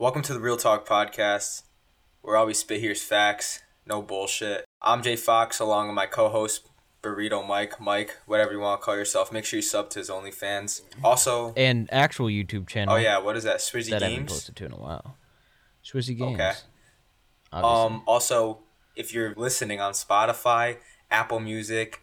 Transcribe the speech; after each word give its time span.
Welcome 0.00 0.22
to 0.22 0.32
the 0.32 0.38
Real 0.38 0.56
Talk 0.56 0.86
Podcast, 0.86 1.64
where 2.22 2.36
all 2.36 2.46
we 2.46 2.54
spit 2.54 2.78
here 2.78 2.92
is 2.92 3.02
facts, 3.02 3.62
no 3.84 4.00
bullshit. 4.00 4.64
I'm 4.80 5.02
Jay 5.02 5.16
Fox, 5.16 5.58
along 5.58 5.88
with 5.88 5.96
my 5.96 6.06
co-host 6.06 6.68
Burrito 7.02 7.44
Mike, 7.44 7.80
Mike, 7.80 8.16
whatever 8.24 8.52
you 8.52 8.60
want 8.60 8.80
to 8.80 8.84
call 8.84 8.94
yourself. 8.94 9.32
Make 9.32 9.44
sure 9.44 9.56
you 9.56 9.62
sub 9.62 9.90
to 9.90 9.98
his 9.98 10.08
OnlyFans. 10.08 10.82
Also, 11.02 11.52
and 11.56 11.88
actual 11.90 12.26
YouTube 12.26 12.68
channel. 12.68 12.94
oh 12.94 12.96
yeah, 12.96 13.18
what 13.18 13.36
is 13.36 13.42
that? 13.42 13.56
Swizzy 13.56 13.90
that 13.90 14.04
I 14.04 14.10
haven't 14.10 14.28
posted 14.28 14.54
to 14.54 14.66
in 14.66 14.72
a 14.72 14.76
while. 14.76 15.16
Swizzy 15.84 16.16
Games. 16.16 16.38
Okay. 16.40 16.52
obviously. 17.52 17.96
Um, 17.96 18.02
also, 18.06 18.60
if 18.94 19.12
you're 19.12 19.34
listening 19.34 19.80
on 19.80 19.94
Spotify, 19.94 20.76
Apple 21.10 21.40
Music, 21.40 22.02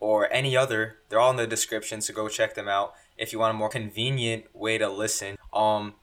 or 0.00 0.28
any 0.32 0.56
other, 0.56 0.96
they're 1.08 1.20
all 1.20 1.30
in 1.30 1.36
the 1.36 1.46
description, 1.46 2.00
so 2.00 2.12
go 2.12 2.28
check 2.28 2.56
them 2.56 2.66
out 2.66 2.94
if 3.16 3.32
you 3.32 3.38
want 3.38 3.54
a 3.54 3.56
more 3.56 3.68
convenient 3.68 4.46
way 4.52 4.76
to 4.76 4.88
listen. 4.88 5.36
Um, 5.52 5.94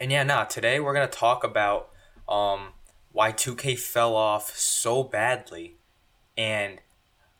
and 0.00 0.10
yeah, 0.10 0.22
nah, 0.22 0.44
today 0.44 0.80
we're 0.80 0.94
gonna 0.94 1.06
talk 1.06 1.44
about 1.44 1.90
um 2.28 2.72
why 3.12 3.32
2K 3.32 3.78
fell 3.78 4.14
off 4.14 4.56
so 4.56 5.02
badly 5.02 5.76
and 6.36 6.80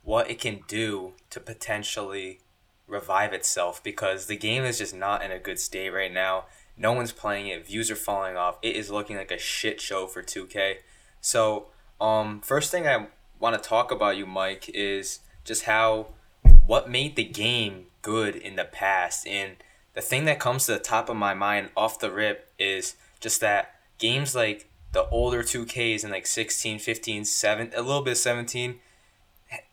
what 0.03 0.31
it 0.31 0.41
can 0.41 0.61
do 0.67 1.13
to 1.31 1.39
potentially 1.39 2.41
revive 2.87 3.33
itself 3.33 3.83
because 3.85 4.27
the 4.27 4.37
game 4.37 4.65
is 4.65 4.79
just 4.79 4.95
not 4.95 5.23
in 5.23 5.31
a 5.31 5.39
good 5.39 5.59
state 5.59 5.91
right 5.91 6.13
now. 6.13 6.47
No 6.77 6.93
one's 6.93 7.13
playing 7.13 7.49
it. 7.49 7.67
Views 7.67 7.91
are 7.91 7.97
falling 7.97 8.37
off. 8.37 8.59
It 8.63 8.75
is 8.75 8.91
looking 8.91 9.17
like 9.17 9.31
a 9.31 9.39
shit 9.39 9.81
show 9.81 10.07
for 10.07 10.23
2K. 10.23 10.77
So, 11.21 11.67
um, 12.01 12.41
first 12.41 12.71
thing 12.71 12.87
I 12.87 13.09
want 13.39 13.61
to 13.61 13.69
talk 13.69 13.91
about 13.91 14.17
you, 14.17 14.27
Mike, 14.27 14.71
is 14.73 15.21
just 15.45 15.65
how 15.65 16.15
what 16.67 16.89
made 16.89 17.17
the 17.17 17.25
game 17.25 17.87
good 18.03 18.37
in 18.37 18.57
the 18.57 18.65
past. 18.65 19.27
And 19.27 19.57
the 19.99 20.03
thing 20.03 20.27
that 20.27 20.39
comes 20.39 20.65
to 20.65 20.73
the 20.75 20.79
top 20.79 21.09
of 21.09 21.17
my 21.17 21.35
mind 21.35 21.71
off 21.77 21.99
the 21.99 22.09
rip 22.09 22.53
is 22.57 22.95
just 23.19 23.41
that 23.41 23.75
games 23.99 24.33
like 24.33 24.71
the 24.93 25.05
older 25.09 25.43
2Ks 25.43 26.05
and 26.05 26.13
like 26.13 26.25
16, 26.25 26.79
15, 26.79 27.25
7, 27.25 27.73
a 27.75 27.83
little 27.83 28.03
bit 28.03 28.15
17, 28.15 28.79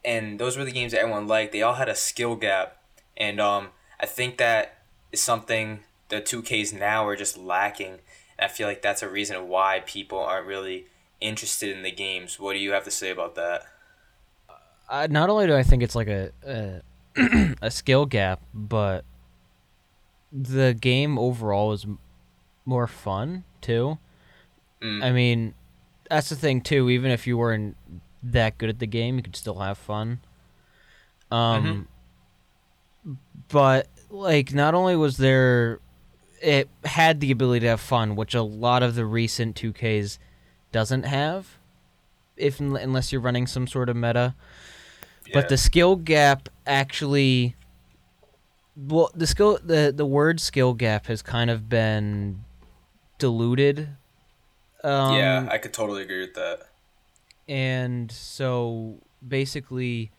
and 0.03 0.39
those 0.39 0.57
were 0.57 0.65
the 0.65 0.71
games 0.71 0.93
that 0.93 1.01
everyone 1.01 1.27
liked. 1.27 1.51
They 1.51 1.61
all 1.61 1.75
had 1.75 1.89
a 1.89 1.93
skill 1.93 2.35
gap, 2.35 2.77
and 3.15 3.39
um, 3.39 3.67
I 3.99 4.07
think 4.07 4.37
that 4.37 4.79
is 5.11 5.21
something 5.21 5.81
the 6.09 6.21
2Ks 6.21 6.73
now 6.73 7.05
are 7.05 7.15
just 7.15 7.37
lacking. 7.37 7.99
And 8.39 8.45
I 8.45 8.47
feel 8.47 8.67
like 8.67 8.81
that's 8.81 9.03
a 9.03 9.07
reason 9.07 9.47
why 9.47 9.83
people 9.85 10.17
aren't 10.17 10.47
really 10.47 10.87
interested 11.21 11.69
in 11.69 11.83
the 11.83 11.91
games. 11.91 12.39
What 12.39 12.53
do 12.53 12.59
you 12.59 12.71
have 12.71 12.85
to 12.85 12.91
say 12.91 13.11
about 13.11 13.35
that? 13.35 13.61
uh, 14.89 15.07
not 15.07 15.29
only 15.29 15.45
do 15.45 15.55
I 15.55 15.61
think 15.61 15.83
it's 15.83 15.95
like 15.95 16.07
a 16.07 16.31
a, 16.43 16.81
a 17.61 17.69
skill 17.69 18.07
gap, 18.07 18.41
but 18.55 19.05
the 20.35 20.73
game 20.73 21.17
overall 21.17 21.71
is 21.71 21.85
m- 21.85 21.99
more 22.65 22.87
fun 22.87 23.43
too. 23.61 23.97
Mm. 24.81 25.03
I 25.03 25.11
mean, 25.11 25.53
that's 26.09 26.29
the 26.29 26.35
thing 26.35 26.61
too. 26.61 26.89
Even 26.89 27.11
if 27.11 27.25
you 27.25 27.37
weren't 27.37 27.77
that 28.21 28.57
good 28.57 28.69
at 28.69 28.79
the 28.79 28.87
game, 28.87 29.15
you 29.17 29.23
could 29.23 29.35
still 29.35 29.59
have 29.59 29.77
fun. 29.77 30.19
Um, 31.31 31.87
but 33.47 33.87
like, 34.09 34.53
not 34.53 34.73
only 34.73 34.95
was 34.95 35.17
there, 35.17 35.79
it 36.41 36.69
had 36.83 37.19
the 37.19 37.31
ability 37.31 37.61
to 37.61 37.69
have 37.69 37.81
fun, 37.81 38.15
which 38.15 38.33
a 38.33 38.41
lot 38.41 38.83
of 38.83 38.95
the 38.95 39.05
recent 39.05 39.55
2Ks 39.55 40.17
doesn't 40.71 41.03
have, 41.03 41.57
if 42.35 42.59
unless 42.59 43.11
you're 43.11 43.21
running 43.21 43.47
some 43.47 43.67
sort 43.67 43.89
of 43.89 43.95
meta. 43.95 44.35
But 45.33 45.49
the 45.49 45.57
skill 45.57 45.95
gap 45.95 46.49
actually, 46.67 47.55
well, 48.75 49.11
the 49.15 49.27
skill 49.27 49.59
the 49.63 49.93
the 49.95 50.05
word 50.05 50.39
skill 50.39 50.73
gap 50.73 51.07
has 51.07 51.21
kind 51.21 51.49
of 51.49 51.67
been 51.69 52.43
diluted. 53.19 53.89
Um, 54.83 55.15
yeah, 55.17 55.47
I 55.49 55.57
could 55.57 55.73
totally 55.73 56.03
agree 56.03 56.21
with 56.21 56.35
that. 56.35 56.67
and 57.47 58.11
so 58.11 58.99
basically, 59.27 60.11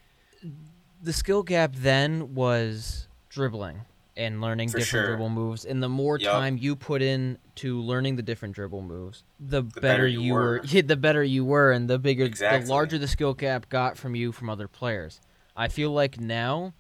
the 1.03 1.13
skill 1.13 1.43
gap 1.43 1.73
then 1.77 2.35
was 2.35 3.07
dribbling 3.29 3.83
and 4.17 4.41
learning 4.41 4.71
For 4.71 4.79
different 4.79 4.91
sure. 4.91 5.07
dribble 5.09 5.29
moves. 5.29 5.65
And 5.67 5.83
the 5.83 5.89
more 5.91 6.19
Yup. 6.19 6.33
time 6.33 6.57
you 6.57 6.75
put 6.75 7.03
in 7.03 7.37
to 7.57 7.81
learning 7.81 8.17
the 8.17 8.23
different 8.23 8.55
dribble 8.55 8.81
moves, 8.83 9.23
the, 9.39 9.63
better, 9.63 9.81
better 9.81 10.07
you 10.09 10.21
you 10.23 10.33
were. 10.33 10.41
were. 10.41 10.61
Yeah, 10.65 10.83
the 10.87 10.97
better 10.97 11.23
you 11.23 11.45
were, 11.45 11.71
and 11.71 11.89
the 11.89 11.99
bigger, 11.99 12.25
Exactly. 12.25 12.65
the 12.67 12.73
larger 12.73 12.99
the 12.99 13.09
skill 13.09 13.35
gap 13.35 13.69
got 13.69 13.97
from 13.99 14.15
you 14.17 14.33
from 14.33 14.49
other 14.51 14.67
players. 14.69 15.21
I 15.57 15.69
feel 15.69 15.91
like 15.93 16.19
now, 16.19 16.73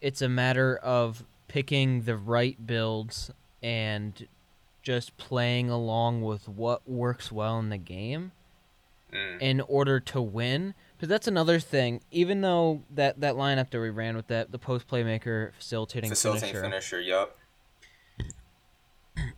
it's 0.00 0.22
a 0.22 0.28
matter 0.28 0.76
of 0.76 1.24
picking 1.48 2.02
the 2.02 2.16
right 2.16 2.66
builds 2.66 3.30
and 3.62 4.26
just 4.82 5.16
playing 5.16 5.68
along 5.70 6.22
with 6.22 6.48
what 6.48 6.88
works 6.88 7.30
well 7.32 7.58
in 7.58 7.68
the 7.70 7.78
game 7.78 8.32
Mm. 9.12 9.40
in 9.40 9.60
order 9.62 10.00
to 10.00 10.20
win. 10.20 10.74
Because 10.96 11.08
that's 11.08 11.26
another 11.26 11.58
thing. 11.58 12.02
Even 12.10 12.42
though 12.42 12.82
that, 12.90 13.20
that 13.20 13.36
lineup 13.36 13.70
that 13.70 13.80
we 13.80 13.88
ran 13.88 14.16
with 14.16 14.26
that 14.26 14.52
the 14.52 14.58
post 14.58 14.86
playmaker 14.86 15.52
facilitating 15.54 16.10
Facilitating 16.10 16.48
finisher, 16.60 16.62
finisher, 16.62 17.00
yup. 17.00 17.34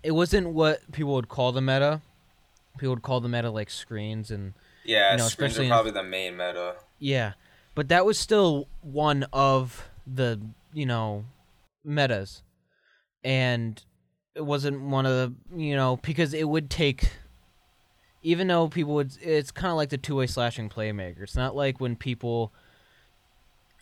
it 0.03 0.11
wasn't 0.13 0.49
what 0.49 0.91
people 0.93 1.15
would 1.15 1.29
call 1.29 1.53
the 1.53 1.61
meta. 1.61 2.01
People 2.79 2.95
would 2.95 3.03
call 3.03 3.21
the 3.21 3.29
meta 3.29 3.51
like 3.51 3.71
screens 3.71 4.31
and 4.31 4.55
Yeah, 4.85 5.13
You 5.13 5.19
know, 5.19 5.29
screens 5.29 5.53
especially 5.53 5.65
are 5.65 5.67
in- 5.67 5.71
probably 5.71 5.93
the 5.93 6.03
main 6.03 6.37
meta. 6.37 6.77
yeah, 6.99 7.33
but 7.75 7.89
that 7.89 8.05
was 8.05 8.19
still 8.19 8.67
one 8.83 9.25
of 9.33 9.89
the 10.13 10.41
you 10.73 10.87
know 10.87 11.25
metas, 11.85 12.43
and 13.25 13.83
it 14.35 14.45
wasn't 14.45 14.81
one 14.81 15.07
of 15.07 15.13
the 15.13 15.35
you 15.57 15.77
know 15.77 15.97
because 15.99 16.35
it 16.35 16.49
would 16.49 16.71
take. 16.71 17.11
Even 18.23 18.49
though 18.49 18.69
people 18.69 18.93
would, 18.93 19.17
it's 19.23 19.51
kind 19.51 19.71
of 19.71 19.79
like 19.79 19.89
the 19.89 19.97
two-way 19.97 20.27
slashing 20.27 20.69
playmaker. 20.69 21.23
It's 21.23 21.37
not 21.37 21.57
like 21.57 21.81
when 21.81 21.97
people 21.97 22.53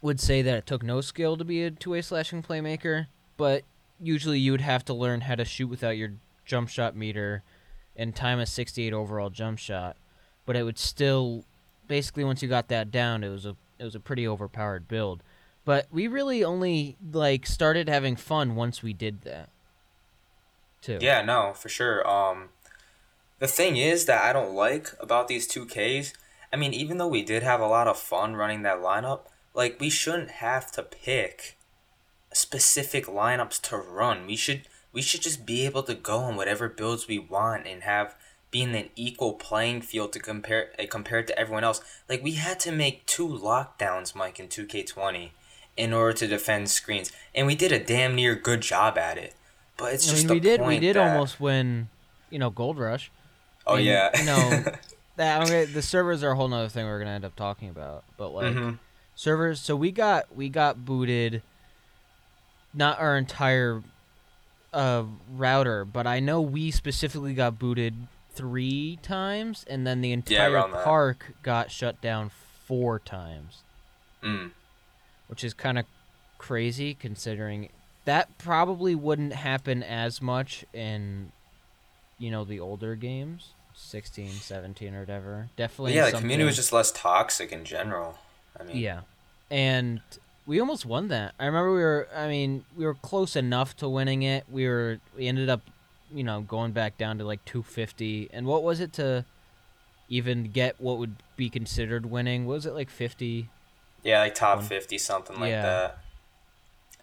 would 0.01 0.21
say 0.21 0.43
that 0.43 0.57
it 0.57 0.65
took 0.65 0.85
no 0.85 1.01
skill 1.01 1.37
to 1.37 1.45
be 1.45 1.65
a 1.65 1.73
two-way 1.73 2.03
slashing 2.03 2.45
playmaker, 2.45 3.09
but 3.37 3.65
usually 3.99 4.39
you 4.39 4.53
would 4.53 4.61
have 4.61 4.85
to 4.85 4.95
learn 4.95 5.23
how 5.23 5.35
to 5.35 5.45
shoot 5.45 5.67
without 5.67 5.97
your 5.97 6.13
jump 6.45 6.69
shot 6.69 6.95
meter 6.95 7.43
and 7.97 8.15
time 8.15 8.39
a 8.39 8.47
68 8.47 8.93
overall 8.93 9.29
jump 9.29 9.59
shot. 9.59 9.97
But 10.47 10.55
it 10.55 10.63
would 10.63 10.79
still 10.79 11.45
basically 11.89 12.25
once 12.25 12.43
you 12.43 12.49
got 12.49 12.69
that 12.69 12.91
down, 12.91 13.25
it 13.25 13.29
was 13.29 13.45
a 13.45 13.57
it 13.79 13.85
was 13.85 13.95
a 13.95 14.01
pretty 14.01 14.27
overpowered 14.27 14.89
build. 14.89 15.23
But 15.69 15.87
we 15.91 16.09
really 16.09 16.43
only 16.43 16.97
like 17.13 17.45
started 17.45 17.91
having 17.91 18.17
fun 18.17 18.55
once 18.55 18.83
we 18.83 18.95
did 18.95 19.21
that. 19.25 19.51
Too. 20.81 20.97
Yeah, 20.99 21.21
no, 21.21 21.53
for 21.53 21.69
sure. 21.69 22.09
Um, 22.09 22.49
the 23.39 23.49
thing 23.49 23.77
is 23.77 24.07
that 24.07 24.25
I 24.25 24.33
don't 24.33 24.55
like 24.55 24.95
about 24.99 25.29
these 25.29 25.47
2Ks, 25.47 26.15
I 26.51 26.57
mean, 26.57 26.73
even 26.73 26.97
though 26.97 27.07
we 27.07 27.23
did 27.23 27.43
have 27.43 27.61
a 27.61 27.67
lot 27.67 27.87
of 27.87 27.99
fun 27.99 28.35
running 28.35 28.63
that 28.63 28.79
lineup, 28.79 29.27
like, 29.53 29.79
we 29.79 29.91
shouldn't 29.91 30.31
have 30.31 30.73
to 30.73 30.83
pick 30.83 31.59
specific 32.33 33.05
lineups 33.05 33.61
to 33.69 33.77
run. 33.77 34.27
We 34.27 34.37
should 34.37 34.63
we 34.95 35.03
should 35.03 35.21
just 35.21 35.45
be 35.45 35.67
able 35.67 35.83
to 35.83 35.95
go 35.95 36.21
on 36.21 36.37
whatever 36.37 36.71
builds 36.71 37.07
we 37.07 37.19
want 37.19 37.67
and 37.67 37.83
have 37.83 38.17
being 38.51 38.75
an 38.75 38.89
equal 38.97 39.35
playing 39.35 39.83
field 39.83 40.15
to 40.15 40.19
compare 40.19 40.71
uh, 40.79 40.85
compared 40.89 41.27
to 41.27 41.39
everyone 41.39 41.65
else. 41.65 41.83
Like 42.09 42.25
we 42.25 42.37
had 42.37 42.59
to 42.61 42.73
make 42.73 43.05
two 43.05 43.29
lockdowns, 43.29 44.15
Mike, 44.15 44.41
in 44.41 44.49
2K20 44.49 45.33
in 45.79 45.93
order 45.95 46.13
to 46.13 46.27
defend 46.27 46.69
screens, 46.69 47.13
and 47.35 47.47
we 47.47 47.55
did 47.55 47.73
a 47.73 47.79
damn 47.79 48.15
near 48.15 48.35
good 48.35 48.61
job 48.61 48.99
at 48.99 49.17
it. 49.17 49.35
But 49.77 49.95
it's 49.95 50.09
I 50.09 50.13
just 50.13 50.25
mean, 50.27 50.35
we 50.35 50.41
did 50.41 50.61
we 50.61 50.79
did 50.79 50.97
that- 50.97 51.13
almost 51.13 51.41
win, 51.41 51.89
you 52.31 52.39
know, 52.39 52.51
Gold 52.51 52.79
Rush. 52.79 53.11
Oh 53.67 53.77
and, 53.77 53.85
yeah. 53.85 54.11
you 54.19 54.25
know, 54.27 54.65
That 55.17 55.43
okay, 55.43 55.65
the 55.65 55.83
servers 55.83 56.23
are 56.23 56.31
a 56.31 56.37
whole 56.37 56.47
nother 56.47 56.69
thing 56.69 56.87
we're 56.87 56.99
gonna 57.01 57.11
end 57.11 57.25
up 57.25 57.35
talking 57.35 57.69
about. 57.71 58.05
But 58.17 58.29
like 58.29 58.55
Mhm. 58.55 58.79
servers, 59.17 59.61
so 59.61 59.75
we 59.75 59.91
got 59.91 60.35
we 60.37 60.49
got 60.49 60.85
booted. 60.85 61.43
Not 62.75 63.01
our 63.01 63.17
entire 63.17 63.83
uh, 64.73 65.05
router, 65.35 65.85
but 65.85 66.07
I 66.07 66.21
know 66.21 66.41
we 66.41 66.71
specifically 66.71 67.35
got 67.35 67.59
booted 67.59 67.95
three 68.33 68.99
times, 69.03 69.65
and 69.69 69.87
then 69.87 70.03
the 70.03 70.13
entire 70.13 70.53
that. 70.53 70.85
park 70.85 71.33
got 71.43 71.71
shut 71.73 72.01
down 72.01 72.31
four 72.67 72.99
times, 72.99 73.63
Mm. 74.23 74.51
Which 75.29 75.45
is 75.45 75.55
kind 75.55 75.79
of 75.79 75.87
crazy 76.39 76.95
considering 76.95 77.69
that 78.05 78.39
probably 78.39 78.95
wouldn't 78.95 79.35
happen 79.35 79.83
as 79.83 80.23
much 80.23 80.65
in, 80.73 81.31
you 82.19 82.31
know, 82.31 82.45
the 82.45 82.59
older 82.59 82.95
games, 82.95 83.51
16, 83.75 84.31
17 84.31 84.95
or 84.95 85.01
whatever. 85.01 85.49
Definitely. 85.57 85.95
Yeah, 85.95 86.07
the 86.07 86.11
something- 86.13 86.23
community 86.23 86.47
was 86.47 86.57
just 86.57 86.73
less 86.73 86.91
toxic 86.91 87.53
in 87.53 87.65
general. 87.65 88.19
I 88.59 88.65
mean, 88.65 88.77
Yeah. 88.77 89.01
And 89.51 90.01
we 90.47 90.59
almost 90.61 90.87
won 90.87 91.09
that. 91.09 91.35
I 91.39 91.45
remember 91.47 91.73
we 91.73 91.81
were 91.81 92.09
I 92.15 92.29
mean, 92.29 92.65
we 92.77 92.87
were 92.87 92.95
close 92.95 93.37
enough 93.37 93.77
to 93.77 93.89
winning 93.89 94.23
it. 94.23 94.45
We 94.51 94.67
were 94.67 94.99
we 95.17 95.27
ended 95.29 95.49
up, 95.51 95.61
you 96.13 96.25
know, 96.25 96.41
going 96.41 96.73
back 96.73 96.97
down 96.97 97.19
to 97.19 97.25
like 97.25 97.45
250. 97.45 98.31
And 98.33 98.47
what 98.47 98.63
was 98.63 98.81
it 98.81 98.93
to 98.95 99.25
even 100.09 100.45
get 100.51 100.81
what 100.81 100.99
would 100.99 101.17
be 101.37 101.51
considered 101.51 102.07
winning? 102.07 102.47
What 102.47 102.55
was 102.55 102.67
it 102.67 102.73
like 102.73 102.89
50? 102.91 103.51
Yeah, 104.09 104.21
like 104.21 104.35
top 104.35 104.63
fifty 104.63 104.97
something 104.99 105.39
like 105.39 105.51
Yeah. 105.51 105.63
that. 105.63 105.99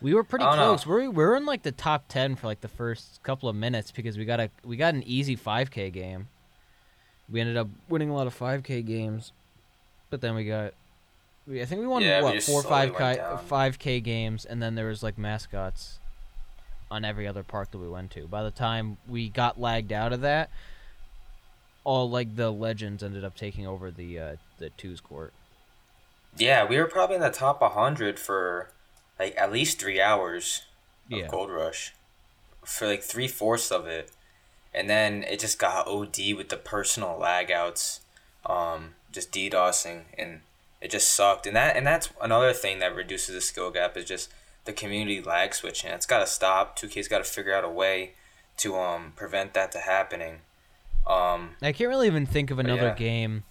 We 0.02 0.14
were 0.14 0.24
pretty 0.24 0.46
know. 0.46 0.54
close. 0.54 0.86
We're 0.86 1.02
we 1.02 1.24
were 1.24 1.36
in 1.36 1.46
like 1.46 1.64
the 1.64 1.72
top 1.72 2.08
ten 2.08 2.36
for 2.36 2.48
like 2.48 2.62
the 2.62 2.68
first 2.68 3.22
couple 3.24 3.48
of 3.48 3.56
minutes 3.56 3.92
because 3.92 4.18
we 4.18 4.26
got 4.26 4.40
a 4.40 4.50
we 4.64 4.76
got 4.76 4.94
an 4.94 5.04
easy 5.04 5.38
5K 5.38 5.92
game. 5.94 6.28
We 7.30 7.42
ended 7.42 7.58
up 7.58 7.68
winning 7.90 8.10
a 8.10 8.16
lot 8.16 8.28
of 8.28 8.38
5K 8.38 8.86
games, 8.86 9.32
but 10.10 10.22
then 10.22 10.36
we 10.36 10.46
got. 10.46 10.74
We, 11.48 11.62
I 11.62 11.66
think 11.66 11.82
we 11.82 11.88
won 11.88 12.02
Yeah, 12.02 12.22
what 12.22 12.42
four 12.42 12.62
or 12.62 12.64
five 12.64 12.90
went 12.94 13.20
5K 13.20 14.04
games, 14.04 14.46
and 14.46 14.62
then 14.62 14.76
there 14.76 14.88
was 14.88 15.04
like 15.04 15.18
mascots 15.18 16.00
on 16.90 17.06
every 17.06 17.28
other 17.28 17.44
park 17.44 17.72
that 17.72 17.78
we 17.78 17.88
went 17.88 18.12
to. 18.12 18.28
By 18.28 18.44
the 18.44 18.52
time 18.52 18.98
we 19.08 19.30
got 19.30 19.60
lagged 19.60 19.94
out 19.94 20.12
of 20.12 20.22
that, 20.22 20.50
all 21.84 22.10
like 22.10 22.36
the 22.36 22.52
legends 22.52 23.04
ended 23.04 23.24
up 23.24 23.36
taking 23.36 23.66
over 23.66 23.92
the 23.92 24.20
uh, 24.20 24.36
the 24.58 24.72
twos 24.72 25.00
court. 25.02 25.34
Yeah, 26.38 26.66
we 26.66 26.78
were 26.78 26.88
probably 26.88 27.16
in 27.16 27.22
the 27.22 27.30
top 27.30 27.62
100 27.62 28.20
for 28.20 28.72
like 29.20 29.36
at 29.38 29.52
least 29.52 29.80
three 29.80 30.02
hours 30.02 30.64
of 31.12 31.18
Yeah. 31.18 31.28
Gold 31.28 31.52
Rush. 31.52 31.94
For 32.66 32.88
like 32.88 33.04
three 33.04 33.28
fourths 33.28 33.72
of 33.72 33.88
it. 33.88 34.12
And 34.74 34.90
then 34.90 35.24
it 35.24 35.40
just 35.40 35.58
got 35.58 35.88
OD 35.88 36.34
with 36.36 36.50
the 36.50 36.58
personal 36.58 37.18
lag 37.18 37.50
outs, 37.50 38.02
um, 38.46 38.96
just 39.12 39.32
DDoSing, 39.32 40.04
and 40.18 40.42
it 40.82 40.92
just 40.92 41.10
sucked. 41.12 41.48
And 41.48 41.56
that 41.56 41.78
and 41.78 41.88
that's 41.88 42.10
another 42.22 42.52
thing 42.52 42.80
that 42.80 42.94
reduces 42.94 43.34
the 43.34 43.42
skill 43.42 43.72
gap 43.72 43.96
is 43.96 44.04
just 44.04 44.34
the 44.66 44.74
community 44.74 45.22
lag 45.22 45.54
switching. 45.54 45.92
It's 45.92 46.06
got 46.06 46.20
to 46.20 46.28
stop. 46.28 46.78
2K's 46.78 47.08
got 47.08 47.20
to 47.20 47.24
figure 47.24 47.54
out 47.54 47.64
a 47.64 47.70
way 47.70 48.16
to 48.58 48.76
um 48.76 49.14
prevent 49.16 49.54
that 49.54 49.72
to 49.72 49.80
happening. 49.80 50.40
Um, 51.08 51.52
I 51.62 51.72
can't 51.72 51.90
really 51.90 52.08
even 52.08 52.26
think 52.26 52.52
of 52.52 52.60
another 52.60 52.88
yeah. 52.88 52.96
game. 52.96 53.44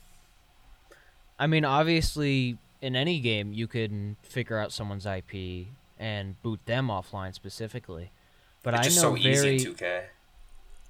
I 1.38 1.46
mean, 1.46 1.64
obviously, 1.64 2.58
in 2.84 2.94
any 2.94 3.18
game, 3.18 3.54
you 3.54 3.66
can 3.66 4.16
figure 4.22 4.58
out 4.58 4.70
someone's 4.70 5.06
IP 5.06 5.68
and 5.98 6.40
boot 6.42 6.60
them 6.66 6.88
offline 6.88 7.32
specifically. 7.34 8.10
But 8.62 8.74
it's 8.74 8.80
I 8.80 8.84
just 8.84 8.96
know 8.96 9.16
so 9.16 9.22
very, 9.22 9.56
easy 9.56 9.68
in 9.68 9.74
2K. 9.74 10.02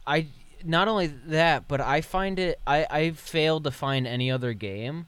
I 0.05 0.27
not 0.65 0.89
only 0.89 1.07
that, 1.07 1.69
but 1.69 1.81
I 1.81 2.01
find 2.01 2.41
it. 2.41 2.59
I 2.67 2.85
I've 2.91 3.19
failed 3.19 3.63
to 3.65 3.71
find 3.71 4.09
any 4.09 4.29
other 4.29 4.55
game 4.55 5.07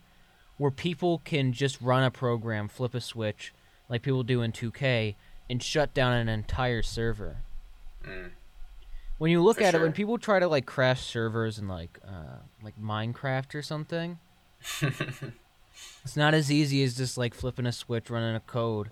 where 0.59 0.71
people 0.71 1.19
can 1.25 1.53
just 1.53 1.81
run 1.81 2.05
a 2.05 2.11
program, 2.11 2.69
flip 2.69 2.95
a 2.95 3.01
switch, 3.01 3.53
like 3.89 4.03
people 4.03 4.23
do 4.23 4.41
in 4.41 4.53
2K, 4.53 5.17
and 5.51 5.61
shut 5.61 5.93
down 5.93 6.13
an 6.13 6.29
entire 6.29 6.83
server. 6.83 7.39
Mm. 8.05 8.31
When 9.19 9.33
you 9.33 9.43
look 9.43 9.59
For 9.59 9.65
at 9.65 9.75
it, 9.75 9.81
when 9.81 9.93
people 9.93 10.19
try 10.19 10.39
to 10.39 10.47
like 10.47 10.67
crash 10.67 11.05
servers 11.05 11.59
in 11.59 11.67
like 11.67 11.99
uh, 12.07 12.39
like 12.63 12.81
Minecraft 12.81 13.57
or 13.57 13.63
something, 13.63 14.19
it's 16.05 16.17
not 16.17 16.35
as 16.35 16.51
easy 16.53 16.83
as 16.83 16.97
just 16.97 17.19
like 17.19 17.35
flipping 17.35 17.67
a 17.67 17.73
switch, 17.73 18.11
running 18.11 18.35
a 18.35 18.41
code. 18.41 18.91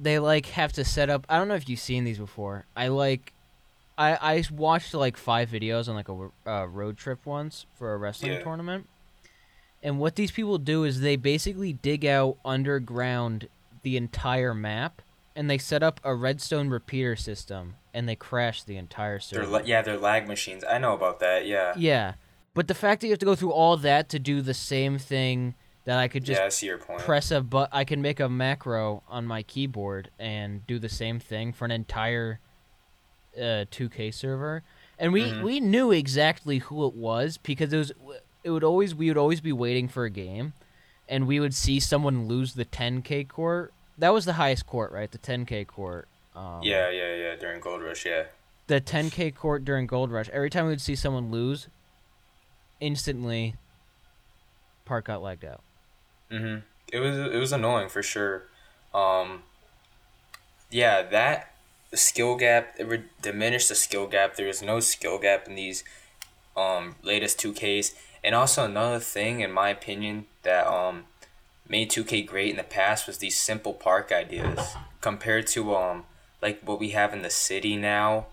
They 0.00 0.18
like 0.18 0.46
have 0.46 0.72
to 0.74 0.84
set 0.84 1.10
up. 1.10 1.26
I 1.28 1.38
don't 1.38 1.48
know 1.48 1.54
if 1.56 1.68
you've 1.68 1.80
seen 1.80 2.04
these 2.04 2.18
before. 2.18 2.66
I 2.76 2.88
like, 2.88 3.32
I 3.96 4.12
I 4.36 4.44
watched 4.52 4.94
like 4.94 5.16
five 5.16 5.50
videos 5.50 5.88
on 5.88 5.94
like 5.96 6.08
a 6.08 6.30
uh, 6.48 6.66
road 6.66 6.96
trip 6.96 7.26
once 7.26 7.66
for 7.76 7.92
a 7.94 7.96
wrestling 7.96 8.32
Yeah. 8.32 8.42
tournament, 8.42 8.88
and 9.82 9.98
what 9.98 10.14
these 10.16 10.30
people 10.30 10.58
do 10.58 10.84
is 10.84 11.00
they 11.00 11.16
basically 11.16 11.72
dig 11.72 12.04
out 12.06 12.36
underground 12.44 13.48
the 13.82 13.96
entire 13.96 14.54
map, 14.54 15.02
and 15.34 15.50
they 15.50 15.58
set 15.58 15.82
up 15.82 16.00
a 16.04 16.14
redstone 16.14 16.68
repeater 16.68 17.16
system, 17.16 17.74
and 17.92 18.08
they 18.08 18.14
crash 18.16 18.62
the 18.62 18.76
entire 18.76 19.18
server. 19.18 19.42
They're 19.46 19.60
la- 19.60 19.66
yeah, 19.66 19.82
they're 19.82 19.98
lag 19.98 20.28
machines. 20.28 20.62
I 20.68 20.78
know 20.78 20.94
about 20.94 21.18
that. 21.20 21.44
Yeah. 21.46 21.74
Yeah, 21.76 22.14
but 22.54 22.68
the 22.68 22.74
fact 22.74 23.00
that 23.00 23.08
you 23.08 23.12
have 23.12 23.18
to 23.20 23.26
go 23.26 23.34
through 23.34 23.52
all 23.52 23.76
that 23.78 24.08
to 24.10 24.18
do 24.20 24.42
the 24.42 24.54
same 24.54 24.96
thing 24.98 25.54
that 25.88 25.98
I 25.98 26.06
could 26.06 26.22
just 26.22 26.38
yeah, 26.38 26.44
I 26.46 26.50
see 26.50 26.66
your 26.66 26.76
point. 26.76 27.00
press 27.00 27.30
a 27.30 27.40
but 27.40 27.70
I 27.72 27.84
can 27.84 28.02
make 28.02 28.20
a 28.20 28.28
macro 28.28 29.02
on 29.08 29.24
my 29.24 29.42
keyboard 29.42 30.10
and 30.18 30.66
do 30.66 30.78
the 30.78 30.90
same 30.90 31.18
thing 31.18 31.50
for 31.54 31.64
an 31.64 31.70
entire 31.70 32.40
uh, 33.34 33.64
2K 33.70 34.12
server. 34.12 34.62
And 34.98 35.14
we 35.14 35.30
Mhm. 35.30 35.42
we 35.42 35.60
knew 35.60 35.90
exactly 35.90 36.58
who 36.58 36.86
it 36.86 36.92
was 36.94 37.38
because 37.38 37.72
it 37.72 37.78
was 37.78 37.92
it 38.44 38.50
would 38.50 38.64
always 38.64 38.94
we 38.94 39.08
would 39.08 39.16
always 39.16 39.40
be 39.40 39.50
waiting 39.52 39.88
for 39.88 40.04
a 40.04 40.10
game 40.10 40.52
and 41.08 41.26
we 41.26 41.40
would 41.40 41.54
see 41.54 41.80
someone 41.80 42.28
lose 42.28 42.52
the 42.52 42.66
10K 42.66 43.24
court. 43.26 43.72
That 43.96 44.10
was 44.10 44.26
the 44.26 44.34
highest 44.34 44.66
court, 44.66 44.92
right? 44.92 45.10
The 45.10 45.16
10K 45.18 45.66
court. 45.66 46.06
Um, 46.36 46.60
yeah, 46.62 46.90
yeah, 46.90 47.14
yeah. 47.14 47.36
During 47.36 47.60
Gold 47.62 47.80
Rush, 47.82 48.04
yeah. 48.04 48.24
the 48.66 48.80
10k 48.82 49.34
court 49.34 49.64
during 49.64 49.86
Gold 49.86 50.10
Rush, 50.12 50.28
every 50.28 50.50
time 50.50 50.66
we 50.66 50.70
would 50.72 50.82
see 50.82 50.94
someone 50.94 51.30
lose, 51.30 51.66
instantly, 52.78 53.54
park 54.84 55.06
got 55.06 55.22
lagged 55.22 55.46
out. 55.46 55.62
Hmm 56.30 56.56
It 56.92 57.00
was 57.00 57.16
it 57.18 57.38
was 57.38 57.52
annoying 57.52 57.88
for 57.88 58.02
sure. 58.02 58.44
Um, 58.94 59.42
yeah, 60.70 61.02
that 61.02 61.52
skill 61.94 62.36
gap 62.36 62.74
it 62.78 62.86
would 62.88 63.04
diminish 63.22 63.68
the 63.68 63.74
skill 63.74 64.06
gap. 64.06 64.36
There 64.36 64.48
is 64.48 64.62
no 64.62 64.80
skill 64.80 65.18
gap 65.18 65.46
in 65.48 65.54
these 65.54 65.84
um 66.56 66.96
latest 67.02 67.38
two 67.38 67.52
Ks. 67.52 67.94
And 68.24 68.34
also 68.34 68.64
another 68.64 69.00
thing, 69.00 69.40
in 69.40 69.52
my 69.52 69.70
opinion, 69.70 70.26
that 70.42 70.66
um 70.66 71.04
made 71.68 71.90
two 71.90 72.04
K 72.04 72.22
great 72.22 72.50
in 72.50 72.56
the 72.56 72.62
past 72.64 73.06
was 73.06 73.18
these 73.18 73.38
simple 73.38 73.74
park 73.74 74.12
ideas 74.12 74.76
compared 75.00 75.46
to 75.48 75.74
um 75.76 76.04
like 76.42 76.60
what 76.64 76.80
we 76.80 76.90
have 76.90 77.12
in 77.14 77.22
the 77.22 77.30
city 77.30 77.76
now, 77.76 78.26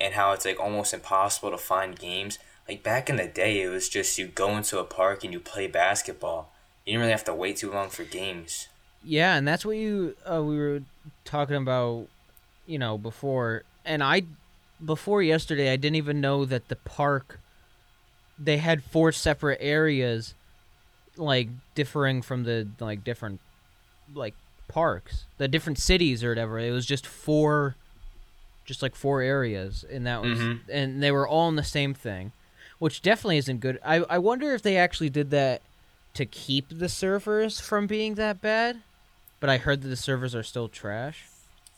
and 0.00 0.14
how 0.14 0.32
it's 0.32 0.44
like 0.44 0.60
almost 0.60 0.94
impossible 0.94 1.50
to 1.50 1.58
find 1.58 1.98
games. 1.98 2.38
Like 2.68 2.82
back 2.82 3.10
in 3.10 3.16
the 3.16 3.26
day, 3.28 3.62
it 3.62 3.68
was 3.68 3.88
just 3.88 4.18
you 4.18 4.26
go 4.28 4.56
into 4.56 4.78
a 4.78 4.84
park 4.84 5.24
and 5.24 5.32
you 5.32 5.40
play 5.40 5.66
basketball. 5.68 6.52
You 6.88 6.92
didn't 6.94 7.00
really 7.00 7.10
have 7.12 7.24
to 7.24 7.34
wait 7.34 7.58
too 7.58 7.70
long 7.70 7.90
for 7.90 8.02
games. 8.04 8.68
Yeah, 9.04 9.36
and 9.36 9.46
that's 9.46 9.66
what 9.66 9.76
you 9.76 10.16
uh, 10.24 10.42
we 10.42 10.56
were 10.56 10.80
talking 11.26 11.56
about, 11.56 12.06
you 12.66 12.78
know, 12.78 12.96
before. 12.96 13.64
And 13.84 14.02
I, 14.02 14.22
before 14.82 15.22
yesterday, 15.22 15.70
I 15.70 15.76
didn't 15.76 15.96
even 15.96 16.22
know 16.22 16.46
that 16.46 16.68
the 16.68 16.76
park. 16.76 17.40
They 18.38 18.56
had 18.56 18.82
four 18.82 19.12
separate 19.12 19.58
areas, 19.60 20.32
like 21.18 21.50
differing 21.74 22.22
from 22.22 22.44
the 22.44 22.66
like 22.80 23.04
different, 23.04 23.40
like 24.14 24.34
parks, 24.66 25.26
the 25.36 25.46
different 25.46 25.78
cities 25.78 26.24
or 26.24 26.30
whatever. 26.30 26.58
It 26.58 26.70
was 26.70 26.86
just 26.86 27.06
four, 27.06 27.76
just 28.64 28.80
like 28.80 28.94
four 28.94 29.20
areas, 29.20 29.84
and 29.90 30.06
that 30.06 30.22
was, 30.22 30.38
Mhm. 30.38 30.60
and 30.70 31.02
they 31.02 31.10
were 31.12 31.28
all 31.28 31.50
in 31.50 31.56
the 31.56 31.62
same 31.64 31.92
thing, 31.92 32.32
which 32.78 33.02
definitely 33.02 33.36
isn't 33.36 33.60
good. 33.60 33.78
I 33.84 33.96
I 34.08 34.16
wonder 34.16 34.54
if 34.54 34.62
they 34.62 34.78
actually 34.78 35.10
did 35.10 35.28
that 35.30 35.60
to 36.18 36.26
keep 36.26 36.66
the 36.70 36.88
servers 36.88 37.58
from 37.60 37.86
being 37.86 38.14
that 38.16 38.40
bad. 38.40 38.82
But 39.40 39.48
I 39.50 39.58
heard 39.58 39.82
that 39.82 39.88
the 39.88 39.96
servers 39.96 40.34
are 40.34 40.42
still 40.42 40.68
trash. 40.68 41.26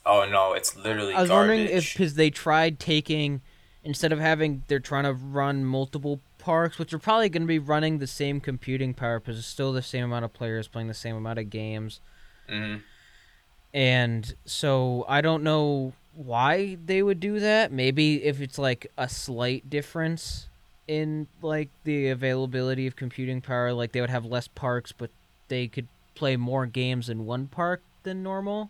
Oh 0.05 0.27
no, 0.29 0.53
it's 0.53 0.75
literally 0.75 1.13
I 1.13 1.21
was 1.21 1.29
garbage. 1.29 1.49
wondering 1.59 1.77
if 1.77 1.93
because 1.93 2.15
they 2.15 2.29
tried 2.31 2.79
taking 2.79 3.41
instead 3.83 4.11
of 4.11 4.19
having 4.19 4.63
they're 4.67 4.79
trying 4.79 5.03
to 5.03 5.13
run 5.13 5.63
multiple 5.63 6.19
parks, 6.39 6.79
which 6.79 6.91
are 6.91 6.97
probably 6.99 7.29
going 7.29 7.43
to 7.43 7.47
be 7.47 7.59
running 7.59 7.99
the 7.99 8.07
same 8.07 8.39
computing 8.39 8.95
power 8.95 9.19
because 9.19 9.37
it's 9.37 9.47
still 9.47 9.71
the 9.71 9.83
same 9.83 10.05
amount 10.05 10.25
of 10.25 10.33
players 10.33 10.67
playing 10.67 10.87
the 10.87 10.93
same 10.93 11.15
amount 11.15 11.37
of 11.37 11.49
games. 11.51 11.99
hmm 12.49 12.77
And 13.73 14.33
so 14.45 15.05
I 15.07 15.21
don't 15.21 15.43
know 15.43 15.93
why 16.15 16.77
they 16.83 17.03
would 17.03 17.19
do 17.19 17.39
that. 17.39 17.71
Maybe 17.71 18.23
if 18.23 18.41
it's 18.41 18.57
like 18.57 18.91
a 18.97 19.07
slight 19.07 19.69
difference 19.69 20.47
in 20.87 21.27
like 21.41 21.69
the 21.83 22.09
availability 22.09 22.87
of 22.87 22.95
computing 22.95 23.41
power, 23.41 23.73
like 23.73 23.91
they 23.91 24.01
would 24.01 24.09
have 24.09 24.25
less 24.25 24.47
parks, 24.47 24.91
but 24.91 25.09
they 25.47 25.67
could 25.67 25.87
play 26.15 26.35
more 26.35 26.65
games 26.65 27.09
in 27.09 27.25
one 27.25 27.47
park 27.47 27.81
than 28.03 28.23
normal. 28.23 28.69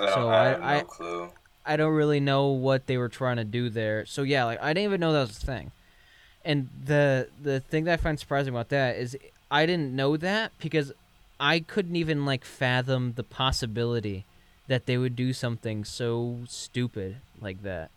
I, 0.00 0.06
So 0.14 0.28
I 0.28 0.74
I- 0.74 0.78
no 0.78 0.84
clue. 0.84 1.30
I 1.64 1.76
don't 1.76 1.92
really 1.94 2.18
know 2.18 2.48
what 2.48 2.86
they 2.86 2.96
were 2.96 3.08
trying 3.08 3.36
to 3.36 3.44
do 3.44 3.70
there. 3.70 4.04
So 4.06 4.22
yeah, 4.24 4.44
like 4.44 4.60
I 4.60 4.72
didn't 4.72 4.84
even 4.84 5.00
know 5.00 5.12
that 5.12 5.20
was 5.28 5.36
a 5.42 5.46
thing. 5.46 5.70
And 6.44 6.68
the 6.84 7.28
the 7.40 7.60
thing 7.60 7.84
that 7.84 7.92
I 7.94 7.96
find 8.02 8.18
surprising 8.18 8.52
about 8.52 8.68
that 8.70 8.96
is 8.96 9.16
I 9.50 9.64
didn't 9.66 9.94
know 9.94 10.16
that 10.16 10.50
because 10.60 10.92
I 11.38 11.60
couldn't 11.60 11.94
even 11.96 12.24
like 12.24 12.44
fathom 12.44 13.12
the 13.14 13.22
possibility 13.22 14.24
that 14.66 14.86
they 14.86 14.96
would 14.96 15.14
do 15.14 15.32
something 15.32 15.84
so 15.84 16.38
stupid 16.48 17.16
like 17.40 17.62
that. 17.62 17.90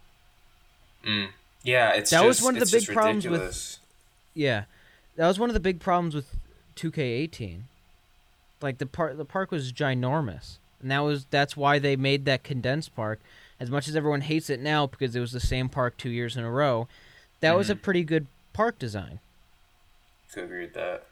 Mm. 1.03 1.29
Yeah, 1.65 1.93
it's 1.93 2.11
That 2.11 2.23
was 2.25 2.41
one 2.41 2.55
of 2.55 2.59
the 2.61 2.65
big 2.67 2.81
just 2.85 2.93
problems 2.93 3.25
with- 3.25 3.33
ridiculous. 3.33 3.79
Yeah, 4.33 4.65
that 5.15 5.27
was 5.27 5.39
one 5.39 5.49
of 5.49 5.53
the 5.53 5.59
big 5.59 5.79
problems 5.79 6.13
with 6.15 6.35
2K18. 6.75 7.63
Like 8.61 8.77
the 8.77 8.85
park, 8.85 9.17
the 9.17 9.25
park 9.25 9.51
was 9.51 9.71
ginormous, 9.73 10.57
and 10.81 10.91
that 10.91 10.99
was 10.99 11.25
that's 11.29 11.57
why 11.57 11.79
they 11.79 11.95
made 11.95 12.25
that 12.25 12.43
condensed 12.43 12.95
park. 12.95 13.19
As 13.59 13.69
much 13.71 13.87
as 13.87 13.95
everyone 13.95 14.21
hates 14.21 14.49
it 14.49 14.59
now 14.59 14.85
because 14.87 15.15
it 15.15 15.19
was 15.19 15.31
the 15.31 15.39
same 15.39 15.69
park 15.69 15.97
two 15.97 16.09
years 16.09 16.35
in 16.37 16.43
a 16.43 16.51
row, 16.51 16.87
that 17.39 17.55
was 17.55 17.69
a 17.69 17.75
Mhm. 17.75 17.81
pretty 17.81 18.03
good 18.03 18.27
park 18.53 18.77
design. 18.79 19.19
Could 20.31 20.43
agree 20.45 20.61
with 20.65 20.73
that. 20.73 21.05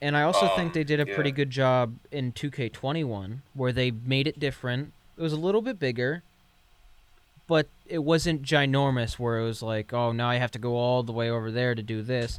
And 0.00 0.16
I 0.16 0.22
also 0.22 0.48
think 0.48 0.68
Um, 0.68 0.72
they 0.72 0.84
did 0.84 0.98
a 1.00 1.04
pretty 1.06 1.30
good 1.30 1.50
job 1.50 1.96
in 2.10 2.32
2K21 2.32 3.42
where 3.52 3.72
they 3.72 3.90
made 3.90 4.26
it 4.26 4.40
different. 4.40 4.92
It 5.18 5.20
was 5.22 5.34
a 5.34 5.38
little 5.38 5.60
bit 5.60 5.78
bigger, 5.78 6.22
but 7.50 7.66
it 7.84 7.98
wasn't 7.98 8.42
ginormous 8.42 9.18
where 9.18 9.40
it 9.40 9.44
was 9.44 9.60
like, 9.60 9.92
oh, 9.92 10.12
now 10.12 10.30
I 10.30 10.36
have 10.36 10.52
to 10.52 10.60
go 10.60 10.76
all 10.76 11.02
the 11.02 11.10
way 11.10 11.30
over 11.30 11.50
there 11.50 11.74
to 11.74 11.82
do 11.82 12.00
this 12.00 12.38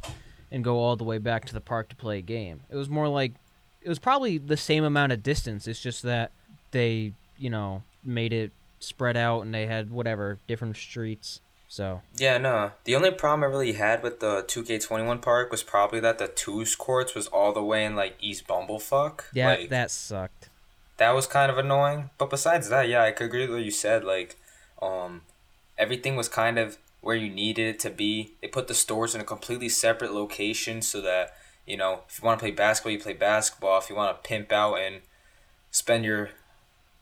and 0.50 0.64
go 0.64 0.78
all 0.78 0.96
the 0.96 1.04
way 1.04 1.18
back 1.18 1.44
to 1.44 1.52
the 1.52 1.60
park 1.60 1.90
to 1.90 1.96
play 1.96 2.16
a 2.16 2.22
game. 2.22 2.62
It 2.70 2.76
was 2.76 2.88
more 2.88 3.08
like 3.08 3.34
it 3.82 3.90
was 3.90 3.98
probably 3.98 4.38
the 4.38 4.56
same 4.56 4.84
amount 4.84 5.12
of 5.12 5.22
distance. 5.22 5.68
It's 5.68 5.82
just 5.82 6.02
that 6.04 6.32
they, 6.70 7.12
you 7.36 7.50
know 7.50 7.82
made 8.02 8.32
it 8.32 8.52
spread 8.80 9.18
out 9.18 9.42
and 9.42 9.52
they 9.52 9.66
had 9.66 9.90
whatever 9.90 10.38
different 10.48 10.78
streets. 10.78 11.42
So 11.68 12.00
Yeah, 12.16 12.38
no. 12.38 12.72
The 12.84 12.96
only 12.96 13.10
problem 13.10 13.44
I 13.44 13.52
really 13.52 13.74
had 13.74 14.02
with 14.02 14.20
the 14.20 14.44
2K21 14.48 15.20
park 15.20 15.50
was 15.50 15.62
probably 15.62 16.00
that 16.00 16.16
the 16.16 16.28
twos 16.28 16.74
courts 16.74 17.14
was 17.14 17.26
all 17.26 17.52
the 17.52 17.62
way 17.62 17.84
in 17.84 17.94
like 17.94 18.16
East 18.18 18.48
Bumblefuck. 18.48 19.24
yeah, 19.34 19.48
like, 19.48 19.68
that 19.68 19.90
sucked. 19.90 20.48
that 20.96 21.14
was 21.14 21.26
kind 21.26 21.52
of 21.52 21.58
annoying. 21.58 22.08
But 22.16 22.30
besides 22.30 22.70
that, 22.70 22.88
yeah, 22.88 23.02
I 23.02 23.10
could 23.12 23.26
agree 23.26 23.42
with 23.42 23.56
what 23.56 23.64
you 23.64 23.70
said. 23.70 24.04
Like, 24.04 24.38
um, 24.82 25.22
everything 25.78 26.16
was 26.16 26.28
kind 26.28 26.58
of 26.58 26.76
where 27.00 27.16
you 27.16 27.30
needed 27.30 27.66
it 27.66 27.78
to 27.80 27.90
be. 27.90 28.32
They 28.40 28.48
put 28.48 28.68
the 28.68 28.74
stores 28.74 29.14
in 29.14 29.20
a 29.20 29.24
completely 29.24 29.68
separate 29.68 30.12
location 30.12 30.82
so 30.82 31.00
that 31.00 31.34
you 31.66 31.76
know 31.76 32.00
if 32.08 32.20
you 32.20 32.26
want 32.26 32.40
to 32.40 32.44
play 32.44 32.50
basketball, 32.50 32.92
you 32.92 32.98
play 32.98 33.14
basketball. 33.14 33.78
If 33.78 33.88
you 33.88 33.96
want 33.96 34.22
to 34.22 34.28
pimp 34.28 34.52
out 34.52 34.74
and 34.74 35.00
spend 35.70 36.04
your 36.04 36.30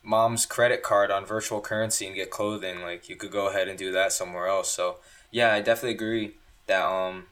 mom's 0.03 0.47
credit 0.47 0.83
card 0.83 1.11
on 1.11 1.27
virtual 1.27 1.61
currency 1.61 2.07
and 2.07 2.15
get 2.15 2.31
clothing, 2.31 2.83
like 2.83 3.09
you 3.09 3.17
could 3.17 3.31
go 3.31 3.49
ahead 3.49 3.69
and 3.69 3.79
do 3.79 3.91
that 3.93 4.13
somewhere 4.13 4.47
else. 4.47 4.71
So 4.71 4.97
yeah, 5.31 5.53
I 5.53 5.61
definitely 5.61 5.95
agree 5.95 6.35
that 6.67 6.85
um, 6.85 7.27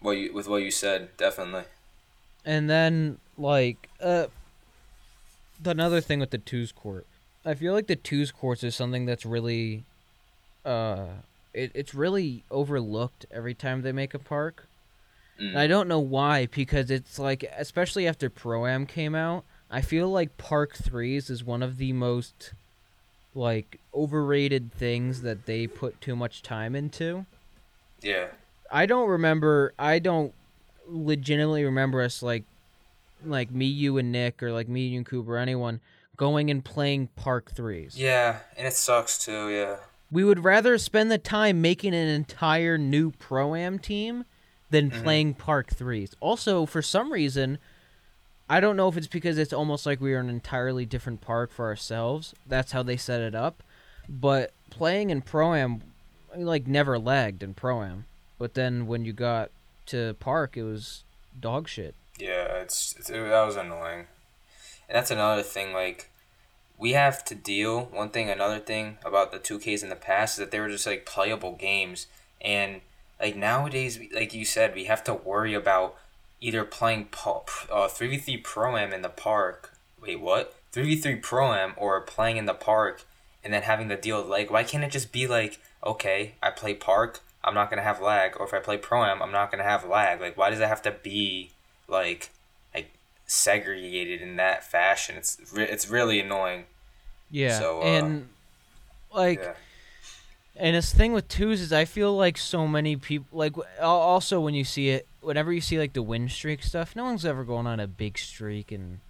what 0.00 0.12
you 0.12 0.32
with 0.32 0.48
what 0.48 0.62
you 0.62 0.70
said, 0.70 1.16
definitely. 1.16 1.64
And 2.44 2.68
then 2.68 3.18
like 3.38 3.88
uh 4.00 4.26
another 5.64 6.00
thing 6.00 6.20
with 6.20 6.30
the 6.30 6.38
twos 6.38 6.72
court. 6.72 7.06
I 7.44 7.54
feel 7.54 7.72
like 7.72 7.86
the 7.86 7.96
twos 7.96 8.30
course 8.30 8.62
is 8.62 8.74
something 8.74 9.06
that's 9.06 9.26
really 9.26 9.84
uh 10.64 11.06
it, 11.54 11.72
it's 11.74 11.94
really 11.94 12.44
overlooked 12.50 13.26
every 13.30 13.54
time 13.54 13.82
they 13.82 13.92
make 13.92 14.14
a 14.14 14.18
park. 14.18 14.66
And 15.38 15.58
I 15.58 15.66
Mm. 15.66 15.70
don't 15.70 15.88
know 15.88 15.98
why 16.00 16.46
because 16.46 16.90
it's 16.90 17.18
like 17.18 17.44
especially 17.56 18.06
after 18.06 18.30
Pro 18.30 18.66
Am 18.66 18.86
came 18.86 19.14
out, 19.14 19.44
I 19.70 19.80
feel 19.80 20.08
like 20.10 20.38
Park 20.38 20.76
3s 20.76 21.30
is 21.30 21.42
one 21.44 21.62
of 21.62 21.78
the 21.78 21.92
most 21.92 22.52
like 23.34 23.80
overrated 23.94 24.72
things 24.72 25.22
that 25.22 25.46
they 25.46 25.66
put 25.66 26.00
too 26.00 26.14
much 26.14 26.42
time 26.42 26.74
into. 26.76 27.24
Yeah. 28.02 28.28
I 28.70 28.86
don't 28.86 29.08
remember. 29.08 29.74
I 29.78 29.98
don't 29.98 30.32
legitimately 30.88 31.64
remember 31.64 32.02
us 32.02 32.22
like, 32.22 32.44
like 33.24 33.50
me, 33.50 33.66
you, 33.66 33.98
and 33.98 34.12
Nick, 34.12 34.42
or 34.42 34.52
like 34.52 34.68
me, 34.68 34.88
you, 34.88 34.98
and 34.98 35.06
Cooper, 35.06 35.34
or 35.34 35.38
anyone 35.38 35.80
going 36.22 36.52
and 36.52 36.64
playing 36.64 37.08
Park 37.16 37.50
Threes. 37.50 37.98
Yeah, 37.98 38.38
and 38.56 38.64
it 38.64 38.74
sucks 38.74 39.18
too. 39.18 39.48
Yeah. 39.50 39.78
We 40.08 40.22
would 40.22 40.44
rather 40.44 40.78
spend 40.78 41.10
the 41.10 41.18
time 41.18 41.60
making 41.60 41.94
an 41.94 42.06
entire 42.06 42.78
new 42.78 43.10
pro 43.10 43.56
am 43.56 43.80
team 43.80 44.24
than 44.70 44.88
Mhm. 44.92 45.02
playing 45.02 45.34
Park 45.34 45.70
Threes. 45.74 46.14
Also, 46.20 46.64
for 46.64 46.80
some 46.80 47.12
reason, 47.12 47.58
I 48.48 48.60
don't 48.60 48.76
know 48.76 48.86
if 48.88 48.96
it's 48.96 49.08
because 49.08 49.36
it's 49.36 49.52
almost 49.52 49.84
like 49.84 50.00
we 50.00 50.14
are 50.14 50.20
an 50.20 50.28
entirely 50.30 50.86
different 50.86 51.22
park 51.22 51.50
for 51.50 51.64
ourselves. 51.66 52.34
That's 52.46 52.70
how 52.70 52.84
they 52.84 52.96
set 52.96 53.20
it 53.20 53.34
up. 53.34 53.64
But 54.08 54.52
playing 54.70 55.10
in 55.10 55.22
pro 55.22 55.54
am, 55.54 55.82
like 56.36 56.68
never 56.68 57.00
lagged 57.00 57.42
in 57.42 57.54
pro 57.54 57.82
am. 57.82 58.04
But 58.38 58.54
then 58.54 58.86
when 58.86 59.04
you 59.04 59.12
got 59.12 59.50
to 59.86 60.14
park, 60.20 60.56
it 60.56 60.62
was 60.62 61.02
dog 61.40 61.68
shit. 61.68 61.96
Yeah, 62.18 62.58
it's, 62.62 62.94
it's 62.96 63.10
it, 63.10 63.14
that 63.28 63.42
was 63.46 63.56
annoying, 63.56 64.06
and 64.88 64.94
that's 64.96 65.10
another 65.10 65.42
thing. 65.42 65.72
Like, 65.72 66.10
we 66.82 66.94
have 66.94 67.24
to 67.26 67.34
deal. 67.36 67.84
One 67.92 68.10
thing, 68.10 68.28
another 68.28 68.58
thing 68.58 68.98
about 69.04 69.30
the 69.30 69.38
two 69.38 69.60
Ks 69.60 69.84
in 69.84 69.88
the 69.88 69.94
past 69.94 70.34
is 70.34 70.38
that 70.38 70.50
they 70.50 70.58
were 70.58 70.68
just 70.68 70.86
like 70.86 71.06
playable 71.06 71.52
games, 71.52 72.08
and 72.40 72.80
like 73.20 73.36
nowadays, 73.36 74.00
like 74.12 74.34
you 74.34 74.44
said, 74.44 74.74
we 74.74 74.84
have 74.84 75.04
to 75.04 75.14
worry 75.14 75.54
about 75.54 75.94
either 76.40 76.64
playing 76.64 77.08
uh 77.70 77.86
three 77.86 78.08
v 78.08 78.16
three 78.18 78.36
pro 78.36 78.76
am 78.76 78.92
in 78.92 79.02
the 79.02 79.08
park. 79.08 79.72
Wait, 80.02 80.20
what? 80.20 80.56
Three 80.72 80.96
v 80.96 80.96
three 80.96 81.14
pro 81.14 81.52
am 81.52 81.74
or 81.76 82.00
playing 82.00 82.36
in 82.36 82.46
the 82.46 82.52
park, 82.52 83.04
and 83.44 83.54
then 83.54 83.62
having 83.62 83.88
to 83.88 83.96
deal 83.96 84.20
with 84.20 84.28
like, 84.28 84.50
why 84.50 84.64
can't 84.64 84.82
it 84.82 84.90
just 84.90 85.12
be 85.12 85.28
like, 85.28 85.60
okay, 85.86 86.34
I 86.42 86.50
play 86.50 86.74
park, 86.74 87.20
I'm 87.44 87.54
not 87.54 87.70
gonna 87.70 87.82
have 87.82 88.02
lag, 88.02 88.36
or 88.40 88.46
if 88.46 88.52
I 88.52 88.58
play 88.58 88.76
pro 88.76 89.04
am, 89.04 89.22
I'm 89.22 89.30
not 89.30 89.52
gonna 89.52 89.62
have 89.62 89.84
lag. 89.86 90.20
Like, 90.20 90.36
why 90.36 90.50
does 90.50 90.58
it 90.58 90.66
have 90.66 90.82
to 90.82 90.90
be 90.90 91.52
like 91.86 92.30
like 92.74 92.90
segregated 93.26 94.20
in 94.20 94.36
that 94.36 94.64
fashion. 94.64 95.16
It's 95.16 95.38
re- 95.54 95.64
it's 95.64 95.88
really 95.88 96.18
annoying. 96.18 96.64
Yeah, 97.32 97.58
So, 97.58 97.80
uh, 97.80 97.84
and 97.84 98.28
like. 99.12 99.40
yeah. 99.40 99.54
And 100.54 100.76
this 100.76 100.92
thing 100.92 101.14
with 101.14 101.28
twos 101.28 101.62
is 101.62 101.72
I 101.72 101.86
feel 101.86 102.14
like 102.14 102.36
so 102.36 102.68
many 102.68 102.94
people 102.94 103.26
like 103.38 103.54
also 103.80 104.38
when 104.38 104.52
you 104.52 104.64
see 104.64 104.90
it 104.90 105.06
whenever 105.22 105.50
you 105.50 105.62
see 105.62 105.78
like 105.78 105.94
the 105.94 106.02
win 106.02 106.28
streak 106.28 106.62
stuff, 106.62 106.94
no 106.94 107.04
one's 107.04 107.24
ever 107.24 107.42
going 107.42 107.66
on 107.66 107.80
a 107.80 107.86
big 107.86 108.18
streak 108.18 108.70
and 108.70 109.00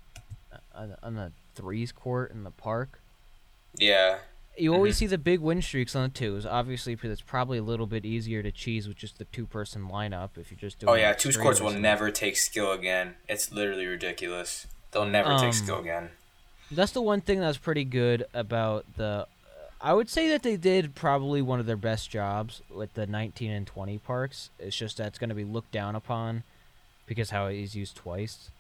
on, 0.73 0.95
on 1.03 1.17
the 1.17 1.33
threes 1.57 1.91
court 1.91 2.31
in 2.31 2.45
the 2.45 2.53
park. 2.53 3.01
Yeah. 3.77 4.19
You 4.57 4.73
always 4.73 4.95
Mhm. 4.95 4.99
see 5.01 5.07
the 5.09 5.19
big 5.19 5.41
win 5.41 5.61
streaks 5.63 5.97
on 5.97 6.05
the 6.05 6.09
twos, 6.11 6.47
obviously 6.47 6.95
because 6.95 7.11
it's 7.11 7.21
probably 7.23 7.59
a 7.59 7.63
little 7.63 7.87
bit 7.89 8.05
easier 8.07 8.41
to 8.45 8.53
cheese 8.53 8.87
with 8.87 8.97
just 8.97 9.19
the 9.19 9.25
two 9.27 9.45
person 9.47 9.89
lineup 9.89 10.31
if 10.39 10.51
you're 10.53 10.59
just 10.61 10.79
doing. 10.79 10.91
Oh 10.91 10.95
yeah, 10.95 11.13
two 11.13 11.33
scores 11.33 11.61
will 11.61 11.73
never 11.73 12.13
take 12.13 12.37
skill 12.37 12.71
again. 12.71 13.17
It's 13.29 13.51
literally 13.51 13.87
ridiculous. 13.87 14.69
They'll 14.93 15.07
never 15.07 15.33
Um, 15.33 15.41
take 15.41 15.55
skill 15.55 15.81
again. 15.81 16.11
That's 16.75 16.93
the 16.93 17.03
one 17.03 17.21
thing 17.21 17.41
that's 17.41 17.59
pretty 17.59 17.85
good 17.85 18.25
about 18.35 18.85
the. 18.97 19.27
I 19.81 19.95
would 19.95 20.09
say 20.09 20.29
that 20.29 20.43
they 20.45 20.57
did 20.57 20.95
probably 20.95 21.43
one 21.43 21.59
of 21.59 21.67
their 21.67 21.77
best 21.77 22.09
jobs 22.09 22.63
with 22.73 22.95
the 22.95 23.05
19 23.07 23.51
and 23.51 23.67
20 23.67 23.99
parks. 23.99 24.51
It's 24.61 24.77
just 24.77 24.99
that 24.99 25.09
it's 25.09 25.19
going 25.19 25.31
to 25.31 25.35
be 25.35 25.45
looked 25.45 25.73
down 25.73 25.97
upon 25.97 26.45
because 27.07 27.31
how 27.31 27.47
it 27.47 27.57
is 27.57 27.75
used 27.75 27.97
twice. 27.97 28.51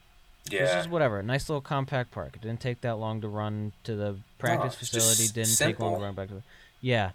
This 0.44 0.52
Yeah. 0.68 0.80
is 0.80 0.88
whatever. 0.88 1.22
Nice 1.22 1.48
little 1.48 1.60
compact 1.60 2.10
park. 2.10 2.32
It 2.34 2.42
didn't 2.42 2.60
take 2.60 2.80
that 2.80 2.96
long 2.96 3.20
to 3.20 3.28
run 3.28 3.72
to 3.84 3.94
the 3.94 4.16
practice 4.38 4.76
it's 4.80 4.90
facility. 4.90 5.32
Didn't 5.32 5.56
take 5.56 5.78
long 5.78 5.94
to 5.94 6.02
run 6.02 6.14
back 6.14 6.28
to. 6.28 6.34
The, 6.34 6.42
yeah. 6.80 7.12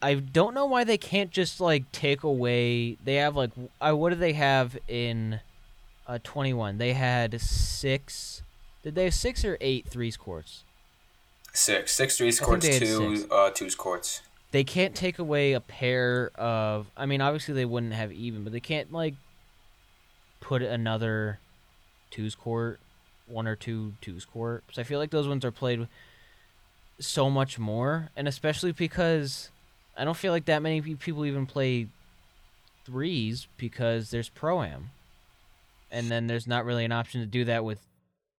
I 0.00 0.14
don't 0.14 0.54
know 0.54 0.66
why 0.66 0.84
they 0.84 0.98
can't 0.98 1.30
just 1.30 1.60
like 1.60 1.90
take 1.92 2.22
away. 2.22 2.96
They 3.04 3.16
have 3.16 3.36
like 3.36 3.50
I 3.82 3.92
what 3.92 4.10
do 4.10 4.16
they 4.16 4.32
have 4.32 4.78
in 4.88 5.40
uh 6.06 6.18
21? 6.24 6.78
They 6.78 6.94
had 6.94 7.38
six. 7.40 8.42
Did 8.84 8.94
they 8.94 9.04
have 9.04 9.14
six 9.14 9.44
or 9.44 9.56
eight 9.60 9.88
threes 9.88 10.16
courts? 10.16 10.62
Six. 11.54 11.92
Six 11.92 12.18
threes 12.18 12.38
courts, 12.38 12.66
two 12.78 13.16
six. 13.16 13.30
uh 13.32 13.50
twos 13.50 13.74
courts. 13.74 14.20
They 14.50 14.62
can't 14.62 14.94
take 14.94 15.18
away 15.18 15.54
a 15.54 15.60
pair 15.60 16.30
of. 16.36 16.86
I 16.96 17.06
mean, 17.06 17.20
obviously 17.20 17.54
they 17.54 17.64
wouldn't 17.64 17.94
have 17.94 18.12
even, 18.12 18.44
but 18.44 18.52
they 18.52 18.60
can't 18.60 18.92
like 18.92 19.14
put 20.40 20.62
another 20.62 21.38
twos 22.10 22.34
court, 22.34 22.78
one 23.26 23.46
or 23.46 23.56
two 23.56 23.94
twos 24.00 24.26
court. 24.26 24.62
So 24.70 24.82
I 24.82 24.84
feel 24.84 24.98
like 24.98 25.10
those 25.10 25.26
ones 25.26 25.44
are 25.44 25.50
played 25.50 25.88
so 27.00 27.30
much 27.30 27.58
more, 27.58 28.10
and 28.16 28.28
especially 28.28 28.72
because 28.72 29.50
I 29.96 30.04
don't 30.04 30.16
feel 30.16 30.32
like 30.32 30.44
that 30.44 30.62
many 30.62 30.82
people 30.82 31.24
even 31.24 31.46
play 31.46 31.88
threes 32.84 33.48
because 33.56 34.10
there's 34.10 34.28
pro 34.28 34.62
am, 34.62 34.90
and 35.90 36.10
then 36.10 36.26
there's 36.26 36.46
not 36.46 36.64
really 36.66 36.84
an 36.84 36.92
option 36.92 37.22
to 37.22 37.26
do 37.26 37.44
that 37.46 37.64
with 37.64 37.78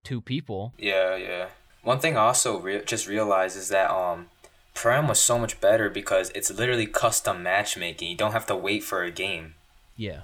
two 0.05 0.21
people. 0.21 0.71
Yeah, 0.77 1.15
yeah. 1.17 1.47
One 1.83 1.99
thing 1.99 2.15
I 2.15 2.21
also 2.27 2.59
re- 2.59 2.83
just 2.85 3.07
realized 3.07 3.57
is 3.57 3.67
that 3.69 3.91
um 3.91 4.27
Prem 4.73 5.07
was 5.07 5.19
so 5.19 5.37
much 5.39 5.59
better 5.61 5.89
because 5.89 6.29
it's 6.35 6.51
literally 6.51 6.85
custom 6.87 7.43
matchmaking. 7.43 8.09
You 8.09 8.15
don't 8.17 8.31
have 8.33 8.45
to 8.47 8.55
wait 8.55 8.83
for 8.83 9.03
a 9.03 9.11
game. 9.11 9.55
Yeah. 9.97 10.21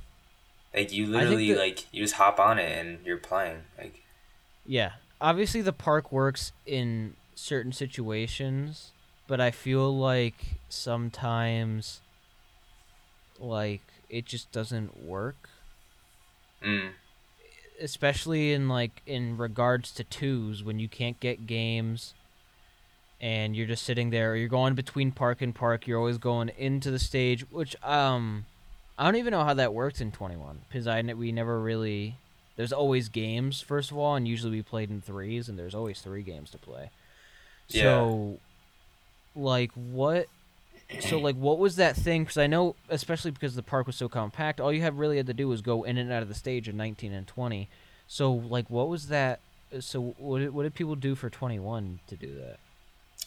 Like 0.73 0.91
you 0.93 1.05
literally 1.07 1.51
that- 1.53 1.59
like 1.59 1.85
you 1.93 2.03
just 2.03 2.15
hop 2.15 2.39
on 2.39 2.57
it 2.59 2.71
and 2.77 3.05
you're 3.05 3.17
playing. 3.17 3.63
Like 3.77 4.01
Yeah. 4.65 4.93
Obviously 5.19 5.61
the 5.61 5.73
park 5.73 6.11
works 6.11 6.51
in 6.65 7.15
certain 7.35 7.71
situations, 7.71 8.91
but 9.27 9.39
I 9.39 9.51
feel 9.51 9.95
like 9.95 10.35
sometimes 10.69 12.01
like 13.39 13.81
it 14.09 14.25
just 14.25 14.51
doesn't 14.51 15.03
work, 15.05 15.49
mm, 16.63 16.91
especially 17.81 18.53
in 18.53 18.69
like 18.69 19.01
in 19.05 19.37
regards 19.37 19.91
to 19.93 20.03
twos 20.03 20.63
when 20.63 20.79
you 20.79 20.87
can't 20.87 21.19
get 21.19 21.47
games 21.47 22.13
and 23.19 23.55
you're 23.55 23.67
just 23.67 23.83
sitting 23.83 24.09
there 24.09 24.31
or 24.31 24.35
you're 24.35 24.49
going 24.49 24.73
between 24.73 25.11
park 25.11 25.41
and 25.41 25.53
park, 25.53 25.85
you're 25.85 25.99
always 25.99 26.17
going 26.17 26.49
into 26.57 26.89
the 26.91 26.99
stage, 26.99 27.49
which 27.51 27.75
um 27.83 28.45
I 28.97 29.05
don't 29.05 29.15
even 29.15 29.31
know 29.31 29.43
how 29.43 29.53
that 29.55 29.73
works 29.73 30.01
in 30.01 30.11
21 30.11 30.61
because 30.67 30.87
I 30.87 31.01
we 31.01 31.31
never 31.31 31.59
really 31.59 32.15
there's 32.55 32.73
always 32.73 33.09
games 33.09 33.61
first 33.61 33.91
of 33.91 33.97
all 33.97 34.15
and 34.15 34.27
usually 34.27 34.51
we 34.51 34.61
played 34.61 34.89
in 34.89 35.01
threes 35.01 35.49
and 35.49 35.57
there's 35.57 35.75
always 35.75 36.01
three 36.01 36.23
games 36.23 36.51
to 36.51 36.57
play. 36.57 36.89
Yeah. 37.69 37.83
So 37.83 38.39
like 39.35 39.71
what 39.73 40.27
so 40.99 41.17
like 41.17 41.35
what 41.35 41.57
was 41.57 41.77
that 41.77 41.95
thing 41.95 42.25
cuz 42.25 42.37
I 42.37 42.47
know 42.47 42.75
especially 42.89 43.31
because 43.31 43.55
the 43.55 43.63
park 43.63 43.87
was 43.87 43.95
so 43.95 44.09
compact 44.09 44.59
all 44.59 44.73
you 44.73 44.81
have 44.81 44.97
really 44.97 45.17
had 45.17 45.27
to 45.27 45.33
do 45.33 45.47
was 45.47 45.61
go 45.61 45.83
in 45.83 45.97
and 45.97 46.11
out 46.11 46.21
of 46.21 46.27
the 46.27 46.35
stage 46.35 46.67
in 46.67 46.77
19 46.77 47.13
and 47.13 47.27
20. 47.27 47.69
So 48.07 48.31
like 48.31 48.69
what 48.69 48.89
was 48.89 49.07
that 49.07 49.39
so 49.79 50.15
what 50.17 50.39
did, 50.39 50.53
what 50.53 50.63
did 50.63 50.73
people 50.73 50.95
do 50.95 51.15
for 51.15 51.29
21 51.29 51.99
to 52.07 52.15
do 52.15 52.35
that? 52.35 52.57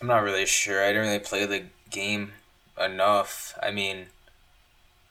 I'm 0.00 0.09
not 0.09 0.23
really 0.23 0.47
sure. 0.47 0.83
I 0.83 0.88
didn't 0.88 1.06
really 1.06 1.18
play 1.21 1.47
the 1.47 1.64
game 1.90 2.33
enough. 2.78 3.56
I 3.62 3.71
mean, 3.71 4.06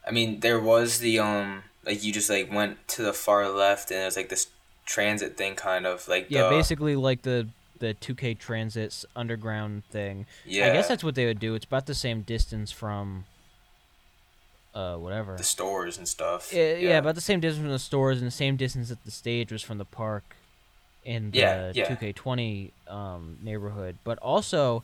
I 0.06 0.10
mean 0.10 0.40
there 0.40 0.60
was 0.60 0.98
the 0.98 1.18
um 1.18 1.64
like 1.84 2.04
you 2.04 2.12
just 2.12 2.30
like 2.30 2.52
went 2.52 2.86
to 2.88 3.02
the 3.02 3.12
far 3.12 3.48
left 3.48 3.90
and 3.90 4.00
it 4.00 4.04
was 4.04 4.16
like 4.16 4.28
this 4.28 4.48
transit 4.86 5.36
thing 5.36 5.54
kind 5.54 5.86
of 5.86 6.06
like 6.08 6.26
Yeah, 6.28 6.44
the, 6.44 6.50
basically 6.50 6.94
like 6.94 7.22
the 7.22 7.48
the 7.86 7.94
2K 7.94 8.38
Transit's 8.38 9.04
underground 9.14 9.84
thing. 9.90 10.26
Yeah. 10.46 10.66
I 10.68 10.72
guess 10.72 10.88
that's 10.88 11.04
what 11.04 11.14
they 11.14 11.26
would 11.26 11.38
do. 11.40 11.54
It's 11.54 11.64
about 11.66 11.86
the 11.86 11.94
same 11.94 12.22
distance 12.22 12.70
from 12.72 13.24
uh 14.74 14.96
whatever. 14.96 15.36
the 15.36 15.44
stores 15.44 15.98
and 15.98 16.08
stuff. 16.08 16.52
Yeah, 16.52 16.74
yeah, 16.76 16.98
about 16.98 17.14
the 17.14 17.20
same 17.20 17.40
distance 17.40 17.62
from 17.62 17.70
the 17.70 17.78
stores 17.78 18.18
and 18.18 18.26
the 18.26 18.30
same 18.32 18.56
distance 18.56 18.88
that 18.88 19.04
the 19.04 19.10
stage 19.10 19.52
was 19.52 19.62
from 19.62 19.78
the 19.78 19.84
park 19.84 20.24
in 21.04 21.30
the 21.30 21.38
Yeah, 21.38 21.72
yeah. 21.74 21.94
2K20 21.94 22.70
um, 22.88 23.38
neighborhood. 23.42 23.98
But 24.04 24.18
also, 24.18 24.82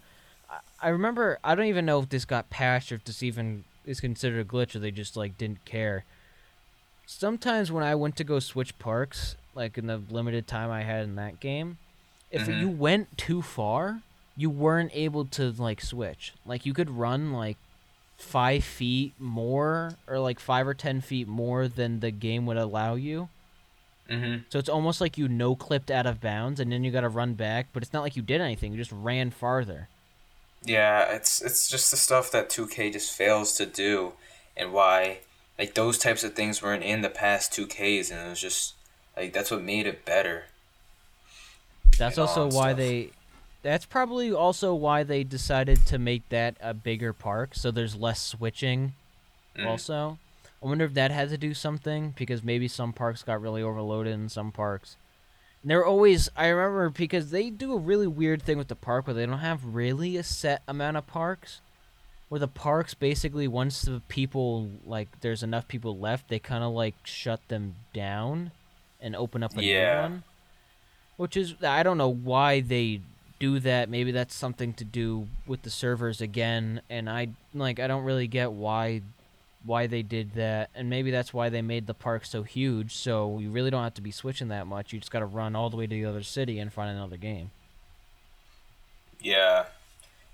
I- 0.50 0.58
I 0.82 0.88
remember 0.90 1.38
I 1.42 1.54
don't 1.54 1.66
even 1.66 1.86
know 1.86 1.98
if 2.00 2.08
this 2.08 2.24
got 2.24 2.50
patched 2.50 2.92
or 2.92 2.96
if 2.96 3.04
this 3.04 3.22
even 3.22 3.64
is 3.86 4.00
considered 4.00 4.40
a 4.46 4.48
glitch 4.48 4.74
or 4.76 4.78
they 4.78 4.90
just 4.92 5.16
like 5.16 5.36
didn't 5.38 5.64
care. 5.64 6.04
Sometimes 7.06 7.72
when 7.72 7.82
I 7.82 7.94
went 7.96 8.14
to 8.16 8.24
go 8.24 8.38
switch 8.38 8.78
parks, 8.78 9.34
like 9.54 9.76
in 9.76 9.86
the 9.88 10.00
limited 10.10 10.46
time 10.46 10.70
I 10.70 10.82
had 10.82 11.02
in 11.04 11.16
that 11.16 11.40
game, 11.40 11.78
if 12.30 12.46
Mhm. 12.46 12.60
you 12.60 12.68
went 12.68 13.18
too 13.18 13.42
far, 13.42 14.02
you 14.36 14.50
weren't 14.50 14.90
able 14.94 15.24
to 15.26 15.50
like 15.52 15.80
switch. 15.80 16.32
Like 16.46 16.64
you 16.64 16.72
could 16.74 16.90
run 16.90 17.32
like 17.32 17.56
five 18.16 18.62
feet 18.64 19.12
more 19.18 19.94
or 20.06 20.18
like 20.18 20.38
five 20.40 20.66
or 20.66 20.74
ten 20.74 21.00
feet 21.00 21.26
more 21.26 21.68
than 21.68 22.00
the 22.00 22.10
game 22.10 22.46
would 22.46 22.56
allow 22.56 22.94
you. 22.94 23.28
Mm-hmm. 24.08 24.42
So 24.48 24.58
it's 24.58 24.68
almost 24.68 25.00
like 25.00 25.16
you 25.16 25.28
no 25.28 25.54
clipped 25.54 25.90
out 25.90 26.06
of 26.06 26.20
bounds 26.20 26.58
and 26.60 26.72
then 26.72 26.82
you 26.84 26.90
got 26.90 27.02
to 27.02 27.08
run 27.08 27.34
back, 27.34 27.68
but 27.72 27.82
it's 27.82 27.92
not 27.92 28.02
like 28.02 28.16
you 28.16 28.22
did 28.22 28.40
anything. 28.40 28.72
You 28.72 28.78
just 28.78 28.92
ran 28.92 29.30
farther. 29.30 29.88
Yeah, 30.62 31.04
it's 31.14 31.40
it's 31.40 31.68
just 31.68 31.90
the 31.90 31.96
stuff 31.96 32.30
that 32.32 32.50
2K 32.50 32.90
just 32.92 33.12
fails 33.16 33.54
to 33.54 33.64
do, 33.66 34.12
and 34.56 34.72
why 34.72 35.20
like 35.58 35.74
those 35.74 35.96
types 35.96 36.22
of 36.24 36.34
things 36.34 36.60
weren't 36.62 36.82
in 36.82 37.00
the 37.02 37.08
past 37.08 37.52
2Ks, 37.52 38.10
and 38.10 38.20
it 38.20 38.28
was 38.28 38.40
just 38.40 38.74
like 39.16 39.32
that's 39.32 39.50
what 39.50 39.62
made 39.62 39.86
it 39.86 40.04
better. 40.04 40.44
That's 42.00 42.18
also 42.18 42.46
why 42.46 42.70
stuff. 42.70 42.76
they. 42.78 43.10
That's 43.62 43.84
probably 43.84 44.32
also 44.32 44.74
why 44.74 45.02
they 45.02 45.22
decided 45.22 45.84
to 45.86 45.98
make 45.98 46.28
that 46.30 46.56
a 46.62 46.72
bigger 46.74 47.12
park, 47.12 47.50
so 47.54 47.70
there's 47.70 47.94
less 47.94 48.20
switching. 48.20 48.94
Mm. 49.56 49.66
Also, 49.66 50.18
I 50.62 50.66
wonder 50.66 50.84
if 50.86 50.94
that 50.94 51.10
had 51.10 51.28
to 51.28 51.36
do 51.38 51.52
something 51.54 52.14
because 52.16 52.42
maybe 52.42 52.68
some 52.68 52.92
parks 52.94 53.22
got 53.22 53.40
really 53.42 53.62
overloaded 53.62 54.14
in 54.14 54.28
some 54.30 54.50
parks. 54.50 54.96
And 55.62 55.70
they're 55.70 55.84
always 55.84 56.30
I 56.36 56.46
remember 56.48 56.88
because 56.88 57.30
they 57.30 57.50
do 57.50 57.74
a 57.74 57.78
really 57.78 58.06
weird 58.06 58.42
thing 58.42 58.56
with 58.56 58.68
the 58.68 58.74
park 58.76 59.06
where 59.06 59.12
they 59.14 59.26
don't 59.26 59.40
have 59.40 59.62
really 59.74 60.16
a 60.16 60.22
set 60.22 60.62
amount 60.66 60.96
of 60.96 61.06
parks. 61.06 61.60
Where 62.30 62.38
the 62.38 62.48
parks 62.48 62.94
basically 62.94 63.46
once 63.48 63.82
the 63.82 64.00
people 64.08 64.70
like 64.86 65.08
there's 65.20 65.42
enough 65.42 65.68
people 65.68 65.98
left, 65.98 66.28
they 66.28 66.38
kind 66.38 66.64
of 66.64 66.72
like 66.72 66.94
shut 67.04 67.40
them 67.48 67.74
down 67.92 68.52
and 69.02 69.14
open 69.16 69.42
up 69.42 69.54
a 69.58 69.62
Yeah. 69.62 69.94
new 69.96 70.00
one. 70.02 70.22
Which 71.20 71.36
is 71.36 71.54
I 71.62 71.82
don't 71.82 71.98
know 71.98 72.08
why 72.08 72.60
they 72.60 73.02
do 73.38 73.60
that. 73.60 73.90
Maybe 73.90 74.10
that's 74.10 74.34
something 74.34 74.72
to 74.72 74.84
do 74.84 75.28
with 75.46 75.60
the 75.60 75.68
servers 75.68 76.22
again 76.22 76.80
and 76.88 77.10
I 77.10 77.28
like 77.52 77.78
I 77.78 77.86
don't 77.86 78.04
really 78.04 78.26
get 78.26 78.52
why 78.52 79.02
why 79.62 79.86
they 79.86 80.00
did 80.00 80.32
that 80.36 80.70
and 80.74 80.88
maybe 80.88 81.10
that's 81.10 81.34
why 81.34 81.50
they 81.50 81.60
made 81.60 81.86
the 81.86 81.92
park 81.92 82.24
so 82.24 82.42
huge 82.42 82.96
so 82.96 83.38
you 83.38 83.50
really 83.50 83.68
don't 83.68 83.82
have 83.82 83.92
to 83.96 84.00
be 84.00 84.10
switching 84.10 84.48
that 84.48 84.66
much. 84.66 84.94
You 84.94 84.98
just 84.98 85.12
got 85.12 85.18
to 85.18 85.26
run 85.26 85.54
all 85.54 85.68
the 85.68 85.76
way 85.76 85.86
to 85.86 85.94
the 85.94 86.06
other 86.06 86.22
city 86.22 86.58
and 86.58 86.72
find 86.72 86.88
another 86.88 87.18
game. 87.18 87.50
Yeah, 89.20 89.66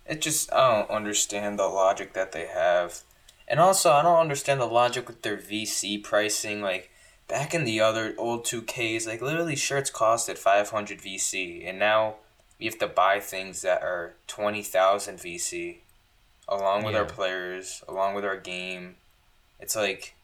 it 0.06 0.20
just 0.20 0.52
I 0.52 0.72
don't 0.72 0.88
understand 0.88 1.58
the 1.58 1.66
logic 1.66 2.12
that 2.12 2.30
they 2.30 2.46
have, 2.46 3.00
and 3.48 3.58
also 3.58 3.90
I 3.90 4.02
don't 4.02 4.20
understand 4.20 4.60
the 4.60 4.66
logic 4.66 5.08
with 5.08 5.22
their 5.22 5.36
VC 5.36 6.00
pricing. 6.00 6.62
Like 6.62 6.92
back 7.28 7.54
in 7.54 7.64
the 7.64 7.80
other 7.80 8.14
old 8.18 8.44
2Ks, 8.44 9.06
like 9.06 9.20
literally 9.20 9.56
shirts 9.56 9.90
costed 9.90 10.38
500 10.38 11.00
VC, 11.00 11.68
and 11.68 11.78
now 11.78 12.16
we 12.58 12.66
have 12.66 12.78
to 12.78 12.86
buy 12.86 13.20
things 13.20 13.62
that 13.62 13.82
are 13.82 14.14
20,000 14.26 15.18
VC, 15.18 15.78
along 16.48 16.84
with 16.84 16.94
our 16.94 17.04
players, 17.04 17.82
along 17.88 18.14
with 18.14 18.24
our 18.24 18.36
game. 18.36 18.96
It's 19.60 19.76
like, 19.76 20.14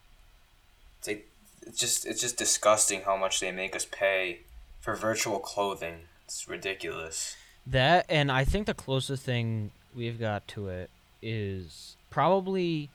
it's 0.98 1.08
like, 1.08 1.28
it's 1.66 1.78
just 1.78 2.06
it's 2.06 2.20
just 2.20 2.36
disgusting 2.36 3.02
how 3.02 3.16
much 3.16 3.40
they 3.40 3.52
make 3.52 3.76
us 3.76 3.86
pay 3.90 4.40
for 4.80 4.94
virtual 4.96 5.38
clothing. 5.38 6.00
It's 6.24 6.48
ridiculous. 6.48 7.36
That 7.66 8.06
and 8.08 8.32
I 8.32 8.44
think 8.44 8.66
the 8.66 8.74
closest 8.74 9.24
thing 9.24 9.70
we've 9.94 10.18
got 10.18 10.48
to 10.48 10.68
it 10.68 10.90
is 11.20 11.96
probably 12.10 12.90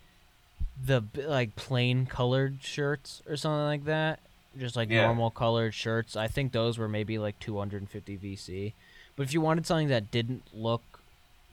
the 0.85 1.03
like 1.15 1.55
plain 1.55 2.05
colored 2.05 2.57
shirts 2.61 3.21
or 3.27 3.35
something 3.35 3.63
like 3.65 3.85
that. 3.85 4.19
Just 4.57 4.75
like 4.75 4.89
Yeah. 4.89 5.03
normal 5.05 5.29
colored 5.31 5.73
shirts. 5.73 6.15
I 6.15 6.27
think 6.27 6.51
those 6.51 6.77
were 6.77 6.87
maybe 6.87 7.17
like 7.17 7.39
250 7.39 8.17
VC. 8.17 8.73
But 9.15 9.23
if 9.23 9.33
you 9.33 9.41
wanted 9.41 9.65
something 9.65 9.87
that 9.89 10.11
didn't 10.11 10.43
look 10.53 10.81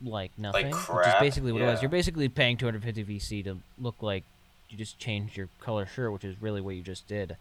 like 0.03 0.33
nothing, 0.39 0.75
which 0.75 1.07
is 1.07 1.15
basically 1.21 1.53
what 1.53 1.63
it 1.63 1.67
was, 1.67 1.83
you're 1.83 1.89
basically 1.89 2.29
paying 2.29 2.57
250 2.57 3.05
VC 3.05 3.43
to 3.45 3.59
look 3.79 3.97
like 4.03 4.25
you 4.69 4.77
just 4.77 4.99
changed 4.99 5.37
your 5.37 5.49
color 5.61 5.87
shirt, 5.87 6.13
which 6.13 6.25
is 6.25 6.41
really 6.43 6.61
what 6.61 6.75
you 6.75 6.83
just 6.83 7.07
did 7.07 7.37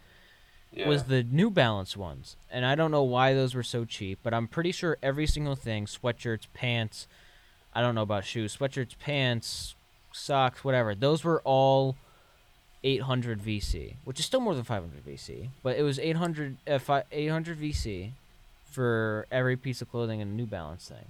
Yeah. 0.72 0.88
was 0.88 1.04
the 1.04 1.22
New 1.22 1.50
Balance 1.50 1.96
ones. 1.96 2.36
And 2.50 2.64
I 2.64 2.74
don't 2.74 2.90
know 2.90 3.02
why 3.02 3.34
those 3.34 3.54
were 3.54 3.62
so 3.62 3.84
cheap, 3.84 4.18
but 4.22 4.32
I'm 4.32 4.46
pretty 4.48 4.72
sure 4.72 4.98
every 5.02 5.26
single 5.26 5.56
thing 5.56 5.86
sweatshirts, 5.86 6.46
pants 6.54 7.06
I 7.76 7.80
don't 7.80 7.96
know 7.96 8.02
about 8.02 8.24
shoes, 8.24 8.56
sweatshirts, 8.56 8.96
pants, 9.00 9.74
socks, 10.14 10.64
whatever. 10.64 10.94
Those 10.94 11.24
were 11.24 11.40
all 11.44 11.96
800 12.82 13.40
VC, 13.42 13.94
which 14.04 14.18
is 14.18 14.26
still 14.26 14.40
more 14.40 14.54
than 14.54 14.64
500 14.64 15.04
VC, 15.06 15.48
but 15.62 15.76
it 15.76 15.82
was 15.82 15.98
800 15.98 16.56
uh, 16.68 17.00
800 17.10 17.58
VC 17.58 18.10
for 18.70 19.26
every 19.30 19.56
piece 19.56 19.80
of 19.80 19.90
clothing 19.90 20.20
in 20.20 20.28
a 20.28 20.30
New 20.32 20.46
Balance 20.46 20.88
thing. 20.88 21.06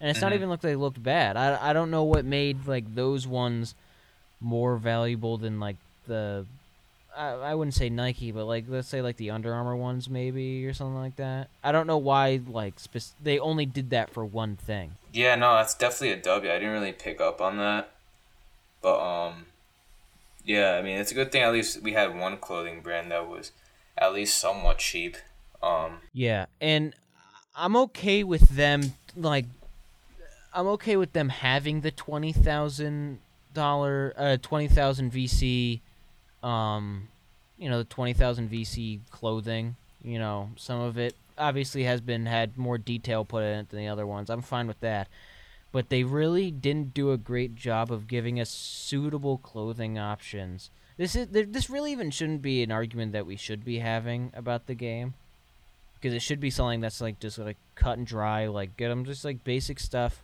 And 0.00 0.10
it's 0.10 0.20
not 0.20 0.32
Mhm. 0.32 0.36
even 0.36 0.48
like 0.50 0.60
they 0.60 0.76
looked 0.76 1.02
bad. 1.02 1.36
I, 1.36 1.70
I 1.70 1.72
don't 1.72 1.90
know 1.90 2.04
what 2.04 2.24
made 2.24 2.66
like 2.66 2.94
those 2.94 3.26
ones 3.26 3.74
more 4.40 4.76
valuable 4.76 5.36
than 5.38 5.58
like 5.58 5.76
the 6.06 6.46
I, 7.16 7.30
I 7.30 7.54
wouldn't 7.56 7.74
say 7.74 7.88
Nike, 7.88 8.30
but 8.30 8.44
like 8.44 8.66
let's 8.68 8.86
say 8.86 9.02
like 9.02 9.16
the 9.16 9.30
Under 9.30 9.52
Armour 9.52 9.74
ones 9.76 10.08
maybe 10.08 10.64
or 10.66 10.72
something 10.74 10.94
like 10.98 11.16
that. 11.16 11.48
I 11.64 11.72
don't 11.72 11.86
know 11.88 11.96
why 11.98 12.40
like 12.46 12.78
spec- 12.78 13.02
they 13.20 13.38
only 13.40 13.66
did 13.66 13.90
that 13.90 14.10
for 14.10 14.24
one 14.24 14.54
thing. 14.56 14.92
Yeah, 15.12 15.34
no, 15.34 15.54
that's 15.54 15.74
definitely 15.74 16.12
a 16.12 16.22
W. 16.22 16.48
I 16.50 16.54
didn't 16.54 16.70
really 16.74 16.92
pick 16.92 17.20
up 17.20 17.40
on 17.40 17.56
that. 17.56 17.90
But 18.82 19.00
um 19.00 19.46
yeah, 20.44 20.76
I 20.78 20.82
mean, 20.82 20.98
it's 20.98 21.12
a 21.12 21.14
good 21.14 21.30
thing 21.30 21.42
at 21.42 21.52
least 21.52 21.82
we 21.82 21.92
had 21.92 22.16
one 22.18 22.38
clothing 22.38 22.80
brand 22.80 23.10
that 23.10 23.28
was 23.28 23.52
at 23.96 24.12
least 24.14 24.38
somewhat 24.38 24.78
cheap. 24.78 25.16
Um 25.62 25.98
Yeah, 26.12 26.46
and 26.60 26.94
I'm 27.54 27.76
okay 27.76 28.24
with 28.24 28.48
them 28.50 28.94
like 29.16 29.46
I'm 30.54 30.66
okay 30.68 30.96
with 30.96 31.12
them 31.12 31.28
having 31.28 31.82
the 31.82 31.90
twenty 31.90 32.32
thousand 32.32 33.18
dollar 33.54 34.12
uh 34.16 34.36
twenty 34.40 34.68
thousand 34.68 35.12
VC 35.12 35.80
um 36.42 37.08
you 37.58 37.68
know 37.68 37.78
the 37.78 37.84
twenty 37.84 38.12
thousand 38.12 38.50
VC 38.50 39.00
clothing. 39.10 39.76
You 40.02 40.18
know, 40.18 40.50
some 40.56 40.80
of 40.80 40.96
it 40.96 41.14
obviously 41.36 41.84
has 41.84 42.00
been 42.00 42.26
had 42.26 42.56
more 42.56 42.78
detail 42.78 43.24
put 43.24 43.42
in 43.42 43.60
it 43.60 43.68
than 43.70 43.80
the 43.80 43.88
other 43.88 44.06
ones. 44.06 44.30
I'm 44.30 44.42
fine 44.42 44.66
with 44.66 44.80
that. 44.80 45.08
But 45.70 45.90
they 45.90 46.02
really 46.02 46.50
didn't 46.50 46.94
do 46.94 47.12
a 47.12 47.18
great 47.18 47.54
job 47.54 47.92
of 47.92 48.08
giving 48.08 48.40
us 48.40 48.48
suitable 48.50 49.38
clothing 49.38 49.98
options. 49.98 50.70
This 50.96 51.14
is 51.14 51.28
this 51.28 51.70
really 51.70 51.92
even 51.92 52.10
shouldn't 52.10 52.42
be 52.42 52.62
an 52.62 52.72
argument 52.72 53.12
that 53.12 53.26
we 53.26 53.36
should 53.36 53.64
be 53.64 53.78
having 53.78 54.32
about 54.34 54.66
the 54.66 54.74
game 54.74 55.14
because 55.94 56.14
it 56.14 56.22
should 56.22 56.40
be 56.40 56.50
something 56.50 56.80
that's 56.80 57.00
like 57.00 57.20
just 57.20 57.38
like 57.38 57.56
cut 57.74 57.98
and 57.98 58.06
dry. 58.06 58.46
Like 58.46 58.76
get 58.76 58.88
them 58.88 59.04
just 59.04 59.24
like 59.24 59.44
basic 59.44 59.78
stuff. 59.78 60.22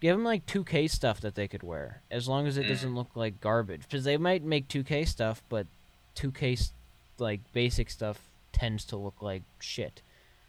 Give 0.00 0.16
them 0.16 0.24
like 0.24 0.46
2K 0.46 0.90
stuff 0.90 1.20
that 1.20 1.34
they 1.36 1.46
could 1.46 1.62
wear, 1.62 2.00
as 2.10 2.26
long 2.28 2.46
as 2.46 2.56
it 2.56 2.64
Mm. 2.64 2.68
doesn't 2.68 2.94
look 2.94 3.14
like 3.14 3.40
garbage. 3.40 3.82
Because 3.82 4.02
they 4.04 4.16
might 4.16 4.42
make 4.42 4.66
2K 4.68 5.04
stuff, 5.06 5.42
but 5.48 5.66
2K 6.16 6.72
like 7.18 7.40
basic 7.52 7.88
stuff 7.90 8.28
tends 8.52 8.84
to 8.86 8.96
look 8.96 9.20
like 9.22 9.42
shit. 9.60 10.02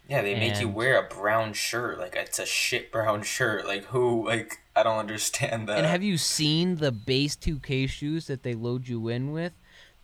Yeah, 0.07 0.21
they 0.21 0.35
make 0.35 0.59
you 0.59 0.67
wear 0.69 0.97
a 0.99 1.07
brown 1.07 1.53
shirt. 1.53 1.97
Like 1.99 2.15
it's 2.15 2.39
a 2.39 2.45
shit 2.45 2.91
brown 2.91 3.23
shirt. 3.23 3.65
Like 3.65 3.85
who 3.85 4.25
like 4.25 4.57
I 4.75 4.83
don't 4.83 4.97
understand 4.97 5.67
that. 5.69 5.77
and 5.77 5.85
have 5.87 6.03
you 6.03 6.17
seen 6.17 6.77
the 6.77 6.91
base 6.91 7.35
2K 7.35 7.87
shoes 7.89 8.27
that 8.27 8.43
they 8.43 8.53
load 8.53 8.87
you 8.87 9.07
in 9.07 9.31
with? 9.31 9.53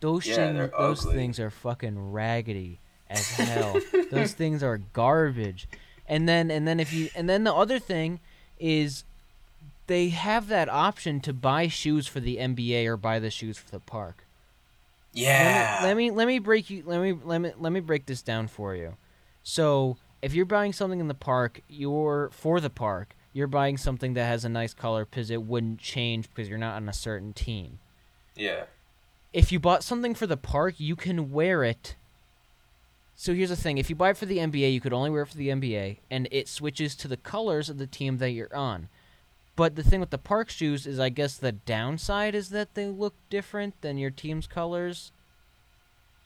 Those 0.00 0.26
Yeah, 0.26 0.36
things, 0.36 0.70
those 0.78 1.00
ugly. 1.04 1.14
things 1.16 1.40
are 1.40 1.50
fucking 1.50 2.12
raggedy 2.12 2.78
as 3.08 3.28
hell. 3.36 3.80
those 4.10 4.32
things 4.32 4.62
are 4.62 4.78
garbage. 4.78 5.68
And 6.08 6.28
then 6.28 6.50
and 6.50 6.66
then 6.66 6.80
if 6.80 6.92
you 6.92 7.10
and 7.14 7.28
then 7.28 7.44
the 7.44 7.54
other 7.54 7.78
thing 7.78 8.20
is 8.58 9.04
they 9.86 10.08
have 10.10 10.48
that 10.48 10.68
option 10.68 11.20
to 11.20 11.32
buy 11.32 11.66
shoes 11.68 12.06
for 12.06 12.20
the 12.20 12.36
NBA 12.38 12.86
or 12.86 12.96
buy 12.96 13.18
the 13.18 13.30
shoes 13.30 13.58
for 13.58 13.70
the 13.70 13.80
park. 13.80 14.24
yeah. 15.12 15.80
Let 15.82 15.96
me, 15.96 16.10
let 16.10 16.12
me 16.12 16.16
let 16.16 16.26
me 16.28 16.38
break 16.38 16.70
you 16.70 16.82
let 16.86 17.00
me 17.00 17.12
let 17.24 17.38
me 17.40 17.52
let 17.58 17.72
me 17.72 17.80
break 17.80 18.06
this 18.06 18.22
down 18.22 18.48
for 18.48 18.74
you. 18.74 18.96
So, 19.42 19.96
if 20.22 20.34
you're 20.34 20.44
buying 20.46 20.72
something 20.72 21.00
in 21.00 21.08
the 21.08 21.14
park, 21.14 21.62
you're 21.68 22.30
for 22.32 22.60
the 22.60 22.70
park, 22.70 23.16
you're 23.32 23.46
buying 23.46 23.76
something 23.76 24.14
that 24.14 24.24
has 24.24 24.44
a 24.44 24.48
nice 24.48 24.74
color 24.74 25.04
because 25.04 25.30
it 25.30 25.42
wouldn't 25.42 25.78
change 25.78 26.28
because 26.28 26.48
you're 26.48 26.58
not 26.58 26.76
on 26.76 26.88
a 26.88 26.92
certain 26.92 27.32
team. 27.32 27.78
yeah. 28.36 28.64
If 29.32 29.52
you 29.52 29.60
bought 29.60 29.84
something 29.84 30.16
for 30.16 30.26
the 30.26 30.36
park, 30.36 30.74
you 30.78 30.96
can 30.96 31.30
wear 31.30 31.62
it 31.62 31.94
so 33.20 33.34
here's 33.34 33.50
the 33.50 33.56
thing: 33.56 33.76
if 33.76 33.90
you 33.90 33.96
buy 33.96 34.10
it 34.10 34.16
for 34.16 34.24
the 34.24 34.38
NBA, 34.38 34.72
you 34.72 34.80
could 34.80 34.94
only 34.94 35.10
wear 35.10 35.24
it 35.24 35.28
for 35.28 35.36
the 35.36 35.48
NBA, 35.48 35.98
and 36.10 36.26
it 36.30 36.48
switches 36.48 36.94
to 36.94 37.06
the 37.06 37.18
colors 37.18 37.68
of 37.68 37.76
the 37.76 37.86
team 37.86 38.16
that 38.16 38.30
you're 38.30 38.56
on. 38.56 38.88
But 39.56 39.76
the 39.76 39.82
thing 39.82 40.00
with 40.00 40.08
the 40.08 40.16
park 40.16 40.48
shoes 40.48 40.86
is, 40.86 40.98
I 40.98 41.10
guess 41.10 41.36
the 41.36 41.52
downside 41.52 42.34
is 42.34 42.48
that 42.48 42.72
they 42.72 42.86
look 42.86 43.12
different 43.28 43.78
than 43.82 43.98
your 43.98 44.10
team's 44.10 44.46
colors. 44.46 45.12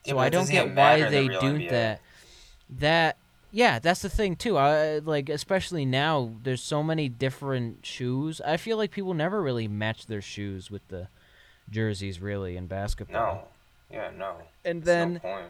So 0.07 0.19
I 0.19 0.29
don't 0.29 0.49
get 0.49 0.73
why 0.73 1.11
they 1.11 1.27
do 1.27 1.35
NBA. 1.35 1.71
that. 1.71 2.01
That 2.71 3.17
yeah, 3.51 3.79
that's 3.79 4.03
the 4.03 4.09
thing 4.09 4.37
too. 4.37 4.57
I 4.57 4.99
like 4.99 5.29
especially 5.29 5.85
now. 5.85 6.33
There's 6.43 6.63
so 6.63 6.83
many 6.83 7.09
different 7.09 7.85
shoes. 7.87 8.41
I 8.41 8.57
feel 8.57 8.77
like 8.77 8.91
people 8.91 9.15
never 9.15 9.43
really 9.43 9.69
match 9.69 10.07
their 10.07 10.23
shoes 10.23 10.71
with 10.71 10.87
the 10.89 11.09
jerseys 11.71 12.21
really 12.21 12.57
in 12.57 12.67
basketball. 12.67 13.49
No. 13.91 13.97
Yeah, 13.97 14.11
no. 14.17 14.35
And 14.65 14.83
then 14.83 15.21
no 15.23 15.45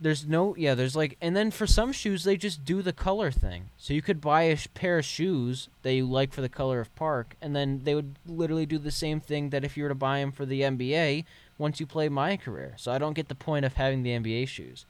there's 0.00 0.26
no 0.26 0.56
yeah 0.56 0.74
there's 0.74 0.96
like 0.96 1.16
and 1.20 1.36
then 1.36 1.50
for 1.50 1.66
some 1.66 1.92
shoes 1.92 2.24
they 2.24 2.36
just 2.36 2.64
do 2.64 2.82
the 2.82 2.92
color 2.92 3.30
thing 3.30 3.70
so 3.78 3.94
you 3.94 4.02
could 4.02 4.20
buy 4.20 4.42
a 4.42 4.56
sh- 4.56 4.66
pair 4.74 4.98
of 4.98 5.04
shoes 5.04 5.68
that 5.82 5.94
you 5.94 6.04
like 6.04 6.32
for 6.32 6.40
the 6.40 6.48
color 6.48 6.80
of 6.80 6.94
park 6.96 7.36
and 7.40 7.54
then 7.54 7.80
they 7.84 7.94
would 7.94 8.16
literally 8.26 8.66
do 8.66 8.78
the 8.78 8.90
same 8.90 9.20
thing 9.20 9.50
that 9.50 9.64
if 9.64 9.76
you 9.76 9.84
were 9.84 9.88
to 9.88 9.94
buy 9.94 10.18
them 10.18 10.32
for 10.32 10.44
the 10.44 10.62
nba 10.62 11.24
once 11.58 11.78
you 11.78 11.86
play 11.86 12.08
my 12.08 12.36
career 12.36 12.74
so 12.76 12.90
i 12.90 12.98
don't 12.98 13.14
get 13.14 13.28
the 13.28 13.34
point 13.34 13.64
of 13.64 13.74
having 13.74 14.02
the 14.02 14.10
nba 14.10 14.46
shoes 14.48 14.84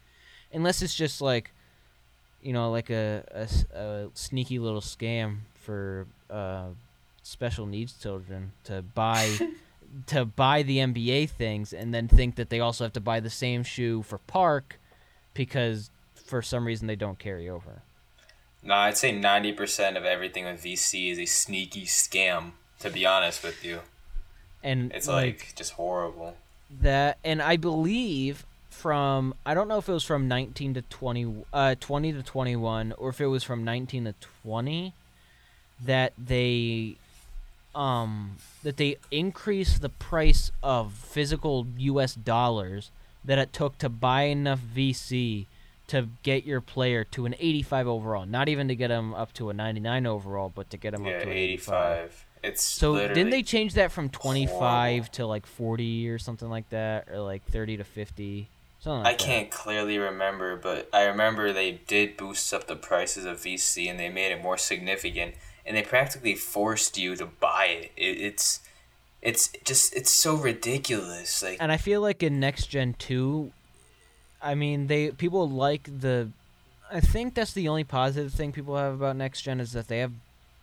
unless 0.51 0.81
it's 0.81 0.95
just 0.95 1.21
like 1.21 1.51
you 2.45 2.53
know 2.53 2.71
like 2.71 2.89
a 2.91 3.47
a 3.73 4.07
sneaky 4.13 4.59
little 4.59 4.81
scam 4.81 5.39
for 5.55 6.05
uh, 6.29 6.67
special 7.23 7.65
needs 7.65 7.93
children 7.93 8.51
to 8.63 8.83
buy 8.83 9.35
to 10.05 10.25
buy 10.25 10.61
the 10.61 10.77
NBA 10.77 11.29
things 11.31 11.73
and 11.73 11.93
then 11.93 12.07
think 12.07 12.35
that 12.35 12.49
they 12.49 12.59
also 12.59 12.83
have 12.83 12.93
to 12.93 13.01
buy 13.01 13.19
the 13.19 13.29
same 13.29 13.63
shoe 13.63 14.03
for 14.03 14.19
park 14.19 14.79
because 15.33 15.89
for 16.13 16.41
some 16.41 16.65
reason 16.65 16.87
they 16.87 16.95
don't 16.95 17.17
carry 17.17 17.49
over. 17.49 17.81
No, 18.61 18.73
I'd 18.73 18.97
say 18.97 19.13
90% 19.13 19.95
of 19.95 20.05
everything 20.05 20.45
with 20.45 20.63
VC 20.63 21.11
is 21.11 21.19
a 21.19 21.25
sneaky 21.25 21.85
scam, 21.85 22.51
to 22.79 22.89
be 22.89 23.05
honest 23.05 23.43
with 23.43 23.63
you. 23.63 23.81
And 24.63 24.91
It's 24.91 25.07
like, 25.07 25.53
just 25.55 25.73
horrible. 25.73 26.35
that 26.81 27.19
and 27.23 27.41
I 27.41 27.57
believe 27.57 28.45
from 28.85 29.33
I 29.43 29.55
don't 29.55 29.67
know 29.67 29.79
if 29.79 29.89
it 29.89 29.93
was 29.93 30.03
from 30.03 30.27
19 30.27 30.75
to 30.75 30.83
20 30.83 31.45
uh 31.51 31.73
20 31.79 32.13
to 32.13 32.21
21 32.21 32.93
or 32.99 33.09
if 33.09 33.19
it 33.19 33.25
was 33.25 33.43
from 33.43 33.63
19 33.63 34.05
to 34.05 34.13
20 34.43 34.93
that 35.83 36.13
they 36.19 36.97
um 37.73 38.35
that 38.61 38.77
they 38.77 38.97
increased 39.09 39.81
the 39.81 39.89
price 39.89 40.51
of 40.61 40.93
physical 40.93 41.65
US 41.79 42.13
dollars 42.13 42.91
that 43.23 43.39
it 43.39 43.51
took 43.51 43.79
to 43.79 43.89
buy 43.89 44.25
enough 44.25 44.59
VC 44.59 45.47
to 45.87 46.09
get 46.21 46.45
your 46.45 46.61
player 46.61 47.03
to 47.05 47.25
an 47.25 47.33
85 47.39 47.87
overall 47.87 48.27
not 48.27 48.49
even 48.49 48.67
to 48.67 48.75
get 48.75 48.91
him 48.91 49.15
up 49.15 49.33
to 49.33 49.49
a 49.49 49.53
99 49.55 50.05
overall 50.05 50.51
but 50.53 50.69
to 50.69 50.77
get 50.77 50.93
him 50.93 51.05
Yeah, 51.05 51.13
up 51.13 51.23
to 51.23 51.31
an 51.31 51.35
85. 51.35 52.25
It's 52.43 52.61
so 52.61 53.07
didn't 53.07 53.31
they 53.31 53.41
change 53.41 53.73
that 53.73 53.91
from 53.91 54.09
25 54.09 54.51
horrible. 54.51 55.07
to 55.13 55.25
like 55.25 55.47
40 55.47 56.07
or 56.07 56.19
something 56.19 56.51
like 56.51 56.69
that 56.69 57.07
or 57.11 57.21
like 57.21 57.43
30 57.45 57.77
to 57.77 57.83
50? 57.83 58.47
Like 58.85 59.05
I 59.05 59.13
can't 59.13 59.51
clearly 59.51 59.97
remember, 59.97 60.55
but 60.55 60.89
I 60.93 61.03
remember 61.03 61.51
they 61.51 61.79
did 61.87 62.17
boost 62.17 62.53
up 62.53 62.67
the 62.67 62.75
prices 62.75 63.25
of 63.25 63.41
VC 63.41 63.87
and 63.89 63.99
they 63.99 64.09
made 64.09 64.31
it 64.31 64.41
more 64.41 64.57
significant, 64.57 65.35
and 65.65 65.75
they 65.75 65.81
practically 65.83 66.35
forced 66.35 66.97
you 66.97 67.15
to 67.15 67.25
buy 67.25 67.65
it. 67.65 67.91
it 67.97 68.21
it's, 68.21 68.59
it's 69.21 69.49
just 69.63 69.95
it's 69.95 70.11
so 70.11 70.35
ridiculous. 70.35 71.41
Like 71.41 71.57
And 71.59 71.71
I 71.71 71.77
feel 71.77 72.01
like 72.01 72.21
in 72.23 72.39
next 72.39 72.67
gen 72.67 72.95
2 72.99 73.51
I 74.41 74.55
mean 74.55 74.87
they 74.87 75.11
people 75.11 75.49
like 75.49 75.89
the 76.01 76.29
I 76.91 76.99
think 76.99 77.33
that's 77.33 77.53
the 77.53 77.67
only 77.67 77.83
positive 77.83 78.31
thing 78.33 78.51
people 78.51 78.77
have 78.77 78.93
about 78.93 79.15
next 79.15 79.41
gen 79.41 79.59
is 79.59 79.71
that 79.71 79.87
they 79.87 79.99
have 79.99 80.11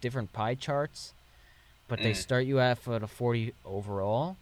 different 0.01 0.33
pie 0.33 0.55
charts 0.55 1.13
but 1.89 2.03
they 2.03 2.13
Mm. 2.13 2.17
start 2.17 2.47
you 2.47 2.59
at 2.59 2.79
a 2.87 3.07
40 3.07 3.53
overall. 3.67 4.37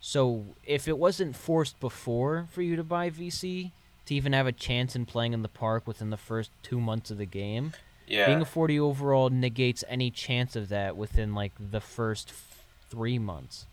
So 0.00 0.44
if 0.64 0.86
it 0.88 0.98
wasn't 0.98 1.36
forced 1.36 1.78
before 1.80 2.46
for 2.50 2.62
you 2.62 2.76
to 2.76 2.84
buy 2.84 3.10
VC 3.10 3.72
to 4.06 4.14
even 4.14 4.32
have 4.32 4.46
a 4.46 4.52
chance 4.52 4.94
in 4.96 5.06
playing 5.06 5.32
in 5.32 5.42
the 5.42 5.48
park 5.48 5.86
within 5.86 6.10
the 6.10 6.16
first 6.16 6.50
2 6.62 6.80
months 6.80 7.10
of 7.10 7.18
the 7.18 7.26
game, 7.26 7.72
yeah, 8.06 8.26
being 8.26 8.40
a 8.40 8.44
40 8.46 8.78
overall 8.80 9.28
negates 9.28 9.84
any 9.88 10.10
chance 10.10 10.56
of 10.56 10.68
that 10.70 10.96
within 10.96 11.34
like 11.34 11.52
the 11.58 11.80
first 11.80 12.30
f- 12.30 12.64
3 12.90 13.18
months. 13.18 13.66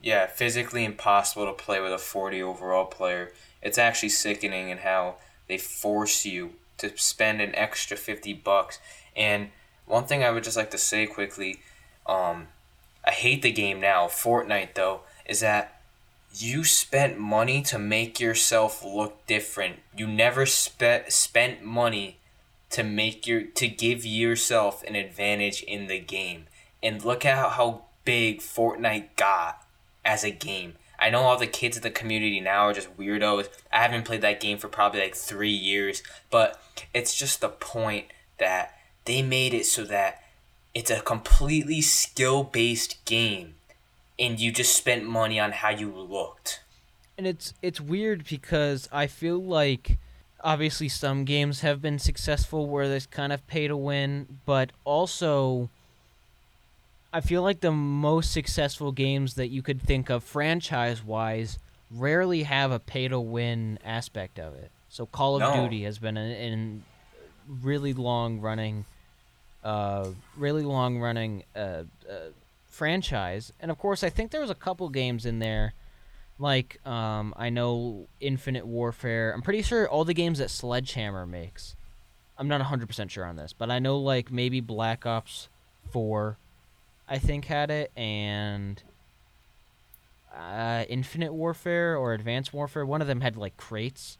yeah, 0.00 0.26
physically 0.26 0.84
impossible 0.84 1.46
to 1.46 1.52
play 1.52 1.80
with 1.80 1.92
a 1.92 1.98
forty 1.98 2.42
overall 2.42 2.84
player. 2.86 3.32
It's 3.62 3.78
actually 3.78 4.08
sickening 4.10 4.68
in 4.68 4.78
how 4.78 5.16
they 5.48 5.58
force 5.58 6.24
you 6.24 6.54
to 6.78 6.96
spend 6.98 7.40
an 7.40 7.54
extra 7.54 7.96
fifty 7.96 8.32
bucks. 8.34 8.78
And 9.16 9.50
one 9.86 10.04
thing 10.06 10.22
I 10.24 10.30
would 10.30 10.44
just 10.44 10.56
like 10.56 10.70
to 10.72 10.78
say 10.78 11.06
quickly, 11.06 11.60
um, 12.06 12.48
I 13.06 13.10
hate 13.12 13.42
the 13.42 13.52
game 13.52 13.80
now, 13.80 14.06
Fortnite 14.06 14.74
though, 14.74 15.02
is 15.26 15.40
that 15.40 15.80
you 16.34 16.64
spent 16.64 17.18
money 17.18 17.62
to 17.62 17.78
make 17.78 18.18
yourself 18.18 18.84
look 18.84 19.26
different. 19.26 19.80
You 19.96 20.06
never 20.06 20.46
spent 20.46 21.12
spent 21.12 21.62
money 21.62 22.18
to 22.70 22.82
make 22.82 23.26
your 23.26 23.42
to 23.42 23.68
give 23.68 24.04
yourself 24.04 24.82
an 24.84 24.96
advantage 24.96 25.62
in 25.62 25.86
the 25.86 25.98
game. 25.98 26.46
And 26.82 27.04
look 27.04 27.24
at 27.24 27.36
how, 27.36 27.48
how 27.50 27.82
big 28.04 28.40
Fortnite 28.40 29.16
got 29.16 29.64
as 30.04 30.24
a 30.24 30.30
game. 30.30 30.74
I 30.98 31.10
know 31.10 31.20
all 31.20 31.38
the 31.38 31.46
kids 31.46 31.76
in 31.76 31.82
the 31.82 31.90
community 31.90 32.40
now 32.40 32.68
are 32.68 32.72
just 32.72 32.96
weirdos. 32.96 33.48
I 33.72 33.82
haven't 33.82 34.04
played 34.04 34.20
that 34.22 34.40
game 34.40 34.58
for 34.58 34.68
probably 34.68 35.00
like 35.00 35.14
three 35.14 35.50
years, 35.50 36.02
but 36.30 36.60
it's 36.94 37.14
just 37.14 37.40
the 37.40 37.48
point 37.48 38.06
that 38.38 38.76
they 39.04 39.22
made 39.22 39.52
it 39.54 39.66
so 39.66 39.84
that 39.84 40.22
it's 40.74 40.90
a 40.90 41.00
completely 41.00 41.80
skill 41.80 42.44
based 42.44 43.04
game 43.04 43.54
and 44.22 44.38
you 44.38 44.52
just 44.52 44.76
spent 44.76 45.04
money 45.04 45.40
on 45.40 45.50
how 45.50 45.70
you 45.70 45.90
looked. 45.90 46.62
And 47.18 47.26
it's 47.26 47.52
it's 47.60 47.80
weird 47.80 48.24
because 48.24 48.88
I 48.92 49.08
feel 49.08 49.42
like 49.42 49.98
obviously 50.42 50.88
some 50.88 51.24
games 51.24 51.60
have 51.60 51.82
been 51.82 51.98
successful 51.98 52.68
where 52.68 52.88
there's 52.88 53.06
kind 53.06 53.32
of 53.32 53.46
pay 53.46 53.66
to 53.66 53.76
win, 53.76 54.38
but 54.46 54.70
also 54.84 55.68
I 57.12 57.20
feel 57.20 57.42
like 57.42 57.60
the 57.60 57.72
most 57.72 58.32
successful 58.32 58.92
games 58.92 59.34
that 59.34 59.48
you 59.48 59.60
could 59.60 59.82
think 59.82 60.08
of 60.08 60.24
franchise 60.24 61.04
wise 61.04 61.58
rarely 61.90 62.44
have 62.44 62.70
a 62.70 62.78
pay 62.78 63.08
to 63.08 63.20
win 63.20 63.78
aspect 63.84 64.38
of 64.38 64.54
it. 64.54 64.70
So 64.88 65.04
Call 65.04 65.36
of 65.36 65.40
No. 65.40 65.62
Duty 65.62 65.82
has 65.82 65.98
been 65.98 66.16
a 66.16 66.20
in 66.20 66.84
really 67.60 67.92
long 67.92 68.40
running 68.40 68.84
uh 69.64 70.08
really 70.36 70.62
long 70.62 70.98
running 70.98 71.42
uh, 71.54 71.82
uh 72.08 72.30
franchise 72.72 73.52
and 73.60 73.70
of 73.70 73.78
course 73.78 74.02
I 74.02 74.08
think 74.08 74.30
there 74.30 74.40
was 74.40 74.50
a 74.50 74.54
couple 74.54 74.88
games 74.88 75.26
in 75.26 75.38
there 75.38 75.74
like 76.38 76.84
um 76.86 77.34
I 77.36 77.50
know 77.50 78.08
Infinite 78.20 78.66
Warfare. 78.66 79.32
I'm 79.32 79.42
pretty 79.42 79.62
sure 79.62 79.88
all 79.88 80.04
the 80.04 80.14
games 80.14 80.38
that 80.38 80.50
Sledgehammer 80.50 81.26
makes. 81.26 81.76
I'm 82.38 82.48
not 82.48 82.62
100% 82.62 83.10
sure 83.10 83.26
on 83.26 83.36
this, 83.36 83.52
but 83.52 83.70
I 83.70 83.78
know 83.78 83.98
like 83.98 84.32
maybe 84.32 84.60
Black 84.60 85.06
Ops 85.06 85.48
4 85.90 86.36
I 87.08 87.18
think 87.18 87.44
had 87.44 87.70
it 87.70 87.92
and 87.94 88.82
uh, 90.34 90.84
Infinite 90.88 91.34
Warfare 91.34 91.94
or 91.96 92.14
Advanced 92.14 92.54
Warfare, 92.54 92.86
one 92.86 93.02
of 93.02 93.06
them 93.06 93.20
had 93.20 93.36
like 93.36 93.56
crates. 93.58 94.16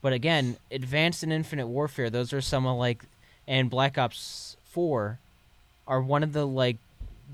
But 0.00 0.14
again, 0.14 0.56
Advanced 0.70 1.22
and 1.22 1.32
Infinite 1.32 1.66
Warfare, 1.66 2.08
those 2.08 2.32
are 2.32 2.40
some 2.40 2.66
of 2.66 2.78
like 2.78 3.04
and 3.46 3.68
Black 3.68 3.98
Ops 3.98 4.56
4 4.64 5.18
are 5.86 6.00
one 6.00 6.22
of 6.22 6.32
the 6.32 6.46
like 6.46 6.78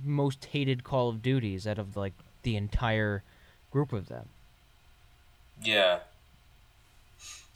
most 0.04 0.46
hated 0.46 0.84
Call 0.84 1.08
of 1.08 1.22
Duties 1.22 1.66
out 1.66 1.78
of 1.78 1.96
like 1.96 2.14
the 2.42 2.56
entire 2.56 3.22
group 3.70 3.92
of 3.92 4.08
them. 4.08 4.28
Yeah. 5.62 6.00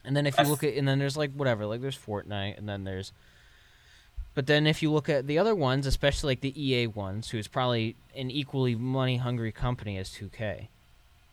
And 0.04 0.16
then 0.16 0.26
if 0.26 0.38
I 0.38 0.42
you 0.42 0.46
f- 0.46 0.50
look 0.50 0.64
at 0.64 0.74
and 0.74 0.87
then 0.87 0.98
there's 0.98 1.16
like 1.16 1.33
whatever, 1.33 1.66
like 1.66 1.80
there's 1.80 1.98
Fortnite 1.98 2.59
and 2.59 2.68
then 2.68 2.85
there's 2.85 3.12
but 4.35 4.46
then 4.46 4.66
if 4.66 4.83
you 4.83 4.90
look 4.90 5.09
at 5.09 5.26
the 5.26 5.38
other 5.38 5.54
ones, 5.54 5.87
especially 5.87 6.33
like 6.33 6.40
the 6.40 6.61
EA 6.61 6.88
ones, 6.88 7.30
who's 7.30 7.46
probably 7.46 7.94
an 8.16 8.30
equally 8.30 8.74
money 8.74 9.16
hungry 9.16 9.52
company 9.52 9.96
as 9.96 10.11
2K. 10.11 10.66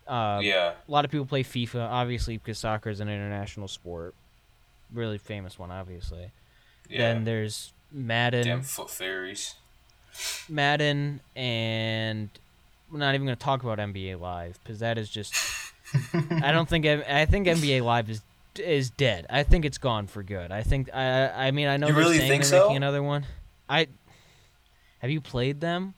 Uh, 0.08 0.40
yeah. 0.44 0.74
A 0.88 0.92
lot 0.92 1.04
of 1.04 1.10
people 1.10 1.26
play 1.26 1.44
FIFA, 1.44 1.90
obviously, 1.90 2.38
because 2.38 2.60
soccer 2.60 2.90
is 2.90 3.00
an 3.00 3.10
international 3.10 3.68
sport. 3.68 4.14
Really 4.94 5.18
famous 5.18 5.58
one, 5.58 5.72
obviously. 5.72 6.32
Yeah. 6.90 7.00
Then 7.00 7.24
there's 7.24 7.74
Madden. 7.92 8.46
Damn 8.46 8.62
foot 8.62 8.90
fairies. 8.90 9.56
Madden, 10.50 11.22
and 11.36 12.30
we're 12.92 13.00
not 13.00 13.16
even 13.16 13.26
going 13.26 13.38
to 13.38 13.44
talk 13.44 13.64
about 13.64 13.78
NBA 13.80 14.20
Live 14.20 14.60
because 14.64 14.80
that 14.80 14.98
is 14.98 15.10
just. 15.10 15.34
I 16.14 16.52
don't 16.52 16.70
think 16.70 16.86
I 16.86 17.26
think 17.26 17.48
NBA 17.48 17.84
Live 17.84 18.10
is 18.10 18.22
is 18.58 18.90
dead. 18.90 19.26
I 19.30 19.44
think 19.44 19.66
it's 19.66 19.78
gone 19.78 20.08
for 20.08 20.24
good. 20.24 20.52
I 20.52 20.64
think 20.64 20.94
I 20.94 21.48
I 21.48 21.52
mean 21.52 21.68
I 21.68 21.78
know 21.78 21.88
You 21.88 21.94
really 21.96 22.18
saying 22.18 22.30
think 22.30 22.44
so? 22.46 22.62
making 22.62 22.78
another 22.78 23.04
one. 23.04 23.26
I 23.70 23.88
have 25.00 25.10
you 25.10 25.22
played 25.22 25.62
them? 25.62 25.94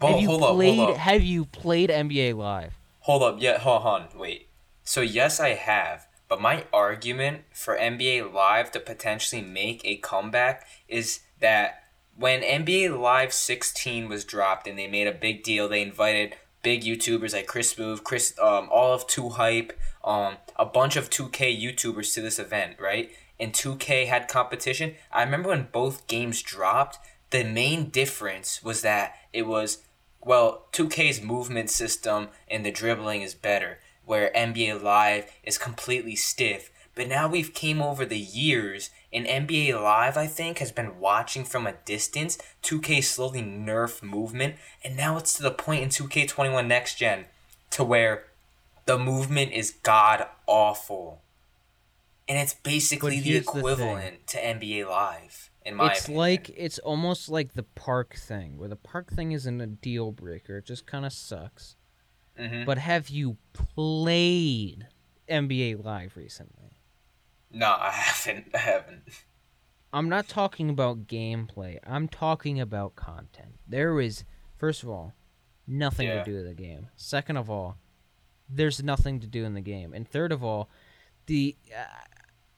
Oh, 0.00 0.12
have 0.12 0.20
you 0.20 0.28
hold 0.28 0.42
up, 0.42 0.54
played 0.54 0.76
hold 0.76 0.90
up. 0.90 0.96
Have 0.96 1.22
you 1.22 1.44
played 1.46 1.90
NBA 1.90 2.36
Live? 2.36 2.74
Hold 3.00 3.22
up, 3.22 3.36
yeah, 3.40 3.58
hold 3.58 3.82
on, 3.82 4.06
wait. 4.14 4.48
So 4.84 5.00
yes, 5.00 5.40
I 5.40 5.50
have, 5.50 6.06
But 6.28 6.40
my 6.40 6.64
argument 6.72 7.44
for 7.52 7.76
NBA 7.76 8.32
Live 8.32 8.70
to 8.72 8.80
potentially 8.80 9.42
make 9.42 9.80
a 9.84 9.96
comeback 9.96 10.66
is 10.88 11.20
that 11.40 11.84
when 12.18 12.42
NBA 12.42 13.00
Live 13.00 13.32
16 13.32 14.08
was 14.08 14.24
dropped 14.24 14.66
and 14.66 14.76
they 14.76 14.88
made 14.88 15.06
a 15.06 15.12
big 15.12 15.44
deal, 15.44 15.68
they 15.68 15.82
invited 15.82 16.34
big 16.64 16.82
YouTubers 16.82 17.32
like 17.32 17.46
Chris 17.46 17.74
Smoove, 17.74 18.02
Chris, 18.02 18.36
um, 18.42 18.68
all 18.72 18.92
of 18.92 19.06
2Hype, 19.06 19.70
um, 20.04 20.36
a 20.56 20.66
bunch 20.66 20.96
of 20.96 21.10
2K 21.10 21.62
YouTubers 21.62 22.12
to 22.14 22.20
this 22.20 22.40
event, 22.40 22.74
right? 22.80 23.12
And 23.38 23.52
2K 23.52 24.08
had 24.08 24.26
competition. 24.26 24.96
I 25.12 25.22
remember 25.22 25.50
when 25.50 25.68
both 25.70 26.08
games 26.08 26.42
dropped, 26.42 26.98
the 27.30 27.44
main 27.44 27.88
difference 27.90 28.64
was 28.64 28.82
that 28.82 29.14
it 29.32 29.46
was, 29.46 29.84
well, 30.20 30.66
2K's 30.72 31.22
movement 31.22 31.70
system 31.70 32.30
and 32.50 32.66
the 32.66 32.72
dribbling 32.72 33.22
is 33.22 33.36
better, 33.36 33.78
where 34.04 34.32
NBA 34.34 34.82
Live 34.82 35.30
is 35.44 35.56
completely 35.56 36.16
stiff. 36.16 36.72
But 36.98 37.06
now 37.06 37.28
we've 37.28 37.54
came 37.54 37.80
over 37.80 38.04
the 38.04 38.18
years 38.18 38.90
and 39.12 39.24
NBA 39.24 39.80
Live, 39.80 40.16
I 40.16 40.26
think, 40.26 40.58
has 40.58 40.72
been 40.72 40.98
watching 40.98 41.44
from 41.44 41.64
a 41.64 41.74
distance 41.84 42.38
2K 42.64 43.04
slowly 43.04 43.40
nerf 43.40 44.02
movement, 44.02 44.56
and 44.82 44.96
now 44.96 45.16
it's 45.16 45.34
to 45.34 45.44
the 45.44 45.52
point 45.52 45.84
in 45.84 45.90
2K21 45.90 46.66
Next 46.66 46.96
Gen 46.96 47.26
to 47.70 47.84
where 47.84 48.24
the 48.86 48.98
movement 48.98 49.52
is 49.52 49.70
god 49.84 50.26
awful. 50.48 51.22
And 52.26 52.36
it's 52.36 52.54
basically 52.54 53.20
the 53.20 53.36
equivalent 53.36 54.26
the 54.26 54.32
to 54.32 54.42
NBA 54.42 54.88
Live, 54.88 55.50
in 55.64 55.76
my 55.76 55.92
it's 55.92 56.02
opinion. 56.02 56.18
like 56.18 56.50
it's 56.56 56.80
almost 56.80 57.28
like 57.28 57.52
the 57.52 57.62
park 57.62 58.16
thing, 58.16 58.58
where 58.58 58.68
the 58.68 58.74
park 58.74 59.12
thing 59.12 59.30
isn't 59.30 59.60
a 59.60 59.68
deal 59.68 60.10
breaker, 60.10 60.58
it 60.58 60.66
just 60.66 60.84
kind 60.84 61.06
of 61.06 61.12
sucks. 61.12 61.76
Mm-hmm. 62.36 62.64
But 62.64 62.78
have 62.78 63.08
you 63.08 63.36
played 63.52 64.88
NBA 65.30 65.84
Live 65.84 66.16
recently? 66.16 66.57
No, 67.50 67.66
I 67.66 67.90
haven't. 67.92 68.48
I 68.54 68.58
haven't. 68.58 69.02
I'm 69.92 70.08
not 70.08 70.28
talking 70.28 70.68
about 70.68 71.06
gameplay. 71.06 71.78
I'm 71.86 72.08
talking 72.08 72.60
about 72.60 72.94
content. 72.94 73.58
There 73.66 73.98
is, 74.00 74.24
first 74.56 74.82
of 74.82 74.88
all, 74.90 75.14
nothing 75.66 76.08
Yeah. 76.08 76.22
to 76.22 76.30
do 76.30 76.36
with 76.36 76.46
the 76.46 76.54
game. 76.54 76.88
Second 76.96 77.38
of 77.38 77.48
all, 77.48 77.78
there's 78.48 78.82
nothing 78.82 79.20
to 79.20 79.26
do 79.26 79.44
in 79.44 79.54
the 79.54 79.60
game. 79.62 79.94
And 79.94 80.06
third 80.08 80.30
of 80.32 80.44
all, 80.44 80.68
the 81.26 81.56
uh, 81.74 81.84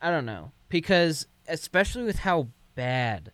I 0.01 0.11
don't 0.11 0.27
know 0.27 0.53
because 0.69 1.27
especially 1.49 2.05
with 2.05 2.21
how 2.21 2.49
bad 2.75 3.33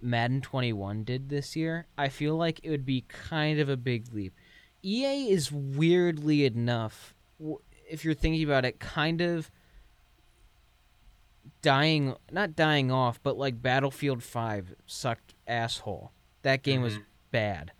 Madden 0.00 0.40
21 0.40 1.04
did 1.04 1.28
this 1.28 1.54
year, 1.56 1.86
I 1.96 2.08
feel 2.08 2.36
like 2.36 2.60
it 2.62 2.70
would 2.70 2.86
be 2.86 3.04
kind 3.08 3.60
of 3.60 3.68
a 3.68 3.76
big 3.76 4.12
leap. 4.12 4.34
EA 4.82 5.30
is 5.30 5.52
weirdly 5.52 6.44
enough, 6.46 7.14
if 7.88 8.04
you're 8.04 8.14
thinking 8.14 8.42
about 8.44 8.64
it, 8.64 8.80
kind 8.80 9.20
of 9.20 9.50
dying 11.62 12.14
not 12.30 12.56
dying 12.56 12.90
off 12.90 13.20
but 13.22 13.36
like 13.36 13.60
battlefield 13.62 14.22
5 14.22 14.74
sucked 14.86 15.34
asshole 15.46 16.12
that 16.42 16.62
game 16.62 16.80
was 16.82 16.94
Mhm. 16.94 17.04
bad 17.30 17.72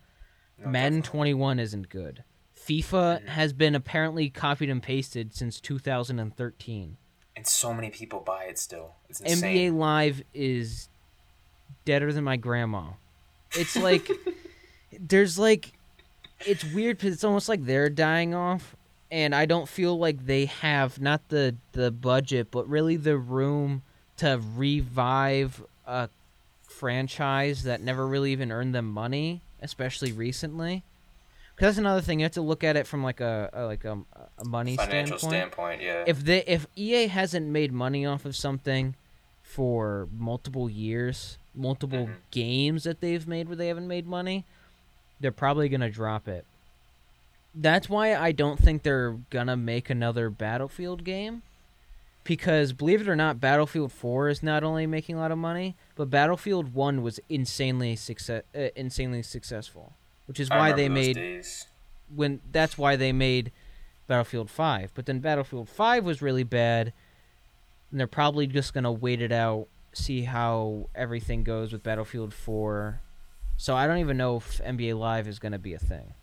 No, 0.58 0.68
madden 0.68 1.00
definitely. 1.00 1.18
21 1.32 1.58
isn't 1.58 1.88
good 1.88 2.24
fifa 2.54 3.22
Mhm. 3.22 3.26
has 3.28 3.52
been 3.52 3.74
apparently 3.74 4.28
copied 4.30 4.68
and 4.70 4.82
pasted 4.82 5.34
since 5.34 5.60
2013 5.60 6.96
And 7.36 7.46
so 7.46 7.72
many 7.72 7.88
people 7.90 8.20
buy 8.20 8.44
it 8.44 8.58
still. 8.58 8.96
It's 9.08 9.20
nba 9.22 9.72
live 9.74 10.22
is 10.34 10.88
deader 11.86 12.12
than 12.12 12.24
my 12.24 12.36
grandma 12.36 12.92
it's 13.52 13.76
like 13.76 14.10
there's 15.00 15.38
like 15.38 15.72
it's 16.46 16.64
weird 16.64 16.98
because 16.98 17.14
it's 17.14 17.24
almost 17.24 17.48
like 17.48 17.64
they're 17.64 17.88
dying 17.90 18.34
off 18.34 18.76
and 19.10 19.34
i 19.34 19.44
don't 19.46 19.68
feel 19.68 19.98
like 19.98 20.26
they 20.26 20.44
have 20.46 21.00
not 21.00 21.20
the 21.28 21.54
the 21.72 21.90
budget 21.90 22.48
but 22.50 22.68
really 22.68 22.96
the 22.96 23.16
room 23.16 23.82
to 24.16 24.40
revive 24.56 25.62
a 25.86 26.08
franchise 26.68 27.64
that 27.64 27.80
never 27.80 28.06
really 28.06 28.32
even 28.32 28.50
earned 28.52 28.74
them 28.74 28.90
money 28.90 29.40
especially 29.60 30.12
recently 30.12 30.82
because 31.54 31.74
that's 31.74 31.78
another 31.78 32.00
thing 32.00 32.20
you 32.20 32.24
have 32.24 32.32
to 32.32 32.40
look 32.40 32.64
at 32.64 32.76
it 32.76 32.86
from 32.86 33.02
like 33.02 33.20
a, 33.20 33.50
a 33.52 33.64
like 33.66 33.84
a, 33.84 33.98
a 34.38 34.44
money 34.46 34.76
Financial 34.76 35.18
standpoint 35.18 35.80
standpoint, 35.80 35.82
yeah. 35.82 36.04
if 36.06 36.24
they 36.24 36.42
if 36.44 36.66
EA 36.76 37.06
hasn't 37.08 37.46
made 37.46 37.70
money 37.72 38.06
off 38.06 38.24
of 38.24 38.34
something 38.34 38.94
for 39.42 40.08
multiple 40.16 40.70
years, 40.70 41.36
multiple 41.54 42.06
Mhm. 42.06 42.14
games 42.30 42.84
that 42.84 43.00
they've 43.02 43.26
made 43.28 43.46
where 43.48 43.56
they 43.56 43.66
haven't 43.66 43.88
made 43.88 44.06
money, 44.06 44.44
they're 45.20 45.32
probably 45.32 45.68
gonna 45.68 45.90
drop 45.90 46.28
it. 46.28 46.46
That's 47.54 47.88
why 47.88 48.14
I 48.14 48.32
don't 48.32 48.58
think 48.58 48.82
they're 48.82 49.18
gonna 49.30 49.56
make 49.56 49.90
another 49.90 50.30
Battlefield 50.30 51.04
game. 51.04 51.42
Because 52.22 52.72
believe 52.72 53.00
it 53.00 53.08
or 53.08 53.16
not, 53.16 53.40
Battlefield 53.40 53.92
4 53.92 54.28
is 54.28 54.42
not 54.42 54.62
only 54.62 54.86
making 54.86 55.16
a 55.16 55.18
lot 55.18 55.32
of 55.32 55.38
money, 55.38 55.74
but 55.96 56.10
Battlefield 56.10 56.74
1 56.74 57.02
was 57.02 57.18
insanely 57.28 57.96
success 57.96 58.42
uh, 58.54 58.68
insanely 58.76 59.22
successful, 59.22 59.94
which 60.26 60.38
is 60.38 60.50
why 60.50 60.72
they 60.72 60.88
made 60.88 61.16
days. 61.16 61.66
when 62.14 62.40
that's 62.52 62.76
why 62.76 62.94
they 62.94 63.10
made 63.12 63.50
Battlefield 64.06 64.50
5. 64.50 64.92
But 64.94 65.06
then 65.06 65.20
Battlefield 65.20 65.68
5 65.68 66.04
was 66.04 66.20
really 66.20 66.42
bad, 66.44 66.92
and 67.90 67.98
they're 67.98 68.06
probably 68.06 68.46
just 68.46 68.74
going 68.74 68.84
to 68.84 68.92
wait 68.92 69.22
it 69.22 69.32
out, 69.32 69.68
see 69.92 70.22
how 70.22 70.88
everything 70.94 71.42
goes 71.42 71.72
with 71.72 71.82
Battlefield 71.82 72.34
4. 72.34 73.00
So 73.56 73.74
I 73.76 73.86
don't 73.86 73.98
even 73.98 74.16
know 74.16 74.36
if 74.36 74.60
NBA 74.64 74.98
Live 74.98 75.26
is 75.26 75.38
going 75.38 75.52
to 75.52 75.58
be 75.58 75.74
a 75.74 75.78
thing. 75.78 76.14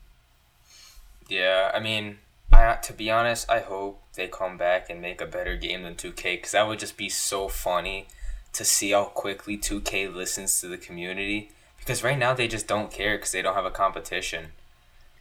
Yeah, 1.30 1.72
I 1.74 1.80
mean, 1.80 2.20
I 2.52 2.76
to 2.76 2.94
be 2.94 3.12
honest, 3.12 3.50
I 3.50 3.60
hope 3.60 4.02
they 4.14 4.28
come 4.28 4.58
back 4.58 4.90
and 4.90 5.02
make 5.02 5.22
a 5.22 5.26
better 5.26 5.56
game 5.56 5.84
than 5.84 5.96
2K 5.96 6.38
because 6.38 6.52
that 6.52 6.68
would 6.68 6.80
just 6.80 6.98
be 6.98 7.10
so 7.10 7.48
funny 7.48 8.08
to 8.54 8.66
see 8.66 8.92
how 8.92 9.06
quickly 9.06 9.58
2K 9.58 10.14
listens 10.14 10.60
to 10.62 10.68
the 10.68 10.78
community. 10.78 11.52
Because 11.78 12.04
right 12.04 12.18
now 12.18 12.34
they 12.34 12.48
just 12.48 12.68
don't 12.68 12.92
care 12.92 13.18
because 13.18 13.32
they 13.32 13.42
don't 13.42 13.56
have 13.56 13.66
a 13.66 13.72
competition. 13.72 14.48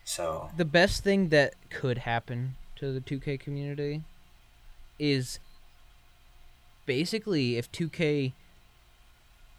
So 0.05 0.51
The 0.57 0.65
best 0.65 1.05
thing 1.05 1.29
that 1.29 1.55
could 1.71 1.99
happen 1.99 2.57
to 2.77 2.93
the 2.93 3.01
2K 3.01 3.39
community 3.41 4.03
is 4.99 5.39
basically 6.87 7.57
if 7.57 7.71
2K 7.73 8.33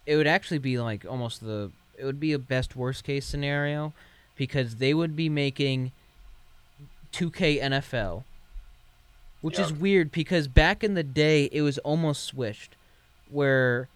it 0.06 0.16
would 0.16 0.26
actually 0.26 0.58
be 0.58 0.78
like 0.78 1.04
almost 1.04 1.44
the 1.44 1.70
it 1.98 2.04
would 2.04 2.18
be 2.18 2.32
a 2.32 2.38
best 2.38 2.74
worst 2.74 3.04
case 3.04 3.26
scenario 3.26 3.92
because 4.36 4.76
they 4.76 4.94
would 4.94 5.14
be 5.14 5.28
making 5.28 5.92
2K 7.12 7.62
NFL 7.62 8.24
which 9.40 9.58
is 9.58 9.72
weird 9.72 10.10
because 10.10 10.48
back 10.48 10.82
in 10.82 10.94
the 10.94 11.02
day 11.02 11.48
it 11.52 11.62
was 11.62 11.78
almost 11.78 12.24
switched 12.24 12.74
where 13.30 13.88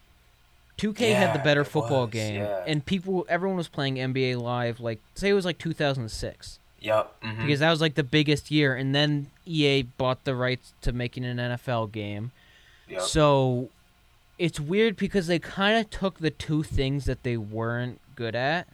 2K 0.79 1.14
had 1.14 1.35
the 1.35 1.42
better 1.42 1.64
football 1.64 2.03
was, 2.03 2.12
game 2.12 2.37
yeah. 2.37 2.62
and 2.66 2.85
people 2.87 3.27
everyone 3.29 3.57
was 3.57 3.68
playing 3.68 3.96
NBA 3.96 4.40
live 4.40 4.81
like 4.81 5.01
say 5.14 5.29
it 5.29 5.35
was 5.35 5.44
like 5.44 5.59
2006 5.59 6.59
yep. 6.81 7.12
mhm. 7.22 7.42
because 7.42 7.61
that 7.61 7.70
was 7.70 7.81
like 7.81 7.94
the 7.94 8.05
biggest 8.05 8.51
year 8.51 8.75
and 8.75 8.94
then 8.94 9.31
EA 9.46 9.83
bought 9.83 10.25
the 10.25 10.35
rights 10.35 10.75
to 10.83 10.92
making 10.92 11.25
an 11.25 11.38
NFL 11.38 11.92
game. 11.92 12.33
yep. 12.88 13.03
So 13.03 13.70
it's 14.38 14.61
weird 14.61 14.96
because 14.96 15.27
they 15.27 15.38
kind 15.38 15.79
of 15.79 15.90
took 15.90 16.18
the 16.18 16.31
two 16.31 16.62
things 16.62 17.05
that 17.07 17.22
they 17.22 17.37
weren't 17.37 18.01
good 18.14 18.35
at 18.35 18.66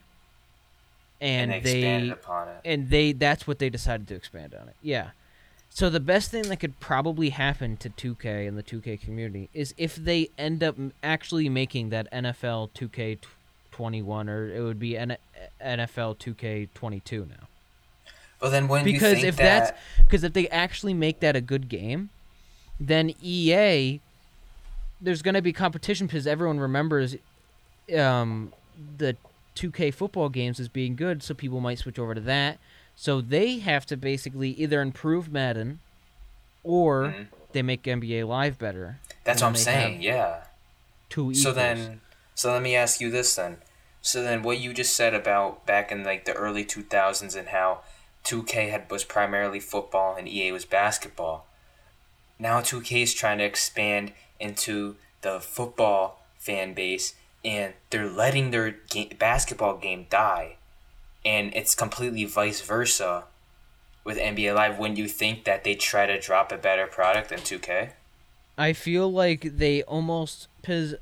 and, 1.21 1.51
and 1.51 1.63
they 1.63 1.81
they 1.81 2.09
upon 2.09 2.47
it. 2.47 2.61
and 2.65 2.89
they 2.89 3.11
that's 3.11 3.45
what 3.47 3.59
they 3.59 3.69
decided 3.69 4.07
to 4.07 4.15
expand 4.15 4.53
on 4.53 4.67
it. 4.69 4.75
Yeah. 4.81 5.09
So 5.71 5.89
the 5.89 5.99
best 5.99 6.31
thing 6.31 6.43
that 6.43 6.57
could 6.57 6.79
probably 6.79 7.29
happen 7.29 7.77
to 7.77 7.89
2K 7.89 8.47
and 8.47 8.57
the 8.57 8.63
2K 8.63 8.99
community 8.99 9.49
is 9.53 9.73
if 9.77 9.95
they 9.95 10.29
end 10.37 10.63
up 10.63 10.75
actually 11.03 11.47
making 11.47 11.89
that 11.89 12.11
NFL 12.11 12.71
2K21 12.71 14.27
or 14.29 14.49
it 14.49 14.61
would 14.61 14.79
be 14.79 14.97
N- 14.97 15.17
NFL 15.63 16.17
2K22 16.17 17.29
now 17.29 17.47
Well, 18.41 18.49
then 18.49 18.67
when 18.67 18.85
you 18.85 18.93
because 18.93 19.23
if 19.23 19.37
that, 19.37 19.43
that's 19.43 19.79
because 19.97 20.23
if 20.23 20.33
they 20.33 20.47
actually 20.49 20.95
make 20.95 21.19
that 21.19 21.35
a 21.35 21.41
good 21.41 21.69
game, 21.69 22.09
then 22.79 23.13
EA 23.21 23.99
there's 25.01 25.21
going 25.21 25.35
to 25.35 25.41
be 25.41 25.53
competition 25.53 26.07
because 26.07 26.27
everyone 26.27 26.59
remembers 26.59 27.15
um, 27.97 28.53
the 28.97 29.15
2K 29.59 29.91
football 29.93 30.29
games 30.29 30.59
as 30.59 30.67
being 30.69 30.95
good, 30.95 31.21
so 31.21 31.33
people 31.33 31.59
might 31.59 31.79
switch 31.79 31.99
over 31.99 32.15
to 32.15 32.21
that. 32.21 32.59
So 32.95 33.19
they 33.21 33.59
have 33.59 33.85
to 33.87 33.97
basically 33.97 34.51
either 34.51 34.81
improve 34.81 35.31
Madden 35.31 35.79
or 36.63 37.07
Mhm. 37.07 37.27
they 37.51 37.61
make 37.61 37.83
NBA 37.87 38.23
Live 38.23 38.57
better. 38.57 38.99
that's 39.25 39.41
what 39.41 39.49
I'm 39.49 39.55
saying. 39.55 40.01
Yeah. 40.01 40.43
Two 41.09 41.33
So 41.33 41.51
then, 41.51 42.01
so 42.35 42.51
let 42.53 42.61
me 42.61 42.75
ask 42.75 42.99
you 43.01 43.11
this 43.11 43.35
then. 43.35 43.57
So 44.01 44.23
then, 44.23 44.43
what 44.43 44.59
you 44.59 44.73
just 44.73 44.95
said 44.95 45.13
about 45.13 45.65
back 45.65 45.91
in 45.91 46.03
like 46.03 46.25
the 46.25 46.33
early 46.33 46.63
two 46.63 46.83
thousands 46.83 47.35
and 47.35 47.49
how 47.49 47.81
2K 48.23 48.69
had 48.69 48.89
was 48.89 49.03
primarily 49.03 49.59
football 49.59 50.15
and 50.15 50.27
EA 50.27 50.51
was 50.51 50.65
basketball. 50.65 51.45
Now 52.39 52.61
2K 52.61 53.01
is 53.03 53.13
trying 53.13 53.37
to 53.39 53.43
expand 53.43 54.13
into 54.39 54.95
the 55.21 55.39
football 55.41 56.21
fan 56.37 56.73
base, 56.73 57.13
and 57.43 57.73
they're 57.89 58.09
letting 58.09 58.51
their 58.51 58.75
ga- 58.89 59.13
basketball 59.17 59.77
game 59.77 60.07
die, 60.09 60.57
and 61.25 61.53
it's 61.55 61.75
completely 61.75 62.25
vice 62.25 62.61
versa. 62.61 63.25
with 64.03 64.17
NBA 64.17 64.55
Live, 64.55 64.79
wouldn't 64.79 64.97
you 64.97 65.07
think 65.07 65.43
that 65.43 65.63
they 65.63 65.75
try 65.75 66.05
to 66.05 66.19
drop 66.19 66.51
a 66.51 66.57
better 66.57 66.87
product 66.87 67.29
than 67.29 67.39
2K? 67.39 67.91
I 68.57 68.73
feel 68.73 69.11
like 69.11 69.57
they 69.57 69.83
almost 69.83 70.47
because 70.59 70.95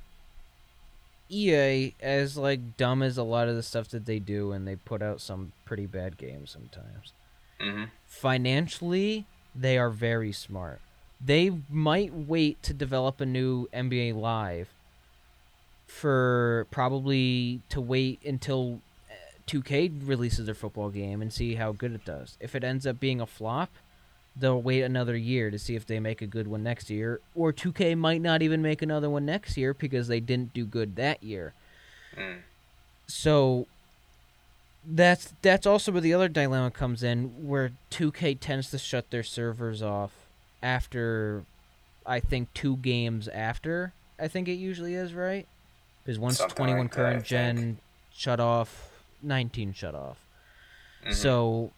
EA, 1.30 1.93
as 2.02 2.38
like 2.38 2.78
dumb 2.78 3.02
as 3.02 3.17
a 3.17 3.23
lot 3.23 3.47
of 3.47 3.56
the 3.56 3.63
stuff 3.63 3.89
that 3.89 4.06
they 4.06 4.19
do, 4.19 4.52
and 4.52 4.67
they 4.67 4.76
put 4.76 5.02
out 5.02 5.21
some 5.21 5.52
pretty 5.65 5.86
bad 5.86 6.17
games 6.17 6.52
sometimes. 6.52 7.13
Mm-hmm. 7.60 7.86
Financially, 8.06 9.26
they 9.56 9.78
are 9.78 9.89
very 9.89 10.32
smart. 10.32 10.80
They 11.23 11.52
might 11.69 12.13
wait 12.13 12.62
to 12.63 12.73
develop 12.73 13.19
a 13.19 13.26
new 13.26 13.67
NBA 13.73 14.15
Live 14.15 14.69
for 15.88 16.67
probably 16.69 17.62
to 17.69 17.82
wait 17.82 18.23
until 18.26 18.82
2K 19.47 20.08
releases 20.08 20.45
their 20.45 20.56
football 20.56 20.89
game 20.89 21.21
and 21.21 21.32
see 21.32 21.56
how 21.56 21.71
good 21.71 21.93
it 21.93 22.06
does. 22.06 22.38
If 22.39 22.54
it 22.54 22.63
ends 22.63 22.86
up 22.86 23.00
being 23.00 23.21
a 23.21 23.26
flop, 23.26 23.71
they'll 24.36 24.62
wait 24.62 24.84
another 24.84 25.15
year 25.15 25.50
to 25.50 25.58
see 25.58 25.76
if 25.76 25.86
they 25.86 26.00
make 26.00 26.21
a 26.21 26.28
good 26.28 26.47
one 26.47 26.63
next 26.63 26.89
year. 26.89 27.21
Or 27.34 27.52
2K 27.52 27.97
might 27.97 28.21
not 28.21 28.41
even 28.41 28.62
make 28.62 28.82
another 28.82 29.10
one 29.10 29.26
next 29.26 29.58
year 29.58 29.73
because 29.73 30.08
they 30.08 30.19
didn't 30.19 30.54
do 30.54 30.65
good 30.65 30.95
that 30.97 31.23
year. 31.23 31.54
Mm. 32.15 32.39
So 33.08 33.67
that's 34.86 35.34
that's 35.41 35.65
also 35.65 35.91
where 35.91 36.02
the 36.02 36.13
other 36.13 36.28
dilemma 36.28 36.71
comes 36.71 37.04
in, 37.04 37.47
where 37.47 37.71
2K 37.91 38.39
tends 38.39 38.69
to 38.71 38.78
shut 38.78 39.10
their 39.10 39.23
servers 39.23 39.82
off 39.82 40.12
after, 40.62 41.43
I 42.06 42.19
think 42.19 42.54
two 42.54 42.78
games 42.78 43.28
after. 43.28 43.93
I 44.19 44.28
think 44.28 44.47
it 44.47 44.54
usually 44.54 44.95
is 44.95 45.13
right, 45.13 45.47
because 46.08 46.17
once 46.17 46.38
Something 46.38 46.56
21 46.56 46.80
like 46.84 46.89
that, 46.91 46.96
current 46.96 47.15
think. 47.17 47.26
gen 47.28 47.80
shut 48.13 48.39
off, 48.39 49.04
19 49.22 49.74
shut 49.74 49.93
off. 49.93 50.17
Mhm. 51.06 51.13
So 51.13 51.72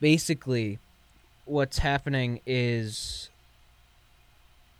basically, 0.00 0.78
what's 1.44 1.78
happening 1.78 2.40
is 2.46 3.30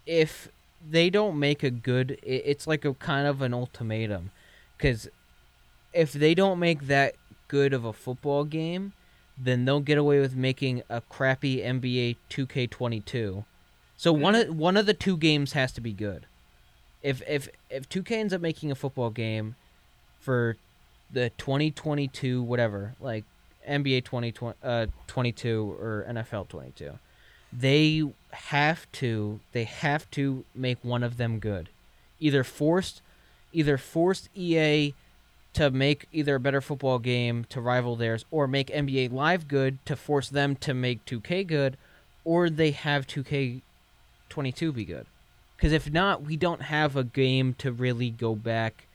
if 0.06 0.48
they 0.88 1.10
don't 1.10 1.40
make 1.40 1.64
a 1.64 1.70
good, 1.70 2.20
it's 2.22 2.68
like 2.68 2.84
a 2.84 2.94
kind 2.94 3.26
of 3.26 3.42
an 3.42 3.52
ultimatum, 3.52 4.30
because 4.78 5.08
if 5.92 6.12
they 6.12 6.34
don't 6.36 6.60
make 6.60 6.82
that 6.86 7.16
good 7.48 7.72
of 7.72 7.84
a 7.84 7.92
football 7.92 8.44
game, 8.44 8.92
then 9.36 9.64
they'll 9.64 9.80
get 9.80 9.98
away 9.98 10.20
with 10.20 10.36
making 10.36 10.84
a 10.88 11.00
crappy 11.00 11.62
NBA 11.62 12.16
2K22. 12.30 13.44
So 13.96 14.12
one 14.12 14.36
of 14.36 14.54
one 14.54 14.76
of 14.76 14.86
the 14.86 14.94
two 14.94 15.16
games 15.16 15.52
has 15.54 15.72
to 15.72 15.80
be 15.80 15.92
good. 15.92 16.26
If 17.04 17.22
if 17.28 17.48
if 17.68 17.88
2K 17.88 18.12
ends 18.12 18.32
up 18.32 18.40
making 18.40 18.72
a 18.72 18.74
football 18.74 19.10
game 19.10 19.54
for 20.20 20.56
the 21.12 21.30
2022 21.36 22.42
whatever, 22.42 22.94
like 22.98 23.24
NBA 23.68 24.04
2020 24.04 24.56
uh 24.64 24.86
22 25.06 25.76
or 25.78 26.06
NFL 26.08 26.48
22, 26.48 26.98
they 27.52 28.08
have 28.32 28.90
to 28.92 29.38
they 29.52 29.64
have 29.64 30.10
to 30.12 30.44
make 30.54 30.78
one 30.82 31.02
of 31.02 31.18
them 31.18 31.38
good. 31.38 31.68
Either 32.18 32.42
forced 32.42 33.02
either 33.52 33.76
forced 33.76 34.30
EA 34.34 34.94
to 35.52 35.70
make 35.70 36.08
either 36.10 36.36
a 36.36 36.40
better 36.40 36.60
football 36.62 36.98
game 36.98 37.44
to 37.50 37.60
rival 37.60 37.96
theirs 37.96 38.24
or 38.30 38.48
make 38.48 38.68
NBA 38.68 39.12
Live 39.12 39.46
good 39.46 39.78
to 39.84 39.94
force 39.94 40.30
them 40.30 40.56
to 40.56 40.72
make 40.72 41.04
2K 41.04 41.46
good 41.46 41.76
or 42.24 42.48
they 42.48 42.70
have 42.70 43.06
2K 43.06 43.60
22 44.30 44.72
be 44.72 44.84
good. 44.86 45.06
Cuz 45.58 45.72
if 45.72 45.90
not, 45.90 46.22
we 46.22 46.36
don't 46.36 46.62
have 46.62 46.96
a 46.96 47.04
game 47.04 47.54
to 47.54 47.72
really 47.72 48.10
go 48.10 48.34
back 48.34 48.86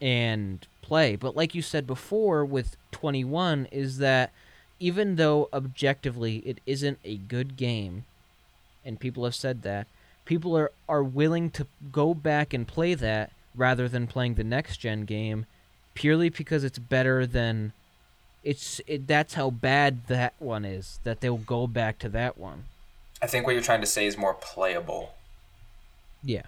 and 0.00 0.66
play. 0.82 1.16
But 1.16 1.36
like 1.36 1.54
you 1.54 1.62
said 1.62 1.86
before 1.86 2.44
with 2.44 2.76
21 2.92 3.66
is 3.70 3.98
that 3.98 4.32
even 4.80 5.16
though 5.16 5.48
objectively 5.52 6.38
it 6.38 6.60
isn't 6.66 6.98
a 7.04 7.16
good 7.16 7.56
game 7.56 8.04
and 8.84 9.00
people 9.00 9.24
have 9.24 9.34
said 9.34 9.62
that, 9.62 9.86
people 10.24 10.56
are 10.56 10.70
are 10.88 11.02
willing 11.02 11.50
to 11.50 11.66
go 11.90 12.14
back 12.14 12.52
and 12.52 12.66
play 12.66 12.94
that 12.94 13.32
rather 13.54 13.88
than 13.88 14.06
playing 14.06 14.34
the 14.34 14.44
next 14.44 14.76
gen 14.78 15.04
game 15.04 15.46
purely 15.94 16.28
because 16.28 16.62
it's 16.62 16.78
better 16.78 17.26
than 17.26 17.72
it's 18.44 18.80
it, 18.86 19.06
that's 19.06 19.34
how 19.34 19.50
bad 19.50 20.06
that 20.06 20.32
one 20.38 20.64
is 20.64 21.00
that 21.02 21.20
they'll 21.20 21.36
go 21.36 21.66
back 21.66 21.98
to 21.98 22.08
that 22.08 22.38
one. 22.38 22.64
I 23.20 23.26
think 23.26 23.46
what 23.46 23.54
you're 23.54 23.62
trying 23.62 23.80
to 23.80 23.86
say 23.86 24.06
is 24.06 24.16
more 24.16 24.34
playable. 24.34 25.14
Yeah. 26.22 26.42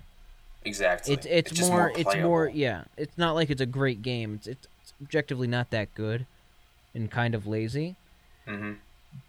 Exactly. 0.65 1.15
It's 1.15 1.27
it's, 1.27 1.51
just 1.53 1.71
more, 1.71 1.93
it's 1.97 2.15
more 2.17 2.49
yeah. 2.49 2.85
It's 2.97 3.17
not 3.17 3.33
like 3.35 3.49
it's 3.51 3.61
a 3.63 3.67
great 3.67 4.03
game. 4.03 4.35
It's 4.35 4.47
it's 4.47 4.69
objectively 5.01 5.47
not 5.47 5.71
that 5.71 5.95
good 5.95 6.27
and 6.95 7.11
kind 7.11 7.35
of 7.35 7.47
lazy, 7.47 7.97
Mhm. 8.47 8.77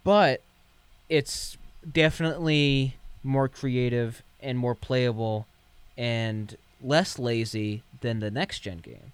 but 0.04 0.42
it's 1.08 1.56
definitely 1.90 2.96
more 3.22 3.48
creative 3.48 4.22
and 4.40 4.58
more 4.58 4.74
playable 4.74 5.46
and 5.96 6.56
less 6.82 7.18
lazy 7.18 7.82
than 8.00 8.18
the 8.20 8.30
next 8.30 8.58
gen 8.60 8.78
game. 8.78 9.12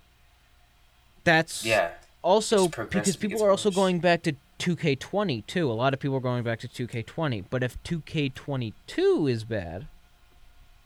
That's 1.25 1.65
Yeah. 1.65 1.91
also 2.23 2.69
because 2.69 3.17
people 3.17 3.45
are 3.45 3.51
also 3.51 3.71
going 3.71 4.01
back 4.01 4.23
to 4.23 4.35
2K20 4.59 5.43
too. 5.47 5.71
A 5.71 5.75
lot 5.75 5.95
of 5.95 6.01
people 6.01 6.17
are 6.17 6.21
going 6.21 6.43
back 6.43 6.59
to 6.61 6.69
2K20. 6.69 7.45
But 7.49 7.63
if 7.63 7.81
2K22 7.85 9.31
is 9.31 9.45
bad, 9.45 9.87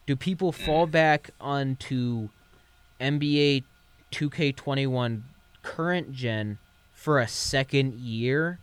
do 0.07 0.17
people 0.17 0.53
fall 0.53 0.87
Mm. 0.87 0.91
back 0.91 1.31
onto 1.41 2.29
NBA 3.01 3.65
2K21 4.11 5.23
current 5.63 6.13
gen 6.13 6.59
for 6.93 7.19
a 7.19 7.29
second 7.29 7.95
year 7.95 8.59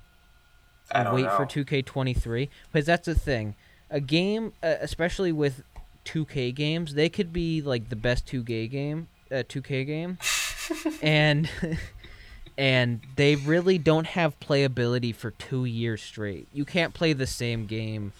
I 0.92 1.02
and 1.02 1.14
wait 1.14 1.24
know. 1.26 1.36
for 1.38 1.46
2K23? 1.46 2.50
Because 2.72 2.86
that's 2.86 3.06
the 3.06 3.16
thing. 3.16 3.56
A 3.90 4.00
game, 4.00 4.54
uh, 4.64 4.76
especially 4.82 5.32
with 5.32 5.64
2K 6.06 6.54
games, 6.54 6.94
they 6.94 7.10
could 7.10 7.32
be 7.34 7.62
like 7.62 7.90
the 7.90 7.96
best 7.96 8.26
2K 8.28 8.70
game, 8.70 9.08
uh, 9.32 9.44
2K 9.48 9.86
game, 9.86 10.18
and 11.02 11.50
and 12.58 13.02
they 13.16 13.36
really 13.36 13.78
don't 13.78 14.08
have 14.08 14.40
playability 14.40 15.14
for 15.16 15.32
two 15.32 15.66
years 15.66 16.02
straight. 16.02 16.48
You 16.54 16.66
can't 16.66 16.94
play 16.94 17.14
the 17.14 17.28
same 17.28 17.66
game. 17.66 18.12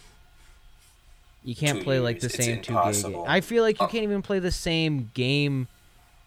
You 1.44 1.56
can't 1.56 1.80
Two 1.80 1.84
play 1.86 2.00
like 2.00 2.20
the 2.20 2.30
same 2.30 2.62
2K 2.62 3.04
game. 3.04 3.24
I 3.28 3.42
feel 3.42 3.64
like 3.64 3.80
you 3.80 3.86
Uh, 3.86 3.90
can't 3.90 4.04
even 4.04 4.22
play 4.22 4.40
the 4.40 4.52
same 4.52 5.10
game, 5.14 5.68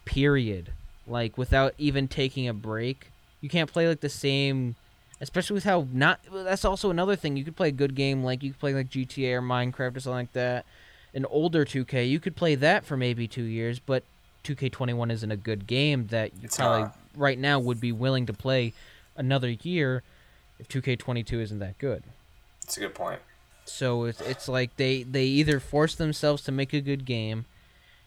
period. 0.05 0.71
Like 1.07 1.37
without 1.37 1.75
even 1.79 2.09
taking 2.09 2.49
a 2.49 2.55
break. 2.55 3.11
You 3.41 3.49
can't 3.49 3.71
play 3.73 3.89
like 3.89 4.01
the 4.01 4.09
same 4.09 4.77
especially 5.21 5.55
with 5.55 5.63
how 5.65 5.87
not 5.93 6.19
that's 6.33 6.65
also 6.65 6.91
another 6.91 7.15
thing 7.15 7.37
you 7.37 7.45
could 7.45 7.55
play 7.55 7.69
a 7.69 7.73
good 7.73 7.95
game 7.95 8.25
like 8.25 8.43
you 8.43 8.51
could 8.51 8.59
play 8.59 8.75
like 8.75 8.89
gta 8.89 9.35
or 9.35 9.41
minecraft 9.41 9.97
or 9.97 10.01
something 10.01 10.13
like 10.19 10.33
that 10.33 10.65
an 11.15 11.25
older 11.27 11.65
2k 11.65 12.09
you 12.09 12.19
could 12.19 12.35
play 12.35 12.57
that 12.57 12.85
for 12.85 12.97
maybe 12.97 13.29
two 13.29 13.45
years 13.45 13.79
but 13.79 14.03
2k21 14.43 15.13
isn't 15.13 15.31
a 15.31 15.37
good 15.37 15.69
game 15.69 16.09
that 16.09 16.33
you 16.35 16.41
It's 16.43 16.57
probably 16.57 16.83
not. 16.83 16.99
right 17.17 17.39
now 17.39 17.61
would 17.61 17.81
be 17.81 17.93
willing 17.93 18.27
to 18.27 18.33
play 18.33 18.73
another 19.17 19.51
year 19.51 20.03
if 20.59 20.67
2k22 20.69 21.41
isn't 21.41 21.59
that 21.61 21.79
good 21.79 22.03
It's 22.65 22.77
a 22.77 22.81
good 22.81 22.95
point. 22.95 23.21
So 23.65 24.05
it's 24.05 24.21
it's 24.21 24.49
like 24.49 24.77
they 24.77 25.03
they 25.03 25.25
either 25.25 25.61
force 25.61 25.95
themselves 25.95 26.43
to 26.45 26.53
make 26.53 26.73
a 26.73 26.81
good 26.81 27.05
game, 27.05 27.45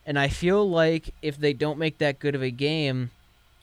and 0.05 0.19
I 0.19 0.27
feel 0.27 0.67
like 0.69 1.13
if 1.21 1.37
they 1.37 1.53
don't 1.53 1.79
make 1.79 1.97
that 1.99 2.19
good 2.19 2.35
of 2.35 2.43
a 2.43 2.51
game, 2.51 3.11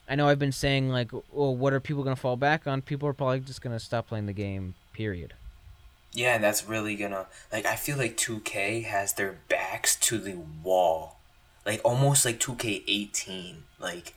I 0.07 0.15
know 0.15 0.27
I've 0.27 0.39
been 0.39 0.51
saying 0.51 0.89
like, 0.89 1.11
well, 1.31 1.55
what 1.55 1.73
are 1.73 1.79
people 1.79 2.03
gonna 2.03 2.15
fall 2.15 2.37
back 2.37 2.67
on? 2.67 2.81
People 2.81 3.07
are 3.07 3.13
probably 3.13 3.39
just 3.39 3.61
gonna 3.61 3.79
stop 3.79 4.07
playing 4.07 4.25
the 4.25 4.33
game. 4.33 4.75
Period. 4.93 5.33
Yeah, 6.13 6.37
that's 6.37 6.67
really 6.67 6.95
gonna 6.95 7.27
like 7.51 7.65
I 7.65 7.75
feel 7.75 7.97
like 7.97 8.17
2K 8.17 8.85
has 8.85 9.13
their 9.13 9.37
backs 9.49 9.95
to 9.97 10.17
the 10.17 10.37
wall. 10.63 11.17
Like 11.65 11.81
almost 11.83 12.25
like 12.25 12.39
2K18. 12.39 13.55
Like 13.79 14.13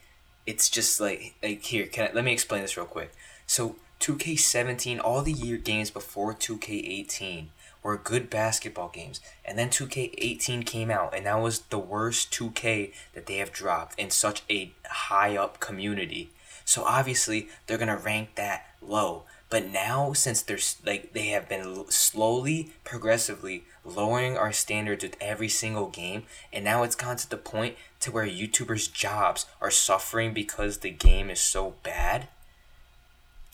it's 0.47 0.69
just 0.69 1.01
like 1.01 1.35
like 1.43 1.63
here, 1.63 1.87
can 1.87 2.09
I, 2.09 2.13
let 2.13 2.25
me 2.25 2.33
explain 2.33 2.63
this 2.63 2.77
real 2.77 2.87
quick. 2.87 3.15
So 3.47 3.77
2K17, 4.01 5.01
all 5.03 5.23
the 5.23 5.33
year 5.33 5.57
games 5.57 5.91
before 5.91 6.35
2K18 6.35 7.47
were 7.87 7.97
good 7.97 8.29
basketball 8.29 8.89
games. 8.89 9.21
And 9.45 9.57
then 9.57 9.71
2K18 9.71 10.67
came 10.67 10.91
out 10.91 11.15
and 11.15 11.25
that 11.27 11.41
was 11.41 11.61
the 11.61 11.79
worst 11.79 12.33
2K 12.33 12.93
that 13.15 13.27
they 13.27 13.37
have 13.37 13.53
dropped 13.53 13.99
in 13.99 14.11
such 14.11 14.43
a 14.51 14.73
high 14.91 15.37
up 15.37 15.61
community. 15.61 16.31
So 16.65 16.83
obviously 16.83 17.49
they're 17.67 17.79
gonna 17.79 17.97
rank 17.97 18.35
that 18.35 18.67
low. 18.83 19.23
But 19.49 19.71
now, 19.71 20.13
since 20.13 20.43
they're 20.43 20.59
like 20.85 21.13
they 21.13 21.29
have 21.29 21.49
been 21.49 21.89
slowly, 21.89 22.73
progressively 22.83 23.63
lowering 23.85 24.37
our 24.37 24.53
standards 24.53 25.05
with 25.05 25.17
every 25.21 25.49
single 25.49 25.87
game, 25.87 26.25
and 26.53 26.65
now 26.65 26.83
it's 26.83 26.97
gone 26.97 27.17
to 27.19 27.31
the 27.31 27.37
point 27.37 27.77
to 28.01 28.11
where 28.11 28.27
YouTubers' 28.27 28.93
jobs 28.93 29.47
are 29.61 29.71
suffering 29.71 30.35
because 30.35 30.79
the 30.79 30.91
game 30.91 31.31
is 31.31 31.41
so 31.41 31.75
bad. 31.85 32.27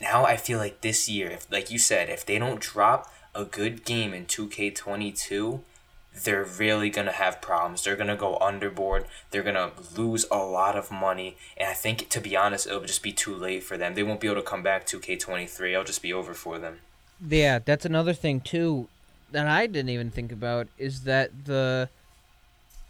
Now 0.00 0.24
I 0.24 0.38
feel 0.38 0.58
like 0.58 0.80
this 0.80 1.10
year, 1.10 1.28
if 1.28 1.46
like 1.52 1.70
you 1.70 1.78
said, 1.78 2.08
if 2.08 2.24
they 2.24 2.38
don't 2.38 2.58
drop 2.58 3.12
a 3.34 3.44
good 3.44 3.84
game 3.84 4.12
in 4.14 4.26
2K22, 4.26 5.60
they're 6.24 6.44
really 6.44 6.90
gonna 6.90 7.12
have 7.12 7.40
problems. 7.40 7.84
They're 7.84 7.96
gonna 7.96 8.16
go 8.16 8.36
underboard. 8.38 9.06
They're 9.30 9.42
gonna 9.42 9.72
lose 9.96 10.26
a 10.30 10.36
lot 10.38 10.76
of 10.76 10.90
money, 10.90 11.36
and 11.56 11.68
I 11.70 11.72
think 11.74 12.08
to 12.10 12.20
be 12.20 12.36
honest, 12.36 12.66
it'll 12.66 12.82
just 12.82 13.02
be 13.02 13.12
too 13.12 13.34
late 13.34 13.62
for 13.62 13.78
them. 13.78 13.94
They 13.94 14.02
won't 14.02 14.20
be 14.20 14.26
able 14.28 14.42
to 14.42 14.46
come 14.46 14.62
back 14.62 14.84
2K23. 14.86 15.72
It'll 15.72 15.84
just 15.84 16.02
be 16.02 16.12
over 16.12 16.34
for 16.34 16.58
them. 16.58 16.80
Yeah, 17.26 17.60
that's 17.60 17.86
another 17.86 18.12
thing 18.12 18.40
too 18.40 18.88
that 19.30 19.46
I 19.46 19.66
didn't 19.66 19.88
even 19.88 20.10
think 20.10 20.32
about 20.32 20.68
is 20.76 21.04
that 21.04 21.46
the 21.46 21.88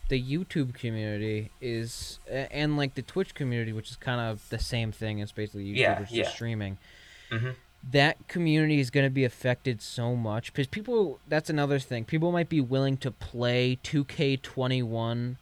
the 0.09 0.21
YouTube 0.21 0.75
community 0.75 1.51
is 1.61 2.19
and 2.29 2.77
like 2.77 2.95
the 2.97 3.03
Twitch 3.03 3.35
community, 3.35 3.73
which 3.73 3.91
is 3.91 3.97
kind 3.97 4.21
of 4.21 4.47
the 4.51 4.59
same 4.59 4.91
thing. 4.91 5.21
It's 5.21 5.33
basically 5.33 5.67
YouTubers 5.67 5.77
Yeah, 5.77 5.99
just 6.01 6.13
yeah. 6.13 6.29
streaming. 6.29 6.79
Mhm. 7.31 7.55
That 7.91 8.29
community 8.29 8.79
is 8.79 8.91
going 8.91 9.05
to 9.07 9.11
be 9.11 9.25
affected 9.25 9.83
so 9.83 10.15
much 10.15 10.53
because 10.53 10.67
people. 10.69 11.19
That's 11.29 11.51
another 11.51 11.79
thing. 11.79 12.05
People 12.05 12.31
might 12.31 12.49
be 12.49 12.61
willing 12.61 12.97
to 12.99 13.11
play 13.11 13.79
2K21 13.83 15.37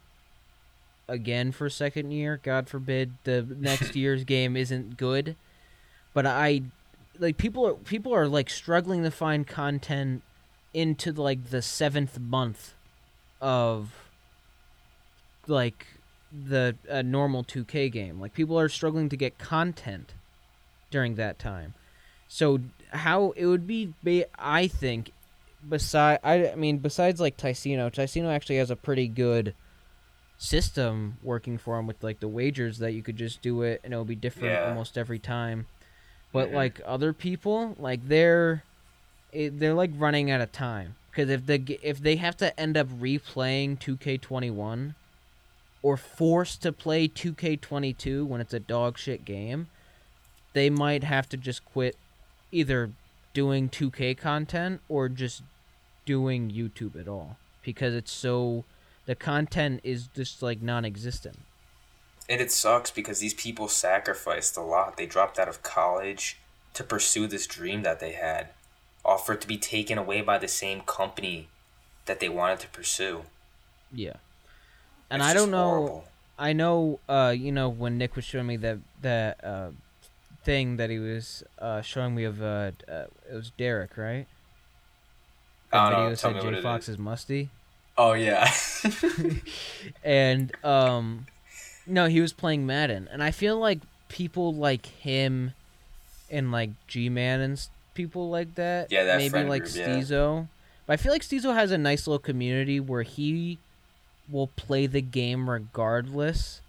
again 1.07 1.51
for 1.51 1.67
a 1.67 1.71
second 1.71 2.11
year. 2.11 2.39
God 2.41 2.67
forbid 2.67 3.13
the 3.25 3.45
next 3.59 3.95
year's 3.95 4.23
game 4.23 4.57
isn't 4.57 4.97
good. 4.97 5.35
But 6.13 6.25
I 6.25 6.63
like 7.19 7.37
people 7.37 7.67
are 7.67 7.73
people 7.73 8.13
are 8.13 8.27
like 8.27 8.49
struggling 8.49 9.03
to 9.03 9.11
find 9.11 9.45
content 9.45 10.23
into 10.73 11.11
like 11.11 11.49
the 11.49 11.61
seventh 11.61 12.19
month 12.19 12.73
of 13.39 13.93
like 15.47 15.85
the 16.31 16.75
normal 17.03 17.43
2K 17.43 17.91
game. 17.91 18.19
Like 18.19 18.33
people 18.33 18.59
are 18.59 18.69
struggling 18.69 19.09
to 19.09 19.17
get 19.17 19.37
content 19.37 20.13
during 20.89 21.15
that 21.15 21.39
time. 21.39 21.73
So 22.33 22.59
how 22.91 23.31
it 23.35 23.45
would 23.45 23.67
be, 23.67 23.93
I 24.39 24.67
think, 24.67 25.11
beside 25.67 26.19
I, 26.23 26.51
I 26.51 26.55
mean 26.55 26.77
besides 26.77 27.19
like 27.19 27.35
Ticino, 27.35 27.91
Ticino 27.91 28.33
actually 28.33 28.55
has 28.55 28.71
a 28.71 28.75
pretty 28.77 29.09
good 29.09 29.53
system 30.37 31.17
working 31.21 31.57
for 31.57 31.77
him 31.77 31.87
with 31.87 32.01
like 32.01 32.21
the 32.21 32.29
wagers 32.29 32.77
that 32.77 32.93
you 32.93 33.03
could 33.03 33.17
just 33.17 33.41
do 33.41 33.63
it 33.63 33.81
and 33.83 33.91
it'll 33.91 34.05
be 34.05 34.15
different 34.15 34.53
Yeah. 34.55 34.65
almost 34.69 34.97
every 34.97 35.19
time. 35.19 35.67
But 36.31 36.47
Mhm. 36.47 36.53
like 36.53 36.81
other 36.85 37.11
people, 37.11 37.75
like 37.77 38.07
they're 38.07 38.63
it, 39.33 39.59
they're 39.59 39.73
like 39.73 39.91
running 39.95 40.31
out 40.31 40.39
of 40.39 40.53
time 40.53 40.95
because 41.11 41.29
if 41.29 41.45
the 41.45 41.79
if 41.83 41.99
they 41.99 42.15
have 42.15 42.37
to 42.37 42.57
end 42.57 42.77
up 42.77 42.87
replaying 42.87 43.77
2K21 43.77 44.95
or 45.83 45.97
forced 45.97 46.61
to 46.63 46.71
play 46.71 47.09
2K22 47.09 48.25
when 48.25 48.39
it's 48.39 48.53
a 48.53 48.59
dog 48.59 48.97
shit 48.97 49.25
game, 49.25 49.67
they 50.53 50.69
might 50.69 51.03
have 51.03 51.27
to 51.27 51.35
just 51.35 51.65
quit 51.65 51.97
either 52.51 52.91
doing 53.33 53.69
2K 53.69 54.17
content 54.17 54.81
or 54.89 55.09
just 55.09 55.43
doing 56.05 56.51
YouTube 56.51 56.99
at 56.99 57.07
all 57.07 57.37
because 57.63 57.93
it's 57.93 58.11
so 58.11 58.63
the 59.05 59.15
content 59.15 59.81
is 59.83 60.07
just 60.07 60.41
like 60.41 60.61
non-existent. 60.61 61.39
And 62.29 62.39
it 62.39 62.51
sucks 62.51 62.91
because 62.91 63.19
these 63.19 63.33
people 63.33 63.67
sacrificed 63.67 64.55
a 64.55 64.61
lot. 64.61 64.97
They 64.97 65.05
dropped 65.05 65.39
out 65.39 65.49
of 65.49 65.63
college 65.63 66.37
to 66.73 66.83
pursue 66.83 67.27
this 67.27 67.47
dream 67.47 67.83
that 67.83 67.99
they 67.99 68.13
had, 68.13 68.49
offered 69.03 69.41
to 69.41 69.47
be 69.47 69.57
taken 69.57 69.97
away 69.97 70.21
by 70.21 70.37
the 70.37 70.47
same 70.47 70.81
company 70.81 71.49
that 72.05 72.19
they 72.19 72.29
wanted 72.29 72.59
to 72.59 72.67
pursue. 72.69 73.23
Yeah. 73.91 74.13
And 75.09 75.21
It's 75.21 75.29
I 75.29 75.33
don't 75.33 75.51
know 75.51 75.69
horrible. 75.69 76.05
I 76.39 76.53
know, 76.53 76.99
uh, 77.07 77.35
you 77.37 77.51
know, 77.51 77.69
when 77.69 77.97
Nick 77.97 78.15
was 78.15 78.25
showing 78.25 78.47
me 78.47 78.57
that 78.57 78.77
that 79.01 79.43
uh, 79.43 79.69
thing 80.43 80.77
that 80.77 80.89
he 80.89 80.99
was 80.99 81.43
uh, 81.59 81.81
showing 81.81 82.15
me 82.15 82.23
of, 82.23 82.41
uh, 82.41 82.71
uh, 82.87 83.05
it 83.29 83.35
was 83.35 83.51
Derek, 83.57 83.97
right? 83.97 84.27
Don't 85.71 85.89
video 85.89 86.15
said 86.15 86.35
me 86.35 86.41
what 86.41 86.53
J 86.53 86.61
Fox 86.61 86.85
is. 86.85 86.95
is 86.95 86.99
musty, 86.99 87.49
Oh 87.97 88.13
yeah. 88.13 88.51
and 90.03 90.51
um, 90.63 91.27
no, 91.85 92.07
he 92.07 92.21
was 92.21 92.33
playing 92.33 92.65
Madden, 92.65 93.07
and 93.11 93.23
I 93.23 93.31
feel 93.31 93.57
like 93.57 93.79
people 94.09 94.53
like 94.53 94.85
him, 94.85 95.53
and 96.29 96.51
like 96.51 96.71
G 96.87 97.09
Man 97.09 97.41
and 97.41 97.67
people 97.93 98.29
like 98.29 98.55
that, 98.55 98.91
Yeah, 98.91 99.03
that 99.03 99.17
maybe 99.17 99.43
like 99.43 99.63
group, 99.63 99.75
yeah. 99.75 100.43
But 100.87 100.93
I 100.93 100.97
feel 100.97 101.11
like 101.11 101.21
Steezo 101.21 101.53
has 101.53 101.71
a 101.71 101.77
nice 101.77 102.07
little 102.07 102.19
community 102.19 102.79
where 102.79 103.03
he 103.03 103.59
will 104.29 104.47
play 104.47 104.87
the 104.87 105.01
game 105.01 105.49
regardless 105.49 106.60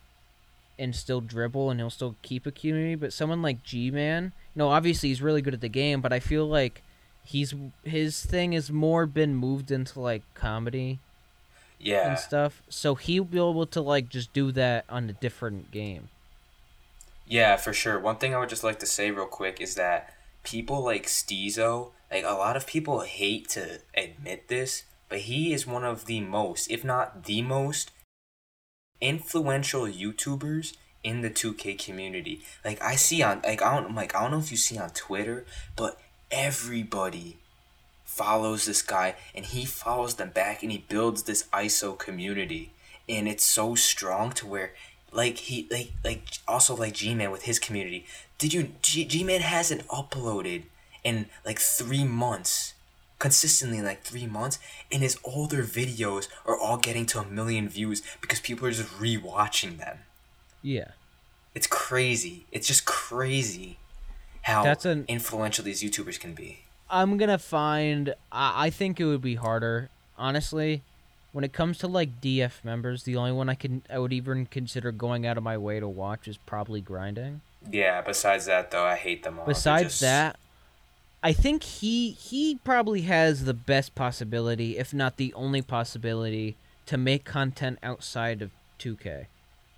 and 0.83 0.97
still 0.97 1.21
dribble 1.21 1.71
and 1.71 1.79
he'll 1.81 1.91
still 1.91 2.17
keep 2.23 2.45
a 2.47 2.51
community. 2.51 2.97
But 2.97 3.13
someone 3.13 3.41
like 3.41 3.63
G 3.63 3.91
Man, 3.91 4.33
you 4.55 4.59
know, 4.59 4.69
obviously 4.69 5.09
he's 5.09 5.23
really 5.23 5.43
good 5.43 5.55
at 5.55 5.61
the 5.61 5.69
game, 5.69 6.01
but 6.01 6.13
I 6.13 6.21
feel 6.21 6.47
like 6.47 6.83
he's 7.25 7.55
his 7.85 8.25
thing 8.25 8.53
has 8.53 8.71
more 8.71 9.07
been 9.07 9.35
moved 9.35 9.71
into 9.71 10.01
like 10.01 10.23
comedy 10.35 10.99
yeah. 11.79 12.11
and 12.11 12.19
stuff. 12.19 12.63
So 12.69 12.95
he'll 12.97 13.25
be 13.25 13.39
able 13.39 13.67
to 13.67 13.81
like 13.81 14.09
just 14.09 14.33
do 14.33 14.53
that 14.53 14.85
on 14.89 15.09
a 15.09 15.13
different 15.13 15.71
game. 15.71 16.09
Yeah, 17.27 17.57
for 17.57 17.73
sure. 17.73 17.99
One 17.99 18.17
thing 18.17 18.35
I 18.35 18.39
would 18.39 18.49
just 18.49 18.65
like 18.65 18.79
to 18.81 18.87
say 18.87 19.11
real 19.11 19.27
quick 19.27 19.61
is 19.61 19.75
that 19.77 20.15
people 20.43 20.83
like 20.83 21.07
Steezo, 21.07 21.91
like 22.11 22.25
a 22.25 22.33
lot 22.33 22.57
of 22.57 22.67
people 22.67 23.01
hate 23.01 23.49
to 23.51 23.81
admit 23.97 24.49
this, 24.49 24.85
but 25.09 25.21
he 25.21 25.53
is 25.53 25.67
one 25.67 25.85
of 25.85 26.07
the 26.07 26.21
most, 26.21 26.71
if 26.71 26.85
not 26.85 27.25
the 27.25 27.43
most, 27.43 27.91
influential 29.03 29.83
YouTubers 29.83 30.75
in 31.05 31.21
the 31.21 31.29
2K 31.29 31.85
community. 31.85 32.41
Like 32.65 32.81
I 32.81 32.95
see 32.97 33.23
on 33.23 33.43
like 33.45 33.61
I 33.61 33.79
don't 33.79 33.95
like 33.95 34.15
I 34.15 34.23
don't 34.23 34.31
know 34.31 34.39
if 34.39 34.51
you 34.51 34.57
see 34.57 34.79
on 34.79 34.91
Twitter, 34.91 35.45
but 35.77 36.01
everybody 36.31 37.37
follows 38.05 38.65
this 38.65 38.83
guy 38.83 39.17
and 39.35 39.45
he 39.45 39.65
follows 39.65 40.15
them 40.15 40.31
back 40.31 40.63
and 40.63 40.71
he 40.71 40.79
builds 40.89 41.25
this 41.25 41.45
ISO 41.53 41.99
community 41.99 42.71
and 43.09 43.27
it's 43.27 43.45
so 43.45 43.75
strong 43.75 44.31
to 44.33 44.47
where 44.47 44.73
like 45.11 45.39
he 45.39 45.67
like 45.71 45.93
like 46.05 46.23
also 46.47 46.77
like 46.77 46.95
G-Man 46.95 47.31
with 47.31 47.43
his 47.43 47.59
community. 47.59 48.07
Did 48.39 48.55
you 48.55 48.73
G- 48.81 49.05
G-Man 49.05 49.41
hasn't 49.41 49.87
uploaded 49.89 50.63
in 51.03 51.27
like 51.45 51.59
3 51.59 52.05
months 52.05 52.72
consistently 53.23 53.79
in 53.79 53.85
like 53.85 54.03
3 54.03 54.27
months 54.27 54.59
and 54.91 55.01
his 55.01 55.17
older 55.23 55.63
videos 55.63 56.27
are 56.45 56.59
all 56.59 56.77
getting 56.77 57.07
to 57.07 57.21
a 57.21 57.25
million 57.25 57.69
views 57.69 58.03
because 58.21 58.41
people 58.41 58.67
are 58.67 58.73
just 58.73 58.89
rewatching 58.99 59.79
them. 59.79 59.99
Yeah. 60.61 60.89
It's 61.55 61.69
crazy. 61.69 62.47
It's 62.51 62.67
just 62.67 62.85
crazy 62.85 63.79
how 64.43 64.65
That's 64.65 64.85
an- 64.85 65.05
influential 65.07 65.65
these 65.65 65.83
YouTubers 65.85 66.19
can 66.19 66.35
be. 66.35 66.65
I'm 66.91 67.17
gonna 67.17 67.39
find. 67.39 68.15
I, 68.33 68.67
I 68.67 68.71
think 68.71 68.99
it 68.99 69.05
would 69.07 69.23
be 69.23 69.37
harder, 69.37 69.89
honestly. 70.19 70.83
When 71.31 71.45
it 71.45 71.53
comes 71.53 71.79
to 71.79 71.87
like 71.87 72.21
DF 72.21 72.65
members, 72.65 73.05
the 73.05 73.17
only 73.17 73.33
one 73.33 73.49
I 73.49 73.55
can 73.55 73.83
I 73.89 73.99
would 74.01 74.13
even 74.13 74.47
consider 74.47 74.91
going 74.93 75.27
out 75.27 75.39
of 75.39 75.45
my 75.45 75.57
way 75.57 75.79
to 75.79 75.89
watch 75.89 76.27
is 76.27 76.37
probably 76.39 76.81
grinding. 76.81 77.41
Yeah, 77.71 78.01
besides 78.03 78.47
that 78.47 78.71
though, 78.73 78.85
I 78.85 78.97
hate 78.97 79.23
them 79.23 79.39
all. 79.39 79.47
Besides 79.47 79.85
just- 79.85 80.01
that, 80.01 80.37
I 81.23 81.33
think 81.33 81.63
he 81.63 82.11
he 82.13 82.57
probably 82.65 83.03
has 83.03 83.45
the 83.45 83.55
best 83.55 83.95
possibility, 83.95 84.77
if 84.77 84.93
not 84.93 85.17
the 85.17 85.33
only 85.35 85.63
possibility, 85.63 86.57
to 86.87 86.97
make 86.97 87.25
content 87.25 87.79
outside 87.83 88.43
of 88.43 88.51
2K. 88.79 89.27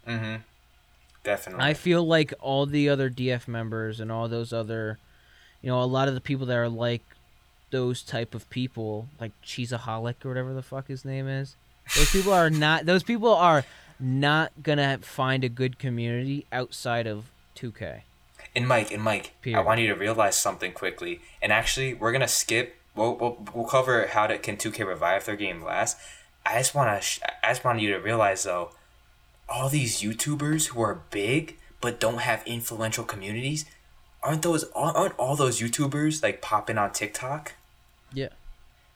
Mm 0.07 0.21
Mhm. 0.21 0.41
Definitely. 1.23 1.65
I 1.65 1.73
feel 1.75 2.07
like 2.07 2.35
all 2.41 2.67
the 2.67 2.89
other 2.89 3.09
DF 3.09 3.49
members 3.49 3.99
and 3.99 4.13
all 4.13 4.29
those 4.29 4.53
other, 4.53 4.99
you 5.63 5.71
know, 5.71 5.81
a 5.81 5.85
lot 5.85 6.07
of 6.07 6.15
the 6.15 6.21
people 6.21 6.45
that 6.47 6.57
are 6.57 6.69
like 6.69 7.03
those 7.71 8.03
type 8.03 8.35
of 8.35 8.49
people, 8.51 9.09
like 9.19 9.33
Cheesaholic 9.43 10.25
or 10.25 10.29
whatever 10.29 10.53
the 10.53 10.63
fuck 10.63 10.89
his 10.89 11.05
name 11.05 11.27
is. 11.27 11.57
Those 11.97 12.11
people 12.11 12.33
are 12.33 12.51
not. 12.67 12.85
Those 12.85 13.03
people 13.03 13.35
are 13.35 13.65
not 13.99 14.53
gonna 14.63 14.99
find 14.99 15.45
a 15.45 15.49
good 15.49 15.79
community 15.79 16.47
outside 16.53 17.07
of 17.07 17.31
2K. 17.57 18.03
And 18.57 18.69
Mike, 18.69 18.93
and 18.93 19.03
Mike, 19.03 19.33
I 19.47 19.61
want 19.61 19.81
you 19.81 19.89
to 19.89 19.95
realize 19.95 20.37
something 20.37 20.73
quickly. 20.73 21.21
And 21.43 21.53
actually, 21.53 21.95
we're 21.95 22.13
gonna 22.13 22.29
skip. 22.29 22.77
We'll, 22.95 23.17
we'll, 23.17 23.39
we'll 23.53 23.65
cover 23.67 24.07
how 24.07 24.29
to 24.29 24.39
can 24.39 24.57
2K 24.57 24.87
revive 24.87 25.25
their 25.25 25.35
game 25.37 25.63
last. 25.63 25.97
I 26.47 26.59
just 26.59 26.75
wanna 26.75 27.01
sh- 27.01 27.21
I 27.43 27.49
just 27.49 27.65
want 27.65 27.81
you 27.81 27.91
to 27.93 27.99
realize 27.99 28.45
though, 28.45 28.71
all 29.49 29.69
these 29.69 30.01
YouTubers 30.03 30.69
who 30.69 30.81
are 30.83 31.03
big 31.11 31.57
but 31.81 32.01
don't 32.01 32.21
have 32.21 32.43
influential 32.47 33.05
communities, 33.05 33.65
aren't 34.23 34.43
those 34.43 34.65
aren't 34.75 35.19
all 35.19 35.37
those 35.37 35.61
YouTubers 35.61 36.23
like 36.23 36.41
popping 36.41 36.79
on 36.79 36.93
TikTok? 36.93 37.53
Yeah. 38.13 38.29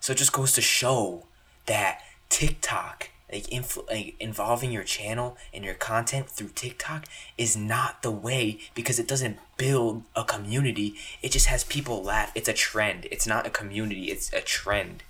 So 0.00 0.12
it 0.12 0.16
just 0.18 0.32
goes 0.32 0.52
to 0.52 0.62
show 0.62 1.24
that 1.66 2.00
TikTok, 2.28 3.10
like, 3.32 3.44
influ- 3.48 3.86
like 3.88 4.14
involving 4.20 4.72
your 4.72 4.84
channel 4.84 5.36
and 5.52 5.64
your 5.64 5.74
content 5.74 6.28
through 6.30 6.48
TikTok, 6.48 7.06
is 7.36 7.56
not 7.56 8.02
the 8.02 8.10
way 8.10 8.58
because 8.74 8.98
it 8.98 9.06
doesn't 9.08 9.38
build 9.56 10.02
a 10.16 10.24
community. 10.24 10.94
It 11.22 11.32
just 11.32 11.46
has 11.46 11.64
people 11.64 12.02
laugh. 12.02 12.32
It's 12.34 12.48
a 12.48 12.52
trend. 12.54 13.06
It's 13.10 13.26
not 13.26 13.46
a 13.46 13.50
community. 13.50 14.04
It's 14.10 14.32
a 14.32 14.40
trend 14.40 15.02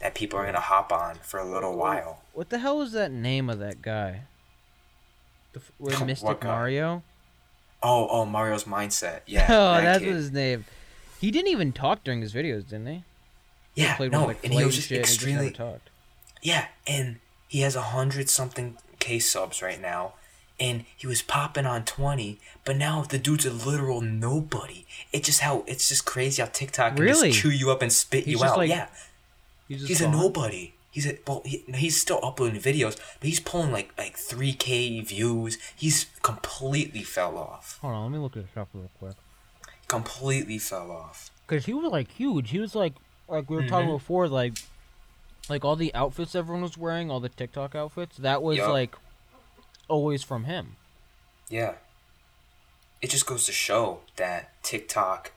that 0.00 0.14
people 0.14 0.38
are 0.38 0.44
gonna 0.44 0.60
hop 0.60 0.92
on 0.92 1.16
for 1.22 1.40
a 1.40 1.44
little 1.44 1.76
while. 1.76 2.22
What 2.34 2.50
the 2.50 2.58
hell 2.58 2.76
was 2.78 2.92
that 2.92 3.10
name 3.10 3.48
of 3.48 3.58
that 3.60 3.80
guy? 3.80 4.22
The 5.54 5.60
f- 5.60 5.72
with 5.78 5.94
What 6.00 6.06
Mystic? 6.06 6.44
Mario. 6.44 7.02
Oh, 7.82 8.08
oh, 8.10 8.24
Mario's 8.26 8.64
mindset. 8.64 9.20
Yeah. 9.26 9.46
oh, 9.50 9.74
that 9.76 9.82
that's 10.00 10.04
his 10.04 10.30
name. 10.32 10.64
He 11.20 11.30
didn't 11.30 11.48
even 11.48 11.72
talk 11.72 12.04
during 12.04 12.20
his 12.20 12.34
videos, 12.34 12.64
didn't 12.68 12.86
he? 12.86 13.04
He 13.74 13.82
Yeah. 13.82 13.96
played 13.96 14.12
No, 14.12 14.28
and 14.28 14.52
he 14.52 14.64
was 14.64 14.74
just 14.76 14.88
shit, 14.88 14.98
and 14.98 15.06
he 15.06 15.12
just 15.12 15.14
extremely 15.22 15.44
never 15.46 15.56
talked. 15.56 15.88
Yeah, 16.42 16.66
and 16.86 17.16
he 17.48 17.60
has 17.60 17.76
a 17.76 17.82
hundred 17.82 18.28
something 18.28 18.76
K 18.98 19.18
subs 19.18 19.62
right 19.62 19.80
now, 19.80 20.14
and 20.58 20.84
he 20.96 21.06
was 21.06 21.22
popping 21.22 21.66
on 21.66 21.84
20 21.84 22.38
but 22.64 22.76
now 22.76 23.02
the 23.02 23.18
dude's 23.18 23.46
a 23.46 23.52
literal 23.52 24.00
nobody. 24.00 24.84
It 25.12 25.22
just 25.22 25.40
how 25.40 25.64
it's 25.66 25.88
just 25.88 26.04
crazy 26.04 26.42
how 26.42 26.48
tiktok 26.52 26.96
can 26.96 27.04
Really? 27.04 27.30
just 27.30 27.40
chew 27.40 27.50
you 27.50 27.70
up 27.70 27.80
and 27.80 27.92
spit 27.92 28.24
He's 28.24 28.40
you 28.40 28.44
out. 28.44 28.58
like- 28.58 28.68
yeah. 28.68 28.88
He's, 29.68 29.78
just 29.78 29.88
he's 29.88 30.00
a 30.00 30.08
nobody. 30.08 30.74
He's 30.90 31.06
a 31.06 31.18
well 31.26 31.42
he, 31.44 31.64
he's 31.74 32.00
still 32.00 32.20
uploading 32.22 32.60
videos 32.60 32.96
but 33.20 33.28
he's 33.28 33.40
pulling 33.40 33.70
like 33.70 33.92
like 33.96 34.16
3k 34.16 35.06
views. 35.06 35.58
He's 35.76 36.06
completely 36.22 37.02
fell 37.02 37.38
off. 37.38 37.78
Hold 37.82 37.94
on, 37.94 38.02
let 38.04 38.12
me 38.12 38.18
look 38.18 38.36
at 38.36 38.42
this 38.46 38.56
up 38.56 38.68
real 38.74 38.90
quick. 38.98 39.14
completely 39.88 40.58
fell 40.58 40.90
off. 40.90 41.30
Cause 41.46 41.66
he 41.66 41.74
was 41.74 41.92
like 41.92 42.10
huge. 42.10 42.50
He 42.50 42.58
was 42.58 42.74
like 42.74 42.94
like 43.28 43.48
we 43.48 43.56
were 43.56 43.66
talking 43.66 43.86
mm-hmm. 43.88 43.96
before, 43.96 44.28
like 44.28 44.54
like 45.50 45.64
all 45.64 45.76
the 45.76 45.94
outfits 45.94 46.34
everyone 46.34 46.62
was 46.62 46.78
wearing, 46.78 47.10
all 47.10 47.20
the 47.20 47.28
TikTok 47.28 47.74
outfits. 47.74 48.16
That 48.16 48.42
was 48.42 48.58
Yup. 48.58 48.70
like 48.70 48.96
always 49.88 50.22
from 50.22 50.44
him. 50.44 50.76
Yeah. 51.48 51.74
It 53.02 53.10
just 53.10 53.26
goes 53.26 53.46
to 53.46 53.52
show 53.52 54.00
that 54.16 54.50
TikTok 54.62 55.32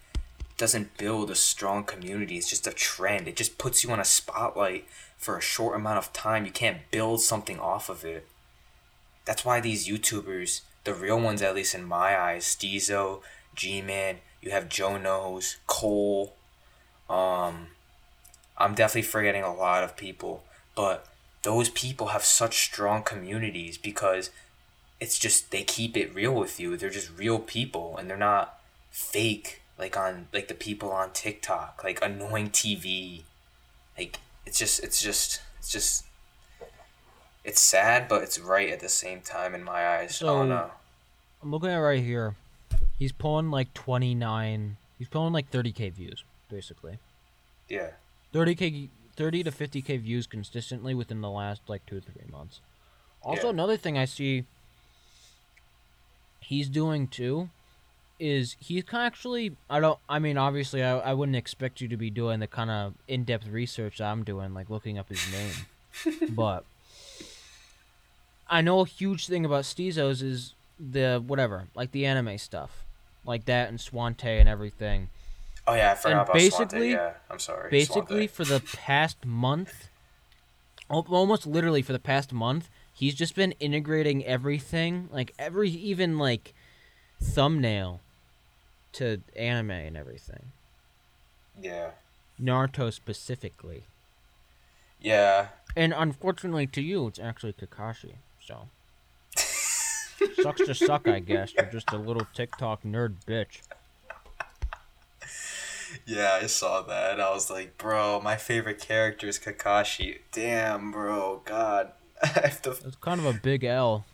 doesn't 0.58 0.98
build 0.98 1.30
a 1.30 1.36
strong 1.36 1.84
community. 1.84 2.38
It's 2.38 2.50
just 2.50 2.68
a 2.68 2.72
trend. 2.72 3.28
It 3.28 3.36
just 3.36 3.58
puts 3.58 3.84
you 3.84 3.92
on 3.92 4.00
a 4.00 4.06
spotlight 4.06 4.86
for 5.18 5.38
a 5.38 5.42
short 5.42 5.76
amount 5.76 5.98
of 5.98 6.14
time. 6.14 6.46
You 6.46 6.52
can't 6.52 6.90
build 6.92 7.22
something 7.22 7.60
off 7.60 7.90
of 7.90 8.04
it. 8.04 8.28
That's 9.26 9.46
why 9.46 9.60
these 9.60 9.88
YouTubers, 9.88 10.62
the 10.86 10.94
real 10.94 11.20
ones 11.20 11.42
at 11.42 11.56
least 11.56 11.76
in 11.76 11.84
my 11.84 12.20
eyes, 12.20 12.46
Steezo, 12.46 13.22
G-Man, 13.56 14.18
you 14.42 14.52
have 14.52 14.70
Joe 14.70 14.98
Knows, 14.98 15.58
Cole, 15.68 16.34
um, 17.10 17.68
I'm 18.60 18.76
definitely 18.76 19.04
forgetting 19.04 19.44
a 19.44 19.54
lot 19.54 19.84
of 19.84 19.96
people, 19.96 20.44
but 20.76 21.06
those 21.44 21.70
people 21.70 22.08
have 22.08 22.26
such 22.26 22.64
strong 22.66 23.04
communities 23.04 23.78
because 23.78 24.30
it's 25.00 25.18
just 25.18 25.52
they 25.52 25.64
keep 25.64 25.96
it 25.96 26.14
real 26.14 26.34
with 26.34 26.60
you. 26.60 26.76
They're 26.76 26.90
just 26.90 27.18
real 27.18 27.40
people 27.40 27.96
and 27.98 28.10
they're 28.10 28.18
not 28.18 28.60
fake 28.92 29.62
like 29.78 29.96
on 29.96 30.28
like 30.34 30.50
the 30.50 30.54
people 30.54 30.92
on 30.92 31.12
TikTok, 31.12 31.82
like 31.86 32.04
annoying 32.04 32.50
TV. 32.50 33.22
Like 33.98 34.20
it's 34.46 34.60
just 34.60 34.84
it's 34.84 35.02
just 35.02 35.42
it's 35.60 35.72
just 35.72 36.06
it's 37.46 37.62
sad 37.62 38.08
but 38.10 38.22
it's 38.24 38.38
right 38.40 38.70
at 38.70 38.82
the 38.82 38.90
same 38.90 39.22
time 39.22 39.56
in 39.56 39.64
my 39.64 39.88
eyes. 39.88 40.10
I 40.10 40.14
So- 40.14 40.26
don't 40.28 40.50
know. 40.50 40.72
I'm 41.42 41.52
looking 41.52 41.70
at 41.70 41.78
right 41.78 42.04
here. 42.04 42.36
He's 42.98 43.14
pulling 43.14 43.50
like 43.50 43.74
29. 43.74 44.76
He's 44.98 45.08
pulling 45.08 45.32
like 45.32 45.50
30k 45.50 45.94
views, 45.94 46.26
basically. 46.50 46.98
Yeah. 47.70 47.92
30k, 48.34 48.90
30 49.16 49.44
to 49.44 49.52
50k 49.52 50.00
views 50.02 50.28
consistently 50.28 50.94
within 50.94 51.22
the 51.22 51.30
last 51.30 51.62
like 51.68 51.86
two 51.86 51.98
or 51.98 52.02
three 52.02 52.30
months. 52.32 52.62
Also, 53.22 53.48
Yeah. 53.48 53.54
another 53.54 53.78
thing 53.78 53.98
I 53.98 54.06
see 54.06 54.46
he's 56.40 56.70
doing 56.70 57.08
too 57.08 57.50
is 58.20 58.56
he's 58.60 58.84
actually 58.92 59.56
I 59.70 59.80
don't 59.80 60.00
I 60.10 60.20
mean 60.20 60.38
obviously 60.38 60.84
I, 60.84 60.98
I 60.98 61.14
wouldn't 61.14 61.36
expect 61.36 61.80
you 61.80 61.88
to 61.88 61.98
be 61.98 62.10
doing 62.10 62.40
the 62.40 62.48
kind 62.48 62.70
of 62.70 62.94
in-depth 63.08 63.48
research 63.48 64.00
that 64.00 64.06
I'm 64.12 64.24
doing 64.24 64.54
like 64.54 64.70
looking 64.70 64.98
up 64.98 65.08
his 65.10 65.22
name 65.32 66.20
but 66.36 66.66
I 68.50 68.62
know 68.62 68.82
a 68.82 68.86
huge 68.86 69.28
thing 69.28 69.46
about 69.46 69.64
Steezo's 69.64 70.22
is 70.22 70.54
the 70.80 71.24
whatever 71.26 71.68
like 71.76 71.92
the 71.92 72.06
anime 72.06 72.38
stuff 72.38 72.84
like 73.26 73.46
that 73.46 73.70
and 73.70 73.78
Swante 73.80 74.40
and 74.40 74.50
everything 74.50 75.10
Oh 75.70 75.76
yeah, 75.76 75.92
I 75.92 75.96
forgot 75.96 76.12
And 76.12 76.22
about 76.22 76.34
basically-. 76.34 76.92
Yeah, 76.92 77.14
I'm 77.30 77.40
sorry. 77.40 77.70
basically 77.70 78.28
for 78.28 78.44
the 78.44 78.60
past 78.76 79.26
month 79.26 79.90
almost 80.90 81.46
literally 81.46 81.84
for 81.84 81.94
the 81.94 82.00
past 82.00 82.34
month 82.34 82.68
he's 82.92 83.14
just 83.14 83.36
been 83.36 83.52
integrating 83.60 84.26
everything 84.26 85.08
like 85.12 85.32
every 85.38 85.70
even 85.70 86.18
like 86.18 86.54
thumbnail 87.22 88.02
to 88.94 89.22
anime 89.36 89.70
and 89.70 89.96
everything 89.96 90.52
Yeah. 91.62 91.92
naruto 92.42 92.92
specifically 92.92 93.84
Yeah. 95.00 95.50
and 95.76 95.94
unfortunately 95.96 96.66
to 96.68 96.82
you 96.82 97.06
it's 97.06 97.20
actually 97.20 97.54
kakashi 97.54 98.16
so 98.44 98.68
sucks 100.42 100.66
to 100.66 100.74
suck 100.74 101.08
i 101.08 101.20
guess 101.20 101.54
you're 101.54 101.66
just 101.66 101.92
a 101.94 101.98
little 101.98 102.26
tiktok 102.34 102.82
nerd 102.84 103.18
bitch 103.28 103.62
Yeah, 106.06 106.40
I 106.42 106.48
saw 106.48 106.82
that. 106.84 107.20
I 107.20 107.32
was 107.32 107.50
like, 107.50 107.78
bro, 107.78 108.20
my 108.22 108.36
favorite 108.36 108.80
character 108.80 109.28
is 109.28 109.40
Kakashi. 109.40 110.20
Damn, 110.32 110.92
bro. 110.92 111.42
God. 111.46 111.92
I 112.24 112.28
have 112.28 112.62
to 112.64 112.72
it's 112.72 112.96
kind 112.98 113.20
of 113.20 113.26
a 113.26 113.34
big 113.34 113.64
l 113.64 114.06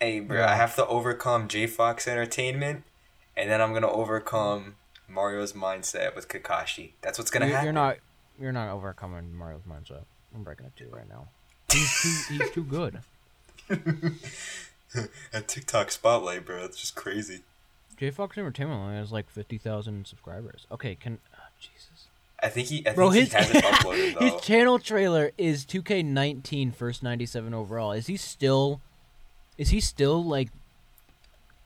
Hey, 0.00 0.20
bro, 0.20 0.38
Yeah. 0.38 0.52
I 0.52 0.56
have 0.56 0.76
to 0.76 0.86
overcome 0.86 1.48
J 1.48 1.66
Fox 1.66 2.06
Entertainment, 2.06 2.84
and 3.36 3.48
then 3.50 3.60
I'm 3.62 3.72
gonna 3.72 3.90
overcome 3.90 4.74
Mario's 5.08 5.52
mindset 5.54 6.14
with 6.14 6.28
Kakashi. 6.28 6.90
That's 7.00 7.18
what's 7.18 7.30
gonna 7.30 7.46
you're, 7.46 7.54
happen. 7.54 7.66
you're 7.66 7.72
not 7.72 7.96
you're 8.38 8.52
not 8.52 8.68
overcoming 8.70 9.32
mario's 9.36 9.62
mindset 9.62 10.02
i'm 10.34 10.42
breaking 10.42 10.66
it 10.66 10.74
to 10.76 10.82
you 10.84 10.90
right 10.90 11.08
now 11.08 11.28
he's 11.70 12.02
too 12.02 12.34
he's 12.34 12.50
too 12.50 12.64
good 12.64 12.98
A 15.32 15.40
TikTok 15.40 15.90
spotlight, 15.90 16.44
bro. 16.46 16.64
It's 16.64 16.80
just 16.80 16.94
crazy. 16.94 17.40
J 18.04 18.10
Fox 18.10 18.36
Entertainment 18.36 18.78
only 18.78 18.96
has 18.96 19.12
like 19.12 19.30
fifty 19.30 19.56
thousand 19.56 20.06
subscribers. 20.06 20.66
Okay, 20.70 20.94
can 20.94 21.18
oh, 21.34 21.38
Jesus, 21.58 22.08
I 22.42 22.50
think 22.50 22.68
he. 22.68 22.80
I 22.80 22.82
think 22.82 22.96
bro, 22.96 23.08
he 23.08 23.20
his 23.20 23.32
hasn't 23.32 23.64
uploaded 23.64 24.20
his 24.20 24.38
channel 24.42 24.78
trailer 24.78 25.32
is 25.38 25.64
two 25.64 25.80
K 25.80 26.02
nineteen 26.02 26.70
first 26.70 27.02
ninety 27.02 27.24
seven 27.24 27.54
overall. 27.54 27.92
Is 27.92 28.06
he 28.06 28.18
still? 28.18 28.82
Is 29.56 29.70
he 29.70 29.80
still 29.80 30.22
like, 30.22 30.50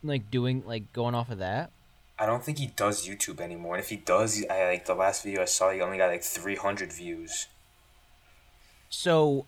like 0.05 0.31
doing 0.31 0.63
like 0.65 0.93
going 0.93 1.17
off 1.17 1.29
of 1.29 1.39
that? 1.39 1.73
I 2.21 2.27
don't 2.27 2.45
think 2.45 2.59
he 2.59 2.69
does 2.69 3.05
YouTube 3.05 3.41
anymore. 3.41 3.75
And 3.75 3.83
if 3.83 3.91
he 3.91 3.97
does, 3.97 4.45
I 4.49 4.67
like 4.67 4.87
the 4.87 4.95
last 4.95 5.25
video 5.25 5.43
I 5.43 5.47
saw. 5.47 5.71
He 5.73 5.81
only 5.81 5.99
got 5.99 6.09
like 6.09 6.23
300 6.23 6.93
views. 6.93 7.49
So, 8.91 9.47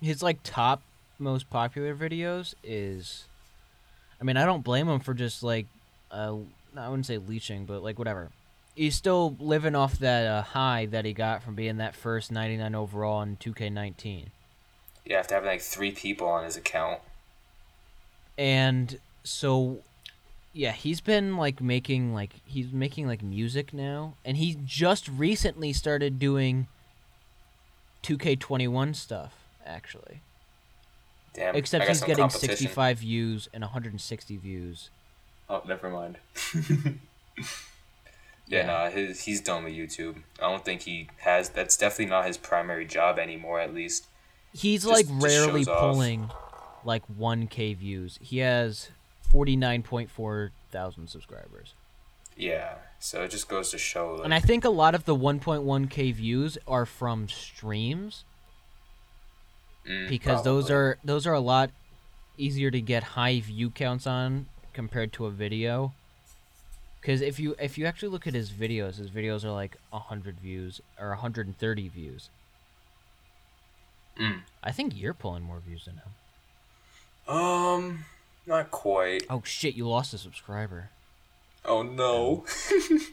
his 0.00 0.22
like 0.22 0.38
top 0.42 0.82
most 1.18 1.48
popular 1.50 1.94
videos 1.94 2.54
is, 2.64 3.24
I 4.20 4.24
mean, 4.24 4.36
I 4.36 4.44
don't 4.44 4.62
blame 4.62 4.88
him 4.88 5.00
for 5.00 5.14
just 5.14 5.42
like, 5.42 5.66
uh, 6.12 6.36
I 6.76 6.88
wouldn't 6.88 7.06
say 7.06 7.18
leeching, 7.18 7.64
but 7.64 7.82
like 7.82 7.98
whatever. 7.98 8.30
He's 8.74 8.94
still 8.94 9.36
living 9.38 9.74
off 9.74 9.98
that 9.98 10.26
uh, 10.26 10.42
high 10.42 10.86
that 10.86 11.04
he 11.04 11.12
got 11.12 11.42
from 11.42 11.54
being 11.54 11.76
that 11.76 11.94
first 11.94 12.32
99 12.32 12.74
overall 12.74 13.20
in 13.22 13.36
2K19. 13.36 14.26
You 15.04 15.16
have 15.16 15.26
to 15.28 15.34
have 15.34 15.44
like 15.44 15.60
three 15.60 15.90
people 15.90 16.28
on 16.28 16.44
his 16.44 16.56
account. 16.56 17.00
And 18.38 18.98
so, 19.24 19.78
yeah, 20.54 20.72
he's 20.72 21.00
been 21.00 21.36
like 21.36 21.60
making 21.60 22.14
like 22.14 22.34
he's 22.46 22.72
making 22.72 23.06
like 23.06 23.22
music 23.22 23.74
now, 23.74 24.14
and 24.24 24.36
he 24.36 24.56
just 24.64 25.08
recently 25.08 25.72
started 25.72 26.18
doing 26.18 26.66
2K21 28.02 28.96
stuff 28.96 29.34
actually. 29.66 30.20
Damn. 31.34 31.54
Except 31.54 31.88
he's 31.88 32.02
getting 32.02 32.28
65 32.28 32.98
views 32.98 33.48
and 33.54 33.62
160 33.62 34.36
views. 34.36 34.90
Oh, 35.52 35.62
never 35.68 35.90
mind. 35.90 36.16
yeah, 38.48 38.64
nah, 38.66 38.88
his 38.88 39.24
he's 39.24 39.42
done 39.42 39.64
with 39.64 39.74
YouTube. 39.74 40.22
I 40.40 40.50
don't 40.50 40.64
think 40.64 40.82
he 40.82 41.10
has. 41.18 41.50
That's 41.50 41.76
definitely 41.76 42.06
not 42.06 42.26
his 42.26 42.38
primary 42.38 42.86
job 42.86 43.18
anymore. 43.18 43.60
At 43.60 43.74
least. 43.74 44.06
He's 44.54 44.84
Just- 44.84 44.94
like 44.94 45.06
rarely 45.22 45.64
shows 45.64 45.68
off. 45.68 45.80
pulling 45.80 46.30
like 46.84 47.02
1k 47.06 47.76
views. 47.76 48.18
He 48.22 48.38
has 48.38 48.90
49.4 49.30 50.50
thousand 50.70 51.08
subscribers. 51.08 51.74
Yeah. 52.34 52.76
So 52.98 53.22
it 53.24 53.30
just 53.30 53.46
goes 53.46 53.70
to 53.72 53.78
show. 53.78 54.14
Like, 54.14 54.24
And 54.24 54.32
I 54.32 54.40
think 54.40 54.64
a 54.64 54.70
lot 54.70 54.94
of 54.94 55.04
the 55.04 55.14
1.1k 55.14 56.14
views 56.14 56.56
are 56.66 56.86
from 56.86 57.28
streams 57.28 58.24
mm, 59.86 60.08
because 60.08 60.42
those 60.44 60.70
are 60.70 60.96
those 61.04 61.26
are 61.26 61.34
a 61.34 61.40
lot 61.40 61.70
easier 62.38 62.70
to 62.70 62.80
get 62.80 63.02
high 63.02 63.40
view 63.40 63.68
counts 63.68 64.06
on 64.06 64.46
compared 64.72 65.12
to 65.14 65.26
a 65.26 65.30
video. 65.30 65.92
Cuz 67.02 67.20
if 67.20 67.40
you 67.40 67.56
if 67.60 67.76
you 67.76 67.86
actually 67.86 68.08
look 68.08 68.26
at 68.26 68.34
his 68.34 68.50
videos, 68.50 68.96
his 68.96 69.10
videos 69.10 69.44
are 69.44 69.52
like 69.52 69.76
100 69.90 70.38
views 70.38 70.80
or 70.98 71.08
130 71.10 71.88
views. 71.88 72.30
Mm. 74.18 74.40
I 74.62 74.72
think 74.72 74.96
you're 74.96 75.14
pulling 75.14 75.42
more 75.42 75.58
views 75.58 75.86
than 75.86 75.94
him. 75.96 77.34
Um, 77.34 78.04
not 78.46 78.70
quite. 78.70 79.24
Oh 79.30 79.42
shit, 79.44 79.74
you 79.74 79.88
lost 79.88 80.12
a 80.14 80.18
subscriber. 80.18 80.90
Oh 81.64 81.82
no. 81.82 82.44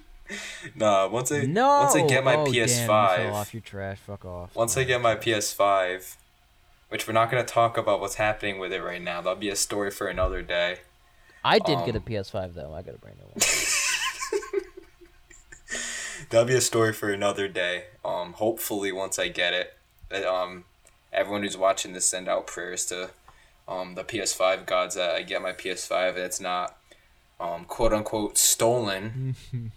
nah. 0.76 1.08
Once 1.08 1.32
I 1.32 1.42
No. 1.44 1.80
once 1.82 1.96
I 1.96 2.06
get 2.08 2.24
my 2.24 2.36
oh, 2.36 2.46
PS5. 2.46 2.88
Damn, 2.88 3.28
you 3.28 3.34
off 3.34 3.54
your 3.54 3.62
trash. 3.62 4.00
Fuck 4.00 4.26
off. 4.26 4.56
Once 4.56 4.76
I 4.78 4.84
get 4.84 5.02
my 5.02 5.16
PS5, 5.16 6.16
which 6.90 7.08
we're 7.08 7.14
not 7.14 7.30
gonna 7.30 7.44
talk 7.44 7.78
about 7.78 8.00
what's 8.02 8.16
happening 8.16 8.60
with 8.60 8.74
it 8.74 8.82
right 8.82 9.02
now. 9.02 9.22
That'll 9.22 9.40
be 9.40 9.50
a 9.50 9.56
story 9.56 9.92
for 9.92 10.08
another 10.08 10.42
day. 10.42 10.80
I 11.44 11.60
did 11.60 11.86
get 11.86 11.96
a 11.96 12.00
um, 12.00 12.04
PS5 12.04 12.54
though. 12.54 12.74
I 12.74 12.82
got 12.82 12.96
a 12.96 12.98
brand 12.98 13.18
new 13.18 13.26
one. 13.26 13.40
That'll 16.30 16.48
be 16.48 16.56
a 16.56 16.62
story 16.62 16.94
for 16.94 17.12
another 17.12 17.48
day. 17.48 17.86
Um, 18.06 18.34
hopefully 18.34 18.92
once 18.92 19.18
I 19.18 19.30
get 19.30 19.54
it, 19.54 20.26
um, 20.26 20.66
everyone 21.12 21.44
who's 21.44 21.58
watching 21.58 21.94
this 21.94 22.06
send 22.06 22.28
out 22.28 22.46
prayers 22.46 22.86
to, 22.88 23.10
um, 23.68 23.96
the 23.96 24.04
PS5 24.04 24.66
gods 24.66 24.96
that 24.96 25.12
I 25.16 25.22
get 25.22 25.42
my 25.42 25.54
PS5 25.54 26.16
that's 26.16 26.40
not 26.40 26.78
um, 27.40 27.66
quote 27.66 27.94
unquote 27.94 28.38
stolen. 28.38 29.36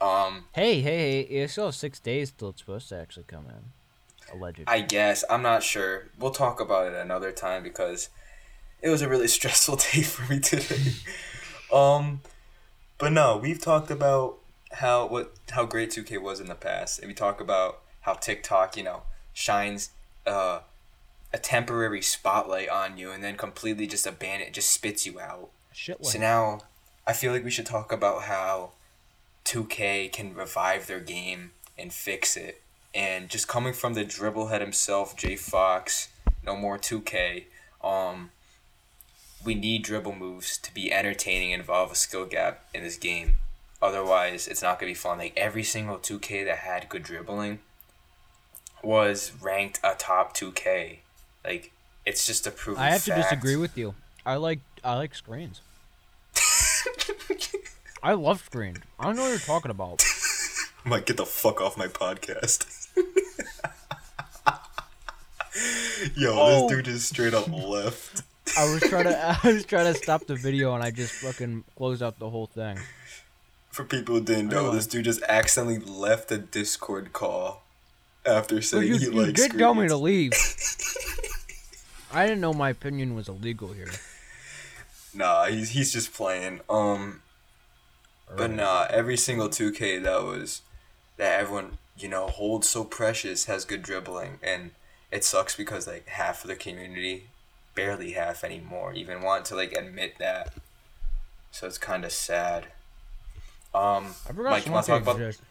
um, 0.00 0.44
Hey, 0.52 0.80
hey, 0.80 1.24
hey! 1.24 1.40
You 1.40 1.48
still 1.48 1.72
six 1.72 2.00
days 2.00 2.32
till 2.32 2.50
it's 2.50 2.60
supposed 2.60 2.88
to 2.88 2.96
actually 2.96 3.24
come 3.24 3.46
in. 3.46 4.34
Allegedly. 4.34 4.66
I 4.66 4.80
guess 4.80 5.24
I'm 5.30 5.42
not 5.42 5.62
sure. 5.62 6.08
We'll 6.18 6.32
talk 6.32 6.60
about 6.60 6.86
it 6.86 6.94
another 6.94 7.32
time 7.32 7.62
because 7.62 8.10
it 8.82 8.88
was 8.88 9.02
a 9.02 9.08
really 9.08 9.28
stressful 9.38 9.76
day 9.76 10.02
for 10.02 10.30
me 10.32 10.40
today. 10.40 10.92
um, 11.72 12.20
but 12.98 13.12
no, 13.12 13.36
we've 13.36 13.60
talked 13.60 13.90
about 13.90 14.38
how 14.72 15.06
what 15.06 15.34
how 15.50 15.64
great 15.64 15.90
2K 15.90 16.20
was 16.20 16.40
in 16.40 16.46
the 16.46 16.54
past, 16.54 16.98
and 16.98 17.08
we 17.08 17.14
talk 17.14 17.40
about 17.40 17.80
how 18.02 18.14
TikTok, 18.14 18.76
you 18.76 18.82
know, 18.82 19.02
shines 19.32 19.90
uh, 20.26 20.60
a 21.32 21.38
temporary 21.38 22.02
spotlight 22.02 22.68
on 22.68 22.98
you, 22.98 23.10
and 23.10 23.22
then 23.22 23.36
completely 23.36 23.86
just 23.86 24.06
abandon, 24.06 24.48
it, 24.48 24.54
just 24.54 24.70
spits 24.70 25.06
you 25.06 25.20
out. 25.20 25.50
Shit. 25.72 26.04
So 26.04 26.18
now, 26.18 26.60
I 27.06 27.12
feel 27.12 27.32
like 27.32 27.44
we 27.44 27.50
should 27.50 27.66
talk 27.66 27.92
about 27.92 28.22
how 28.22 28.72
2K 29.44 30.12
can 30.12 30.34
revive 30.34 30.86
their 30.86 31.00
game 31.00 31.52
and 31.78 31.92
fix 31.92 32.36
it. 32.36 32.62
And 32.94 33.28
just 33.28 33.48
coming 33.48 33.72
from 33.72 33.94
the 33.94 34.04
dribblehead 34.04 34.60
himself, 34.60 35.16
J 35.16 35.36
Fox, 35.36 36.08
no 36.44 36.56
more 36.56 36.78
2K. 36.78 37.44
Um, 37.82 38.30
we 39.44 39.54
need 39.54 39.82
dribble 39.82 40.14
moves 40.14 40.58
to 40.58 40.74
be 40.74 40.92
entertaining 40.92 41.52
and 41.52 41.60
involve 41.60 41.92
a 41.92 41.94
skill 41.94 42.26
gap 42.26 42.64
in 42.74 42.82
this 42.82 42.96
game. 42.96 43.36
Otherwise, 43.80 44.48
it's 44.48 44.62
not 44.62 44.78
gonna 44.78 44.90
be 44.90 44.94
fun. 44.94 45.18
Like 45.18 45.34
every 45.36 45.62
single 45.62 45.98
2K 45.98 46.44
that 46.46 46.58
had 46.58 46.88
good 46.88 47.04
dribbling 47.04 47.60
was 48.82 49.32
ranked 49.40 49.78
a 49.84 49.94
top 49.96 50.36
2K. 50.36 50.98
Like 51.44 51.70
it's 52.04 52.26
just 52.26 52.46
a 52.46 52.50
proven. 52.50 52.82
I 52.82 52.90
have 52.90 53.04
to 53.04 53.14
disagree 53.14 53.56
with 53.56 53.78
you. 53.78 53.94
I 54.26 54.34
like 54.36 54.60
I 54.82 54.94
like 54.96 55.14
screens. 55.14 55.60
I 58.02 58.12
love 58.12 58.42
screens. 58.44 58.78
I 58.98 59.04
don't 59.04 59.16
know 59.16 59.22
what 59.22 59.28
you're 59.30 59.38
talking 59.38 59.70
about. 59.72 60.04
I'm 60.84 60.90
like, 60.92 61.06
get 61.06 61.16
the 61.16 61.26
fuck 61.26 61.60
off 61.60 61.76
my 61.76 61.88
podcast. 61.88 62.86
Yo, 66.16 66.32
Oh. 66.38 66.68
this 66.68 66.76
dude 66.76 66.84
just 66.84 67.08
straight 67.08 67.34
up 67.34 67.48
left. 67.52 68.22
I 68.58 68.72
was 68.72 68.82
trying 68.82 69.04
to 69.04 69.38
I 69.44 69.52
was 69.52 69.64
trying 69.64 69.92
to 69.92 69.98
stop 69.98 70.26
the 70.26 70.34
video 70.34 70.74
and 70.74 70.82
I 70.82 70.90
just 70.90 71.12
fucking 71.14 71.64
closed 71.76 72.02
out 72.02 72.18
the 72.18 72.28
whole 72.28 72.46
thing. 72.46 72.78
For 73.70 73.84
people 73.84 74.16
who 74.16 74.20
didn't 74.22 74.48
know, 74.48 74.66
Oh. 74.66 74.74
this 74.74 74.86
dude 74.86 75.04
just 75.04 75.22
accidentally 75.28 75.78
left 75.78 76.32
a 76.32 76.38
Discord 76.38 77.12
call 77.12 77.62
after 78.26 78.60
saying 78.60 78.88
you, 78.88 78.96
he 78.98 79.04
you 79.04 79.10
likes 79.12 79.40
did 79.40 79.56
tell 79.56 79.74
me 79.74 79.86
to 79.88 79.96
leave. 79.96 80.32
I 82.12 82.26
didn't 82.26 82.40
know 82.40 82.52
my 82.52 82.70
opinion 82.70 83.14
was 83.14 83.28
illegal 83.28 83.72
here. 83.72 83.92
Nah, 85.14 85.46
he's 85.46 85.70
he's 85.70 85.92
just 85.92 86.12
playing. 86.12 86.60
Um, 86.68 87.22
but 88.36 88.50
nah, 88.50 88.86
every 88.90 89.16
single 89.16 89.48
2K 89.48 90.02
that 90.02 90.24
was 90.24 90.62
that 91.16 91.38
everyone 91.40 91.78
you 91.96 92.08
know 92.08 92.26
holds 92.26 92.68
so 92.68 92.82
precious 92.84 93.44
has 93.44 93.64
good 93.64 93.82
dribbling, 93.82 94.38
and 94.42 94.70
it 95.12 95.22
sucks 95.24 95.54
because 95.56 95.86
like 95.86 96.06
half 96.08 96.42
of 96.44 96.48
the 96.48 96.56
community, 96.56 97.28
barely 97.78 98.10
half 98.12 98.42
anymore, 98.42 98.92
even 98.92 99.22
want 99.22 99.44
to 99.44 99.54
like 99.54 99.72
admit 99.72 100.18
that. 100.18 100.52
So 101.52 101.66
it's 101.68 101.78
kind 101.78 102.04
of 102.04 102.10
sad. 102.10 102.64
Um, 103.72 104.06
I 104.28 104.32
forgot 104.32 104.50
Mike, 104.50 104.66
you 104.66 104.72
want 104.72 104.86
to 104.86 104.92
talk 104.92 105.02
about? 105.02 105.16
exists. 105.16 105.42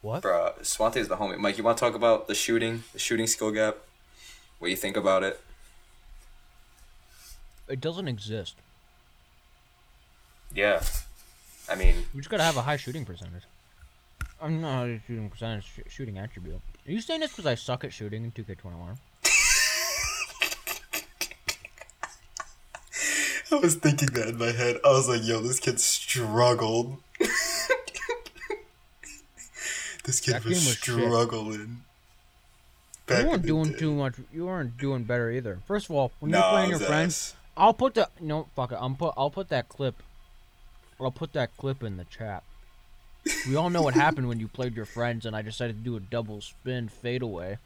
What? 0.00 0.22
Bruh, 0.22 0.58
Swante 0.60 0.96
is 0.96 1.08
the 1.08 1.16
homie. 1.16 1.36
Mike, 1.36 1.58
you 1.58 1.64
want 1.64 1.76
to 1.76 1.84
talk 1.84 1.94
about 1.94 2.26
the 2.26 2.34
shooting, 2.34 2.84
the 2.94 2.98
shooting 2.98 3.26
skill 3.26 3.50
gap? 3.50 3.76
What 4.58 4.68
do 4.68 4.70
you 4.70 4.76
think 4.76 4.96
about 4.96 5.22
it? 5.22 5.40
It 7.68 7.80
doesn't 7.80 8.08
exist. 8.08 8.56
Yeah, 10.54 10.82
I 11.68 11.74
mean, 11.74 11.94
we 12.14 12.20
just 12.20 12.30
gotta 12.30 12.42
have 12.42 12.56
a 12.56 12.62
high 12.62 12.76
shooting 12.76 13.04
percentage. 13.04 13.44
I'm 14.40 14.60
not 14.60 14.86
a 14.86 15.00
shooting 15.06 15.28
percentage, 15.28 15.64
sh- 15.64 15.92
shooting 15.92 16.18
attribute. 16.18 16.60
Are 16.86 16.90
you 16.90 17.00
saying 17.00 17.20
this 17.20 17.30
because 17.30 17.46
I 17.46 17.54
suck 17.54 17.84
at 17.84 17.92
shooting 17.92 18.24
in 18.24 18.32
2K21? 18.32 18.96
I 23.52 23.56
was 23.56 23.74
thinking 23.74 24.08
that 24.14 24.28
in 24.28 24.38
my 24.38 24.52
head. 24.52 24.78
I 24.84 24.88
was 24.90 25.08
like, 25.08 25.24
yo, 25.24 25.40
this 25.40 25.60
kid 25.60 25.78
struggled. 25.80 26.96
this 30.04 30.20
kid 30.20 30.34
That 30.34 30.44
was, 30.44 30.54
was 30.54 30.78
struggling. 30.78 31.82
Back 33.06 33.24
you 33.24 33.28
weren't 33.30 33.46
doing 33.46 33.74
too 33.74 33.92
much. 33.94 34.14
You 34.32 34.46
weren't 34.46 34.78
doing 34.78 35.04
better 35.04 35.30
either. 35.30 35.58
First 35.66 35.86
of 35.90 35.96
all, 35.96 36.12
when 36.20 36.30
you're 36.30 36.42
playing 36.42 36.70
your 36.70 36.78
friends. 36.78 37.34
I'll 37.56 37.74
put 37.74 37.94
the 37.94 38.08
no 38.20 38.46
fuck 38.56 38.72
it. 38.72 38.78
I'm 38.80 38.96
put. 38.96 39.12
I'll 39.16 39.30
put 39.30 39.48
that 39.50 39.68
clip. 39.68 40.02
I'll 41.00 41.10
put 41.10 41.32
that 41.34 41.54
clip 41.56 41.82
in 41.82 41.96
the 41.96 42.04
chat. 42.04 42.42
We 43.46 43.56
all 43.56 43.70
know 43.70 43.82
what 43.82 43.94
happened 44.06 44.28
when 44.28 44.40
you 44.40 44.48
played 44.48 44.74
your 44.74 44.86
friends, 44.86 45.26
and 45.26 45.36
I 45.36 45.42
decided 45.42 45.76
to 45.78 45.82
do 45.82 45.96
a 45.96 46.00
double 46.00 46.40
spin 46.40 46.88
fadeaway. 46.88 47.58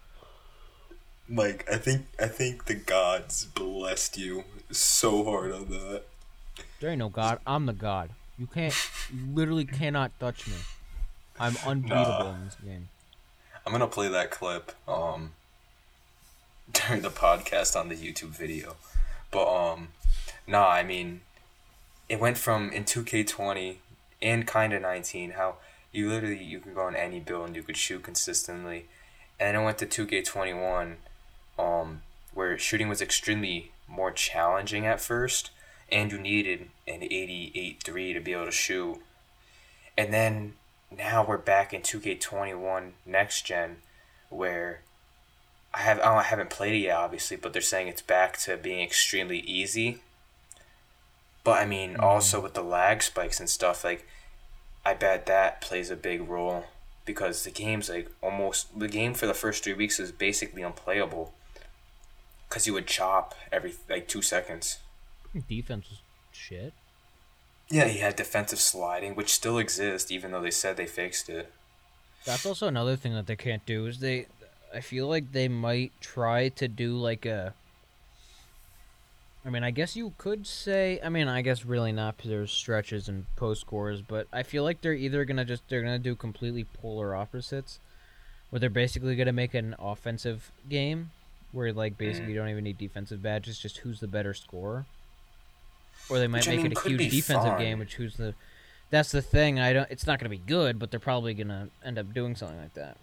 Mike, 1.29 1.69
I 1.71 1.77
think 1.77 2.07
I 2.21 2.27
think 2.27 2.65
the 2.65 2.75
gods 3.21 3.45
blessed 3.47 4.19
you 4.19 4.45
so 4.71 5.25
hard 5.25 5.53
on 5.53 5.67
that. 5.69 6.03
There 6.81 6.91
ain't 6.91 6.99
no 6.99 7.09
god. 7.09 7.41
I'm 7.47 7.67
the 7.67 7.73
god. 7.73 8.11
You 8.39 8.47
can't. 8.47 8.75
You 9.13 9.35
literally 9.35 9.65
cannot 9.65 10.13
touch 10.21 10.47
me. 10.47 10.55
I'm 11.39 11.57
unbeatable 11.67 12.25
Nah. 12.25 12.35
in 12.35 12.45
this 12.45 12.57
game. 12.65 12.89
I'm 13.65 13.73
gonna 13.73 13.87
play 13.87 14.09
that 14.09 14.31
clip 14.31 14.73
um 14.89 15.33
during 16.73 17.03
the 17.03 17.11
podcast 17.11 17.79
on 17.79 17.89
the 17.89 17.97
YouTube 17.97 18.31
video. 18.31 18.77
But 19.31 19.47
um 19.73 19.89
nah, 20.47 20.69
I 20.69 20.83
mean 20.83 21.23
it 22.09 22.21
went 22.21 22.39
from 22.39 22.71
in 22.71 22.85
2K20 22.85 23.77
and 24.23 24.47
kinda 24.47 24.79
19 24.79 25.33
how 25.33 25.57
you 25.93 26.09
literally 26.11 26.43
you 26.43 26.61
could 26.61 26.75
go 26.75 26.83
on 26.83 26.95
any 26.97 27.21
build 27.21 27.47
and 27.49 27.57
you 27.57 27.63
could 27.63 27.77
shoot 27.77 28.03
consistently. 28.03 28.87
And 29.41 29.55
then 29.55 29.63
it 29.63 29.65
went 29.65 29.79
to 29.79 29.87
2K21 29.87 30.97
um 31.59 32.03
where 32.37 32.59
shooting 32.59 32.87
was 32.87 33.01
extremely 33.01 33.73
more 33.89 34.11
challenging 34.11 34.85
at 34.85 35.01
first 35.01 35.51
and 35.91 36.13
you 36.13 36.19
needed 36.19 36.69
an 36.87 37.01
88.3 37.01 38.13
to 38.13 38.21
be 38.21 38.35
able 38.35 38.45
to 38.45 38.51
shoot. 38.51 38.99
And 39.97 40.13
then 40.13 40.53
now 40.95 41.25
we're 41.27 41.39
back 41.39 41.73
in 41.73 41.81
2K21 41.81 42.91
next 43.07 43.47
gen 43.47 43.77
where 44.29 44.83
I 45.73 45.79
have 45.79 45.99
oh, 46.05 46.17
I 46.17 46.25
haven't 46.25 46.51
played 46.51 46.75
it 46.75 46.85
yet 46.85 46.99
obviously 46.99 47.39
but 47.39 47.55
they're 47.55 47.63
saying 47.63 47.89
it's 47.89 48.03
back 48.03 48.37
to 48.41 48.59
being 48.59 48.83
extremely 48.83 49.39
easy. 49.41 50.03
But 51.43 51.63
I 51.63 51.65
mean 51.65 51.95
mm-hmm. 51.95 52.05
also 52.05 52.43
with 52.43 52.53
the 52.53 52.63
lag 52.63 53.03
spikes 53.03 53.41
and 53.41 53.49
stuff 53.49 53.83
like 53.83 54.07
I 54.85 54.93
bet 54.93 55.25
that 55.25 55.63
plays 55.63 55.91
a 55.91 55.97
big 55.97 56.29
role 56.29 56.67
because 57.07 57.45
the 57.45 57.51
game's 57.51 57.89
like 57.89 58.11
almost 58.23 58.79
the 58.79 58.89
game 58.89 59.15
for 59.15 59.27
the 59.27 59.33
first 59.33 59.65
3 59.65 59.73
weeks 59.73 59.99
is 59.99 60.13
basically 60.13 60.61
unplayable 60.61 61.33
cuz 62.49 62.67
you 62.67 62.73
would 62.73 62.87
chop 62.87 63.35
every 63.53 63.75
like 63.89 64.07
2 64.09 64.23
seconds 64.23 64.79
Defense 65.49 65.87
is 65.91 65.99
shit. 66.33 66.73
yeah 67.69 67.87
he 67.89 67.99
had 67.99 68.17
defensive 68.17 68.61
sliding 68.61 69.15
which 69.15 69.33
still 69.35 69.59
exists 69.59 70.11
even 70.11 70.31
though 70.31 70.41
they 70.41 70.51
said 70.51 70.77
they 70.77 70.87
fixed 70.87 71.29
it 71.29 71.53
That's 72.25 72.47
also 72.47 72.67
another 72.67 72.97
thing 72.97 73.15
that 73.15 73.27
they 73.27 73.37
can't 73.37 73.65
do 73.67 73.87
is 73.87 74.01
they. 74.01 74.27
I 74.75 74.81
feel 74.81 75.07
like 75.07 75.31
they 75.31 75.47
might 75.49 75.93
try 76.01 76.49
to 76.61 76.67
do 76.67 76.97
like 76.99 77.25
a. 77.25 77.55
I 79.45 79.51
mean, 79.51 79.63
I 79.63 79.71
guess 79.71 79.95
you 79.95 80.13
could 80.19 80.45
say. 80.45 80.99
I 81.05 81.09
mean, 81.09 81.29
I 81.29 81.41
guess 81.43 81.65
really 81.65 81.93
not 81.93 82.17
because 82.17 82.31
there's 82.31 82.51
stretches 82.51 83.09
and 83.09 83.27
post 83.37 83.61
scores, 83.61 84.03
but 84.03 84.27
I 84.33 84.43
feel 84.43 84.65
like 84.65 84.81
they're 84.81 84.93
either 85.07 85.25
gonna 85.25 85.45
just 85.45 85.63
they're 85.69 85.83
gonna 85.83 86.01
do 86.01 86.17
completely 86.17 86.65
polar 86.65 87.15
opposites, 87.15 87.79
where 88.51 88.59
they're 88.59 88.71
basically 88.71 89.15
gonna 89.15 89.33
make 89.33 89.55
an 89.55 89.77
offensive 89.79 90.51
game, 90.69 91.13
where 91.57 91.73
like 91.73 91.97
basically 91.97 92.29
mm. 92.29 92.35
you 92.35 92.39
don't 92.39 92.51
even 92.51 92.65
need 92.65 92.77
defensive 92.77 93.23
badges, 93.23 93.59
just 93.59 93.79
who's 93.79 93.99
the 93.99 94.07
better 94.07 94.35
scorer. 94.35 94.85
Or 96.11 96.19
they 96.19 96.27
might 96.29 96.41
Which, 96.41 96.49
I 96.49 96.51
make 96.53 96.63
mean, 96.63 96.73
it 96.73 96.79
a 96.79 96.89
huge 96.89 97.11
defensive 97.11 97.53
fun. 97.53 97.59
game, 97.59 97.79
which 97.79 97.95
who's 97.95 98.17
the. 98.17 98.35
That's 98.91 99.11
the 99.11 99.23
thing. 99.23 99.59
I 99.59 99.73
don't. 99.73 99.91
It's 99.91 100.07
not 100.07 100.21
gonna 100.21 100.29
be 100.29 100.37
good, 100.37 100.79
but 100.79 100.91
they're 100.91 101.01
probably 101.01 101.35
gonna 101.35 101.71
end 101.85 101.99
up 101.99 102.13
doing 102.13 102.37
something 102.37 102.59
like 102.59 102.75
that. 102.75 102.99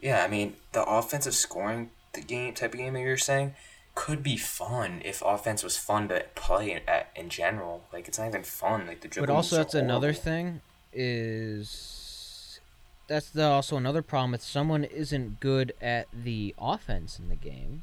Yeah, 0.00 0.24
I 0.24 0.28
mean 0.28 0.54
the 0.72 0.84
offensive 0.84 1.34
scoring 1.34 1.90
the 2.12 2.20
game 2.20 2.54
type 2.54 2.74
of 2.74 2.78
game 2.78 2.94
that 2.94 3.00
you're 3.00 3.16
saying 3.16 3.54
could 3.94 4.22
be 4.22 4.36
fun 4.36 5.00
if 5.04 5.22
offense 5.24 5.62
was 5.62 5.76
fun 5.76 6.08
to 6.08 6.24
play 6.34 6.72
in, 6.72 6.80
at, 6.88 7.08
in 7.14 7.28
general. 7.28 7.84
Like 7.92 8.08
it's 8.08 8.18
not 8.18 8.28
even 8.28 8.42
fun. 8.42 8.86
Like 8.86 9.00
the 9.00 9.08
dribble 9.08 9.28
But 9.28 9.32
also, 9.32 9.56
that's 9.56 9.74
another 9.74 10.12
thing. 10.12 10.60
Is 10.92 11.97
that's 13.08 13.30
the, 13.30 13.44
also 13.44 13.76
another 13.76 14.02
problem. 14.02 14.34
If 14.34 14.42
someone 14.42 14.84
isn't 14.84 15.40
good 15.40 15.72
at 15.80 16.06
the 16.12 16.54
offense 16.58 17.18
in 17.18 17.28
the 17.28 17.36
game, 17.36 17.82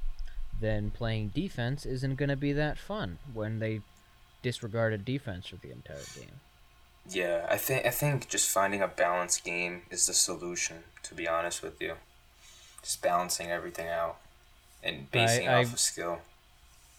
then 0.62 0.92
playing 0.92 1.30
defense 1.30 1.86
isn't 1.86 2.16
going 2.16 2.30
to 2.30 2.36
be 2.38 2.54
that 2.54 2.78
fun 2.78 3.18
when 3.34 3.60
they 3.60 3.82
disregarded 4.42 5.04
defense 5.04 5.48
for 5.48 5.58
the 5.58 5.72
entire 5.72 5.98
game. 6.16 6.40
Yeah, 7.10 7.46
I 7.50 7.58
think 7.58 7.86
I 7.86 7.92
think 7.92 8.30
just 8.30 8.50
finding 8.50 8.82
a 8.82 8.88
balanced 8.88 9.44
game 9.44 9.84
is 9.92 10.08
the 10.08 10.14
solution. 10.14 10.78
To 11.04 11.14
be 11.14 11.28
honest 11.28 11.62
with 11.62 11.80
you, 11.80 11.96
just 12.82 13.02
balancing 13.02 13.52
everything 13.52 13.88
out 13.88 14.18
and 14.84 15.12
basing 15.12 15.46
it 15.46 15.50
I- 15.50 15.64
off 15.64 15.74
of 15.74 15.80
skill. 15.80 16.20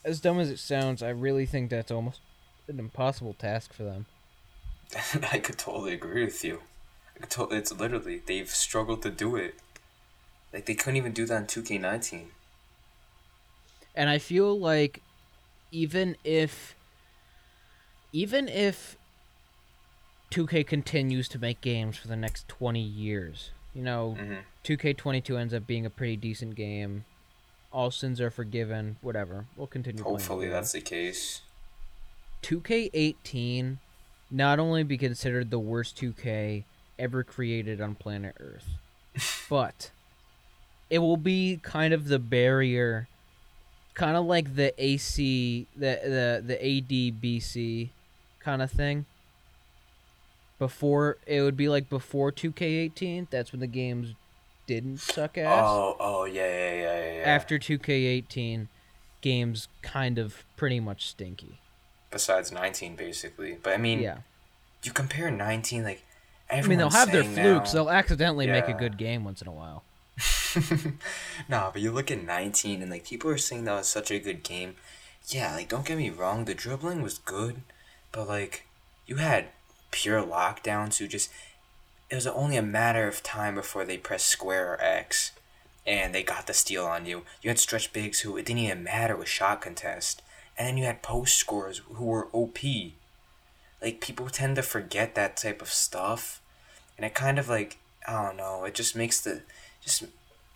as 0.04 0.20
dumb 0.20 0.38
as 0.38 0.50
it 0.50 0.58
sounds, 0.60 1.02
I 1.02 1.08
really 1.08 1.46
think 1.46 1.70
that's 1.70 1.90
almost 1.90 2.20
an 2.68 2.78
impossible 2.78 3.34
task 3.34 3.72
for 3.72 3.82
them. 3.82 4.06
I 5.32 5.38
could 5.38 5.58
totally 5.58 5.94
agree 5.94 6.24
with 6.24 6.44
you. 6.44 6.60
It's 7.20 7.72
literally 7.72 8.22
they've 8.26 8.48
struggled 8.50 9.02
to 9.02 9.10
do 9.10 9.36
it. 9.36 9.54
Like 10.52 10.66
they 10.66 10.74
couldn't 10.74 10.96
even 10.96 11.12
do 11.12 11.26
that 11.26 11.36
in 11.36 11.46
two 11.46 11.62
K 11.62 11.78
nineteen. 11.78 12.28
And 13.94 14.10
I 14.10 14.18
feel 14.18 14.58
like 14.58 15.02
even 15.72 16.16
if 16.24 16.74
even 18.12 18.48
if 18.48 18.96
2K 20.30 20.66
continues 20.66 21.28
to 21.28 21.38
make 21.38 21.60
games 21.60 21.96
for 21.96 22.08
the 22.08 22.16
next 22.16 22.48
20 22.48 22.80
years, 22.80 23.50
you 23.74 23.82
know, 23.82 24.16
Mm-hmm. 24.18 24.34
2K22 24.64 25.38
ends 25.38 25.54
up 25.54 25.66
being 25.66 25.86
a 25.86 25.90
pretty 25.90 26.16
decent 26.16 26.54
game. 26.56 27.04
All 27.72 27.90
sins 27.90 28.20
are 28.20 28.30
forgiven, 28.30 28.96
whatever. 29.00 29.46
We'll 29.56 29.66
continue 29.66 30.02
Hopefully 30.02 30.48
that's 30.48 30.72
the 30.72 30.80
case. 30.80 31.42
2K18 32.42 33.78
not 34.30 34.58
only 34.58 34.82
be 34.82 34.98
considered 34.98 35.50
the 35.50 35.58
worst 35.58 35.96
2K 35.96 36.64
ever 36.98 37.22
created 37.24 37.80
on 37.80 37.94
planet 37.94 38.34
Earth, 38.40 38.68
but 39.50 39.90
it 40.90 40.98
will 41.00 41.16
be 41.16 41.58
kind 41.62 41.92
of 41.92 42.08
the 42.08 42.18
barrier, 42.18 43.08
kind 43.94 44.16
of 44.16 44.24
like 44.26 44.54
the 44.56 44.72
AC, 44.82 45.66
the 45.76 46.00
the 46.04 46.42
the 46.46 46.56
ADBC 46.56 47.88
kind 48.40 48.62
of 48.62 48.70
thing. 48.70 49.04
Before 50.58 51.18
it 51.26 51.42
would 51.42 51.56
be 51.56 51.68
like 51.68 51.90
before 51.90 52.32
2K18. 52.32 53.28
That's 53.28 53.52
when 53.52 53.60
the 53.60 53.66
games 53.66 54.14
didn't 54.66 54.98
suck 55.00 55.36
ass. 55.36 55.64
Oh, 55.68 55.96
oh 56.00 56.24
yeah, 56.24 56.46
yeah, 56.46 56.74
yeah, 56.80 57.12
yeah. 57.18 57.22
After 57.26 57.58
2K18, 57.58 58.68
games 59.20 59.68
kind 59.82 60.16
of 60.18 60.44
pretty 60.56 60.80
much 60.80 61.08
stinky. 61.08 61.58
besides 62.10 62.50
nineteen, 62.50 62.96
basically. 62.96 63.58
But 63.62 63.74
I 63.74 63.76
mean, 63.76 64.00
Yeah. 64.00 64.18
you 64.82 64.92
compare 64.92 65.30
nineteen 65.30 65.84
like. 65.84 66.02
I 66.50 66.62
mean, 66.62 66.78
they'll 66.78 66.90
have 66.90 67.10
their 67.10 67.24
flukes. 67.24 67.72
now- 67.72 67.84
They'll 67.84 67.90
accidentally 67.90 68.46
make 68.46 68.68
a 68.68 68.72
good 68.72 68.96
game 68.96 69.24
once 69.24 69.42
in 69.42 69.48
a 69.48 69.52
while. 69.52 69.82
nah, 71.48 71.70
but 71.70 71.82
you 71.82 71.90
look 71.92 72.10
at 72.10 72.22
19 72.24 72.82
and 72.82 72.90
like 72.90 73.04
people 73.06 73.30
are 73.30 73.38
saying 73.38 73.64
that 73.64 73.74
was 73.74 73.88
such 73.88 74.10
a 74.10 74.18
good 74.18 74.42
game. 74.42 74.76
Yeah, 75.28 75.54
like 75.54 75.68
don't 75.68 75.84
get 75.84 75.98
me 75.98 76.10
wrong, 76.10 76.44
the 76.44 76.54
dribbling 76.54 77.02
was 77.02 77.18
good, 77.18 77.62
but 78.12 78.28
like 78.28 78.64
you 79.06 79.16
had 79.16 79.46
pure 79.90 80.22
lockdowns 80.22 80.98
who 80.98 81.08
just 81.08 81.30
it 82.10 82.14
was 82.14 82.26
only 82.26 82.56
a 82.56 82.62
matter 82.62 83.08
of 83.08 83.22
time 83.22 83.54
before 83.56 83.84
they 83.84 83.98
pressed 83.98 84.28
square 84.28 84.72
or 84.74 84.80
X 84.82 85.32
and 85.86 86.14
they 86.14 86.22
got 86.22 86.46
the 86.46 86.54
steal 86.54 86.84
on 86.86 87.06
you. 87.06 87.22
You 87.42 87.50
had 87.50 87.58
stretch 87.58 87.92
bigs 87.92 88.20
who 88.20 88.36
it 88.36 88.46
didn't 88.46 88.60
even 88.62 88.82
matter 88.84 89.16
with 89.16 89.28
shot 89.28 89.60
contest. 89.60 90.22
And 90.58 90.66
then 90.66 90.76
you 90.78 90.84
had 90.84 91.02
post 91.02 91.36
scorers 91.36 91.82
who 91.92 92.04
were 92.04 92.28
OP. 92.32 92.58
Like 93.82 94.00
people 94.00 94.28
tend 94.28 94.56
to 94.56 94.62
forget 94.62 95.14
that 95.14 95.36
type 95.36 95.60
of 95.62 95.68
stuff. 95.68 96.40
And 96.96 97.04
it 97.04 97.14
kind 97.14 97.38
of 97.38 97.48
like 97.48 97.78
I 98.08 98.24
don't 98.24 98.36
know, 98.36 98.64
it 98.64 98.74
just 98.74 98.96
makes 98.96 99.20
the 99.20 99.42
just 99.82 100.04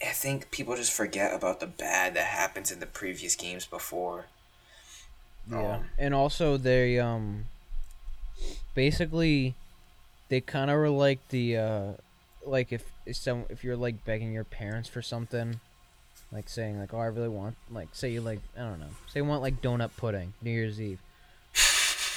I 0.03 0.13
think 0.13 0.51
people 0.51 0.77
just 0.77 0.93
forget 0.93 1.35
about 1.35 1.61
the 1.61 1.67
bad 1.67 2.15
that 2.15 2.27
happens 2.27 2.71
in 2.71 2.81
the 2.81 2.87
previous 2.87 3.37
games 3.37 3.67
before. 3.67 4.27
Yeah, 5.51 5.77
Um, 5.77 5.85
and 5.99 6.15
also 6.15 6.57
they 6.57 6.99
um, 6.99 7.45
basically, 8.75 9.55
they 10.29 10.41
kind 10.41 10.71
of 10.71 10.79
were 10.79 10.89
like 10.89 11.19
the 11.29 11.57
uh, 11.57 11.93
like 12.47 12.73
if 12.73 12.85
if 13.05 13.17
some 13.17 13.45
if 13.51 13.63
you're 13.65 13.77
like 13.77 14.05
begging 14.05 14.33
your 14.33 14.45
parents 14.45 14.89
for 14.89 15.03
something, 15.03 15.61
like 16.33 16.49
saying 16.49 16.79
like 16.79 16.95
oh 16.95 16.99
I 16.99 17.07
really 17.07 17.29
want 17.29 17.57
like 17.71 17.89
say 17.93 18.11
you 18.11 18.21
like 18.21 18.41
I 18.57 18.61
don't 18.61 18.81
know 18.81 18.87
say 19.09 19.21
you 19.21 19.25
want 19.25 19.43
like 19.43 19.61
donut 19.61 19.91
pudding 19.97 20.33
New 20.43 20.51
Year's 20.51 20.81
Eve, 20.81 21.01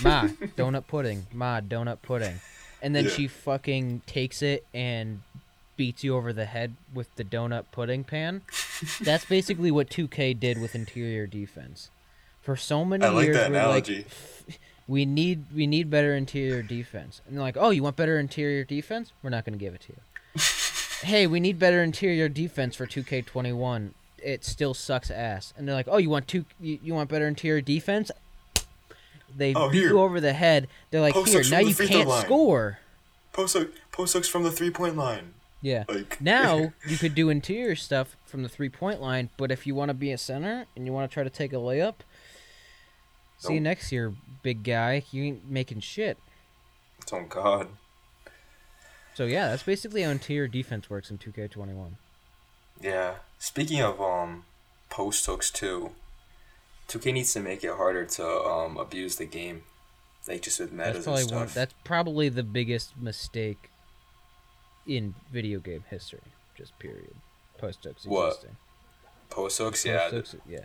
ma 0.02 0.24
donut 0.58 0.88
pudding 0.88 1.28
ma 1.34 1.62
donut 1.62 2.02
pudding, 2.02 2.40
and 2.82 2.96
then 2.96 3.06
Yeah. 3.06 3.12
she 3.12 3.28
fucking 3.28 4.02
takes 4.06 4.42
it 4.42 4.66
and 4.74 5.22
beats 5.76 6.04
you 6.04 6.16
over 6.16 6.32
the 6.32 6.46
head 6.46 6.76
with 6.94 7.14
the 7.16 7.24
donut 7.24 7.66
pudding 7.72 8.04
pan. 8.04 8.42
That's 9.02 9.26
basically 9.26 9.72
what 9.72 9.90
2K 9.90 10.40
did 10.40 10.62
with 10.62 10.76
interior 10.76 11.26
defense. 11.28 11.90
For 12.42 12.56
so 12.56 12.84
many 12.86 13.06
like 13.08 13.26
years, 13.26 13.38
we're 13.38 13.44
analogy. 13.46 14.06
like, 14.48 14.60
we 14.88 15.06
need 15.06 15.46
we 15.56 15.66
need 15.66 15.90
better 15.90 16.14
interior 16.16 16.62
defense, 16.62 17.22
and 17.26 17.36
they're 17.38 17.42
like, 17.44 17.56
oh, 17.58 17.70
you 17.70 17.84
want 17.84 17.96
better 17.96 18.20
interior 18.20 18.64
defense? 18.66 19.12
We're 19.24 19.30
not 19.30 19.46
going 19.46 19.58
to 19.58 19.64
give 19.64 19.74
it 19.74 19.82
to 19.82 19.94
you. 19.94 20.42
hey, 21.08 21.26
we 21.26 21.40
need 21.40 21.58
better 21.58 21.82
interior 21.82 22.28
defense 22.28 22.76
for 22.76 22.86
2K21. 22.86 23.92
It 24.18 24.44
still 24.44 24.74
sucks 24.74 25.10
ass. 25.10 25.54
And 25.58 25.68
they're 25.68 25.76
like, 25.76 25.88
oh, 25.90 25.98
you 25.98 26.10
want 26.10 26.28
two? 26.28 26.46
You, 26.60 26.80
you 26.84 26.94
want 26.94 27.10
better 27.10 27.28
interior 27.28 27.62
defense? 27.62 28.12
They 29.36 29.54
Oh, 29.54 29.70
beat 29.70 29.80
here. 29.80 29.90
you 29.90 30.00
over 30.00 30.20
the 30.22 30.34
head. 30.34 30.68
They're 30.92 31.02
like, 31.02 31.14
Post 31.14 31.32
here, 31.34 31.44
now 31.50 31.60
you 31.60 31.74
can't 31.76 32.10
score. 32.26 32.80
Post 33.32 33.58
post 33.92 34.14
hooks 34.14 34.28
from 34.28 34.44
the 34.44 34.52
three 34.52 34.70
point 34.70 34.96
line. 34.96 35.34
Yeah. 35.62 35.86
Like 35.88 36.20
Now 36.22 36.74
you 36.88 36.98
could 36.98 37.16
do 37.16 37.30
interior 37.30 37.76
stuff 37.76 38.16
from 38.26 38.44
the 38.44 38.50
three 38.50 38.70
point 38.70 39.02
line, 39.02 39.30
but 39.38 39.52
if 39.52 39.66
you 39.66 39.74
want 39.76 39.90
to 39.90 39.94
be 39.94 40.12
a 40.12 40.18
center 40.18 40.66
and 40.76 40.86
you 40.86 40.94
want 40.94 41.10
to 41.10 41.14
try 41.14 41.24
to 41.24 41.30
take 41.30 41.54
a 41.54 41.58
layup, 41.58 41.96
see 43.38 43.54
you 43.56 43.60
next 43.62 43.92
year, 43.92 44.14
big 44.44 44.64
guy. 44.64 45.04
You 45.12 45.24
ain't 45.24 45.50
making 45.50 45.80
shit. 45.80 46.18
oh 47.12 47.24
god. 47.28 47.70
So 49.16 49.26
yeah, 49.26 49.50
that's 49.50 49.64
basically 49.64 50.02
how 50.04 50.10
interior 50.10 50.48
defense 50.48 50.90
works 50.90 51.10
in 51.12 51.18
2K21. 51.18 51.92
Yeah. 52.82 53.16
Speaking 53.40 53.82
of 53.82 54.02
um 54.02 54.46
post 54.90 55.26
hooks 55.26 55.50
too, 55.50 55.92
2K 56.90 57.14
needs 57.14 57.34
to 57.34 57.40
make 57.40 57.64
it 57.64 57.72
harder 57.76 58.06
to 58.06 58.26
um 58.26 58.78
abuse 58.78 59.16
the 59.18 59.26
game. 59.26 59.64
Like 60.28 60.42
just 60.42 60.60
with 60.60 60.72
metas 60.72 60.94
That's 60.94 61.06
probably 61.06 61.22
and 61.24 61.32
one. 61.32 61.48
stuff. 61.48 61.54
That's 61.56 61.74
probably 61.84 62.30
the 62.30 62.44
biggest 62.44 62.96
mistake 62.98 63.70
in 64.88 65.16
video 65.32 65.60
game 65.60 65.84
history. 65.90 66.22
Just 66.58 66.78
period. 66.80 67.16
Post 67.58 67.84
hooks 67.84 68.06
What? 68.06 68.28
existing. 68.28 68.56
Post 69.30 69.58
hooks, 69.58 69.86
yeah. 69.86 70.10
Post 70.10 70.32
hooks, 70.34 70.36
yeah. 70.48 70.60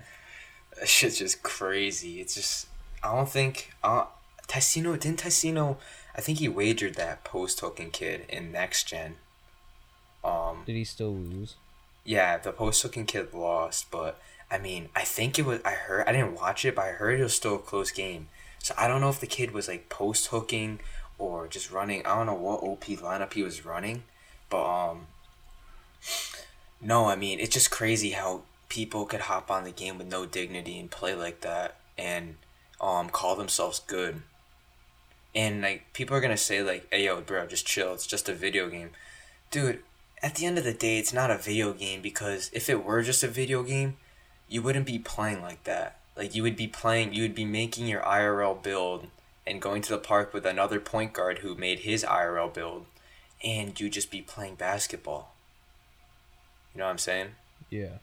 That 0.78 0.88
shit's 0.88 1.18
just 1.18 1.42
crazy. 1.42 2.20
It's 2.20 2.34
just 2.34 2.66
I 3.02 3.14
don't 3.14 3.28
think 3.28 3.72
uh 3.82 4.04
Tessino 4.46 4.98
didn't 4.98 5.20
Tessino 5.22 5.76
I 6.16 6.20
think 6.20 6.38
he 6.38 6.48
wagered 6.48 6.94
that 6.94 7.24
post 7.24 7.60
hooking 7.60 7.90
kid 7.90 8.26
in 8.28 8.52
next 8.52 8.84
gen. 8.84 9.16
Um 10.24 10.62
Did 10.66 10.74
he 10.76 10.84
still 10.84 11.14
lose? 11.14 11.56
yeah, 12.04 12.38
the 12.38 12.52
post 12.52 12.82
hooking 12.82 13.06
kid 13.06 13.34
lost, 13.34 13.90
but 13.90 14.18
I 14.50 14.58
mean 14.58 14.88
I 14.94 15.02
think 15.02 15.38
it 15.38 15.44
was 15.44 15.60
I 15.64 15.72
heard 15.72 16.06
I 16.06 16.12
didn't 16.12 16.34
watch 16.34 16.64
it, 16.64 16.74
but 16.74 16.84
I 16.86 16.92
heard 16.92 17.20
it 17.20 17.22
was 17.22 17.34
still 17.34 17.56
a 17.56 17.58
close 17.58 17.90
game. 17.90 18.28
So 18.58 18.74
I 18.76 18.88
don't 18.88 19.00
know 19.00 19.08
if 19.08 19.20
the 19.20 19.26
kid 19.26 19.52
was 19.52 19.68
like 19.68 19.88
post 19.88 20.28
hooking 20.28 20.80
or 21.18 21.48
just 21.48 21.70
running 21.70 22.04
I 22.06 22.16
don't 22.16 22.26
know 22.26 22.34
what 22.34 22.62
OP 22.62 22.84
lineup 22.84 23.32
he 23.32 23.42
was 23.42 23.64
running. 23.64 24.04
But 24.50 24.64
um 24.64 25.06
no, 26.80 27.06
I 27.06 27.16
mean 27.16 27.40
it's 27.40 27.54
just 27.54 27.70
crazy 27.70 28.10
how 28.10 28.42
people 28.68 29.06
could 29.06 29.22
hop 29.22 29.50
on 29.50 29.64
the 29.64 29.70
game 29.70 29.98
with 29.98 30.10
no 30.10 30.26
dignity 30.26 30.78
and 30.78 30.90
play 30.90 31.14
like 31.14 31.40
that 31.40 31.76
and 31.96 32.36
um 32.80 33.10
call 33.10 33.36
themselves 33.36 33.80
good. 33.80 34.22
And 35.34 35.62
like 35.62 35.92
people 35.92 36.16
are 36.16 36.20
gonna 36.20 36.36
say 36.36 36.62
like, 36.62 36.86
"Hey 36.90 37.04
yo, 37.04 37.20
bro, 37.20 37.46
just 37.46 37.66
chill. 37.66 37.92
It's 37.92 38.06
just 38.06 38.28
a 38.28 38.34
video 38.34 38.68
game." 38.68 38.90
Dude, 39.50 39.82
at 40.22 40.34
the 40.34 40.46
end 40.46 40.58
of 40.58 40.64
the 40.64 40.74
day, 40.74 40.98
it's 40.98 41.12
not 41.12 41.30
a 41.30 41.38
video 41.38 41.72
game 41.72 42.00
because 42.00 42.50
if 42.52 42.68
it 42.68 42.84
were 42.84 43.02
just 43.02 43.22
a 43.22 43.28
video 43.28 43.62
game, 43.62 43.96
you 44.48 44.62
wouldn't 44.62 44.86
be 44.86 44.98
playing 44.98 45.42
like 45.42 45.64
that. 45.64 45.98
Like 46.16 46.34
you 46.34 46.42
would 46.42 46.56
be 46.56 46.66
playing, 46.66 47.12
you 47.12 47.22
would 47.22 47.34
be 47.34 47.44
making 47.44 47.86
your 47.86 48.02
IRL 48.02 48.60
build 48.62 49.06
and 49.46 49.62
going 49.62 49.82
to 49.82 49.90
the 49.90 49.98
park 49.98 50.34
with 50.34 50.44
another 50.44 50.80
point 50.80 51.12
guard 51.12 51.38
who 51.38 51.54
made 51.54 51.80
his 51.80 52.04
IRL 52.04 52.52
build, 52.52 52.86
and 53.42 53.78
you'd 53.78 53.92
just 53.92 54.10
be 54.10 54.20
playing 54.20 54.56
basketball. 54.56 55.34
You 56.74 56.80
know 56.80 56.84
what 56.84 56.92
I'm 56.92 56.98
saying? 56.98 57.28
Yeah. 57.70 57.98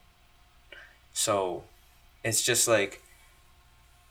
So 1.14 1.64
it's 2.24 2.42
just 2.42 2.68
like 2.68 3.02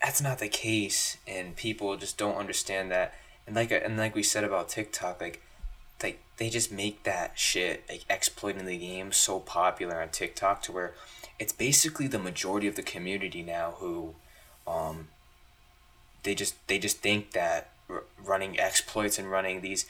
that's 0.02 0.20
not 0.20 0.38
the 0.38 0.48
case 0.48 1.16
and 1.26 1.56
people 1.56 1.96
just 1.96 2.18
don't 2.18 2.36
understand 2.36 2.90
that. 2.90 3.14
And 3.46 3.56
like 3.56 3.72
and 3.72 3.96
like 3.96 4.14
we 4.14 4.22
said 4.22 4.44
about 4.44 4.68
TikTok 4.68 5.20
like 5.20 5.42
like 6.02 6.20
they 6.36 6.50
just 6.50 6.70
make 6.72 7.02
that 7.04 7.38
shit 7.38 7.84
like 7.88 8.04
exploiting 8.08 8.66
the 8.66 8.78
game 8.78 9.12
so 9.12 9.40
popular 9.40 10.00
on 10.00 10.10
TikTok 10.10 10.62
to 10.62 10.72
where 10.72 10.94
it's 11.38 11.52
basically 11.52 12.06
the 12.06 12.18
majority 12.18 12.66
of 12.66 12.76
the 12.76 12.82
community 12.82 13.42
now 13.42 13.74
who 13.78 14.14
um 14.66 15.08
they 16.22 16.34
just 16.34 16.54
they 16.68 16.78
just 16.78 16.98
think 16.98 17.32
that 17.32 17.70
r- 17.88 18.04
running 18.22 18.58
exploits 18.58 19.18
and 19.18 19.30
running 19.30 19.60
these 19.60 19.86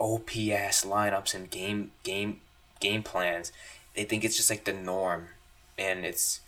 OPS 0.00 0.84
lineups 0.84 1.34
and 1.34 1.50
game 1.50 1.92
game 2.02 2.40
game 2.80 3.02
plans 3.02 3.52
they 3.96 4.04
think 4.04 4.24
it's 4.24 4.36
just 4.36 4.50
like 4.50 4.64
the 4.64 4.72
norm. 4.72 5.28
And 5.76 6.04
it's 6.04 6.40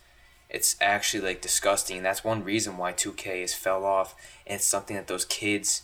it's 0.49 0.77
actually 0.81 1.25
like 1.25 1.41
disgusting. 1.41 1.97
And 1.97 2.07
that's 2.07 2.23
one 2.23 2.45
reason 2.45 2.77
why 2.77 2.93
2k 2.93 3.41
has 3.41 3.55
fell 3.55 3.85
off. 3.85 4.15
And 4.47 4.57
it's 4.57 4.65
something 4.65 4.95
that 4.97 5.09
those 5.09 5.25
kids 5.25 5.83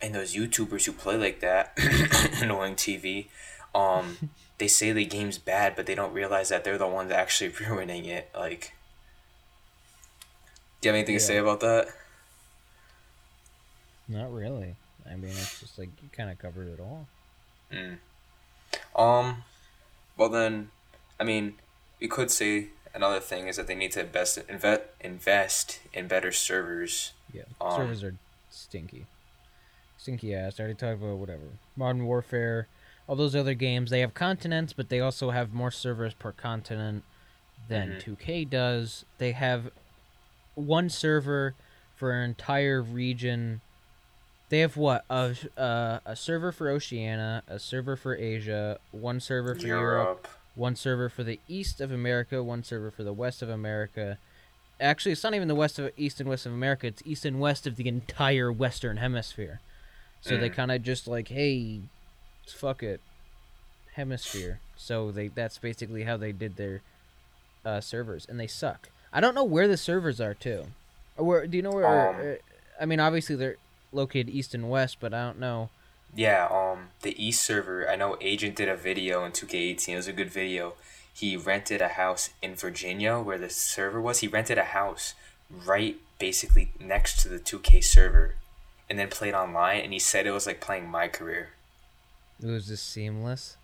and 0.00 0.14
those 0.14 0.34
youtubers 0.34 0.86
who 0.86 0.92
play 0.92 1.16
like 1.16 1.40
that 1.40 1.78
annoying 2.42 2.74
tv 2.74 3.28
um 3.72 4.30
they 4.62 4.68
say 4.68 4.92
the 4.92 5.04
game's 5.04 5.38
bad 5.38 5.74
but 5.74 5.86
they 5.86 5.94
don't 5.96 6.12
realize 6.12 6.50
that 6.50 6.62
they're 6.62 6.78
the 6.78 6.86
ones 6.86 7.10
actually 7.10 7.50
ruining 7.68 8.04
it 8.04 8.30
like 8.32 8.72
Do 10.80 10.88
you 10.88 10.92
have 10.92 10.98
anything 10.98 11.16
to 11.16 11.20
say 11.20 11.36
about 11.38 11.58
that? 11.60 11.88
Not 14.08 14.32
really. 14.32 14.76
I 15.04 15.16
mean, 15.16 15.30
it's 15.30 15.58
just 15.58 15.78
like 15.80 15.88
you 16.00 16.08
kind 16.12 16.30
of 16.30 16.38
covered 16.38 16.68
it 16.68 16.78
all. 16.80 17.08
Mm. 17.72 17.96
Um, 18.94 19.42
well 20.16 20.28
then, 20.28 20.70
I 21.18 21.24
mean, 21.24 21.54
we 22.00 22.06
could 22.06 22.30
say 22.30 22.68
another 22.94 23.18
thing 23.18 23.48
is 23.48 23.56
that 23.56 23.66
they 23.66 23.74
need 23.74 23.90
to 23.92 24.00
invest 24.00 24.38
invest 24.48 24.82
invest 25.00 25.80
in 25.92 26.06
better 26.06 26.30
servers. 26.30 27.14
Yeah, 27.32 27.42
Um, 27.60 27.76
servers 27.76 28.04
are 28.04 28.14
stinky, 28.50 29.06
stinky 29.98 30.36
ass. 30.36 30.60
I 30.60 30.62
already 30.62 30.78
talked 30.78 31.02
about 31.02 31.16
whatever. 31.16 31.48
Modern 31.76 32.06
Warfare, 32.06 32.68
all 33.06 33.16
those 33.16 33.34
other 33.34 33.54
games. 33.54 33.90
They 33.90 34.00
have 34.00 34.14
continents, 34.14 34.72
but 34.72 34.88
they 34.88 35.00
also 35.00 35.30
have 35.30 35.52
more 35.52 35.70
servers 35.70 36.14
per 36.14 36.32
continent 36.32 37.04
than 37.68 37.92
Mhm. 37.94 38.00
2K 38.00 38.44
does. 38.44 39.04
They 39.18 39.32
have 39.32 39.70
one 40.54 40.88
server 40.88 41.54
for 41.96 42.12
an 42.12 42.24
entire 42.24 42.82
region. 42.82 43.60
They 44.48 44.60
have 44.60 44.76
what 44.76 45.04
a 45.08 45.34
uh, 45.56 46.00
a 46.04 46.14
server 46.16 46.52
for 46.52 46.68
Oceania, 46.68 47.42
a 47.46 47.58
server 47.58 47.96
for 47.96 48.14
Asia, 48.16 48.78
one 48.90 49.18
server 49.20 49.54
for 49.54 49.66
Europe, 49.66 49.82
Europe. 50.06 50.28
one 50.54 50.76
server 50.76 51.08
for 51.08 51.24
the 51.24 51.40
east 51.48 51.80
of 51.80 51.90
America, 51.90 52.42
one 52.42 52.62
server 52.62 52.90
for 52.90 53.02
the 53.02 53.12
west 53.14 53.40
of 53.40 53.48
America. 53.48 54.18
Actually, 54.78 55.12
it's 55.12 55.22
not 55.24 55.32
even 55.34 55.48
the 55.48 55.54
west 55.54 55.78
of 55.78 55.90
east 55.96 56.20
and 56.20 56.28
west 56.28 56.44
of 56.44 56.52
America. 56.52 56.86
It's 56.86 57.02
east 57.06 57.24
and 57.24 57.40
west 57.40 57.66
of 57.66 57.76
the 57.76 57.88
entire 57.88 58.52
Western 58.52 58.98
Hemisphere. 58.98 59.60
So 60.20 60.36
they 60.36 60.50
Mm. 60.50 60.54
kind 60.54 60.72
of 60.72 60.82
just 60.82 61.06
like, 61.06 61.28
hey, 61.28 61.80
fuck 62.46 62.82
it, 62.82 63.00
hemisphere. 63.94 64.60
So 64.76 65.10
they 65.10 65.28
that's 65.28 65.58
basically 65.58 66.04
how 66.04 66.16
they 66.16 66.32
did 66.32 66.56
their 66.56 66.80
uh, 67.64 67.80
servers, 67.80 68.26
and 68.28 68.38
they 68.38 68.46
suck. 68.46 68.88
I 69.12 69.20
don't 69.20 69.34
know 69.34 69.44
where 69.44 69.68
the 69.68 69.76
servers 69.76 70.20
are 70.20 70.34
too. 70.34 70.66
Or 71.16 71.26
where 71.26 71.46
do 71.46 71.56
you 71.56 71.62
know 71.62 71.72
where? 71.72 72.08
Um, 72.08 72.16
uh, 72.20 72.34
I 72.80 72.86
mean, 72.86 73.00
obviously 73.00 73.36
they're 73.36 73.56
located 73.92 74.30
east 74.30 74.54
and 74.54 74.70
west, 74.70 74.96
but 75.00 75.12
I 75.12 75.24
don't 75.24 75.38
know. 75.38 75.70
Yeah, 76.14 76.46
um, 76.50 76.88
the 77.00 77.22
East 77.22 77.42
server. 77.42 77.88
I 77.88 77.96
know 77.96 78.18
Agent 78.20 78.56
did 78.56 78.68
a 78.68 78.76
video 78.76 79.24
in 79.24 79.32
2K18. 79.32 79.88
It 79.88 79.96
was 79.96 80.08
a 80.08 80.12
good 80.12 80.30
video. 80.30 80.74
He 81.14 81.36
rented 81.36 81.80
a 81.80 81.88
house 81.88 82.30
in 82.42 82.54
Virginia 82.54 83.18
where 83.18 83.38
the 83.38 83.48
server 83.48 84.00
was. 84.00 84.18
He 84.18 84.28
rented 84.28 84.58
a 84.58 84.64
house 84.64 85.14
right 85.50 85.96
basically 86.18 86.70
next 86.78 87.20
to 87.20 87.28
the 87.28 87.38
2K 87.38 87.82
server, 87.82 88.34
and 88.90 88.98
then 88.98 89.08
played 89.08 89.34
online. 89.34 89.80
And 89.80 89.92
he 89.92 89.98
said 89.98 90.26
it 90.26 90.32
was 90.32 90.46
like 90.46 90.60
playing 90.60 90.88
My 90.88 91.08
Career. 91.08 91.50
It 92.42 92.46
was 92.50 92.66
just 92.66 92.88
seamless. 92.90 93.56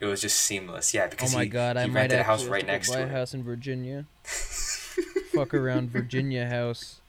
It 0.00 0.06
was 0.06 0.20
just 0.20 0.38
seamless. 0.40 0.94
Yeah, 0.94 1.06
because 1.08 1.34
oh 1.34 1.38
my 1.38 1.44
he, 1.44 1.50
god, 1.50 1.76
he 1.76 1.82
I 1.82 1.86
might 1.86 1.94
rented 1.94 2.20
a 2.20 2.22
house 2.22 2.44
right 2.44 2.62
have 2.62 2.66
to 2.66 2.72
next 2.72 2.88
buy 2.90 2.96
to 2.96 3.02
a 3.02 3.06
it. 3.06 3.10
house 3.10 3.34
in 3.34 3.42
Virginia. 3.42 4.04
Fuck 4.22 5.54
around 5.54 5.90
Virginia 5.90 6.46
house. 6.46 7.00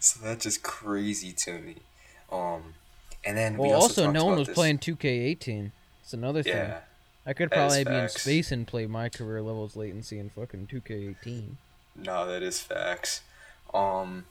So 0.00 0.20
that's 0.24 0.44
just 0.44 0.62
crazy 0.62 1.32
to 1.32 1.58
me. 1.58 1.76
Um, 2.30 2.74
and 3.24 3.36
then 3.36 3.54
we 3.56 3.68
Well, 3.68 3.74
also, 3.82 4.02
also, 4.06 4.10
no 4.10 4.24
one 4.24 4.38
was 4.38 4.48
this- 4.48 4.54
playing 4.54 4.78
2K18. 4.78 5.70
It's 6.02 6.12
another 6.12 6.42
thing. 6.42 6.54
Yeah, 6.56 6.80
I 7.26 7.32
could 7.32 7.50
probably 7.50 7.84
be 7.84 7.94
in 7.94 8.08
space 8.08 8.50
and 8.52 8.66
play 8.66 8.86
my 8.86 9.08
career 9.08 9.40
levels 9.42 9.76
latency 9.76 10.18
in 10.18 10.30
fucking 10.30 10.66
2K18. 10.72 11.50
no, 11.96 12.26
that 12.26 12.42
is 12.42 12.60
facts. 12.60 13.22
Um, 13.72 14.24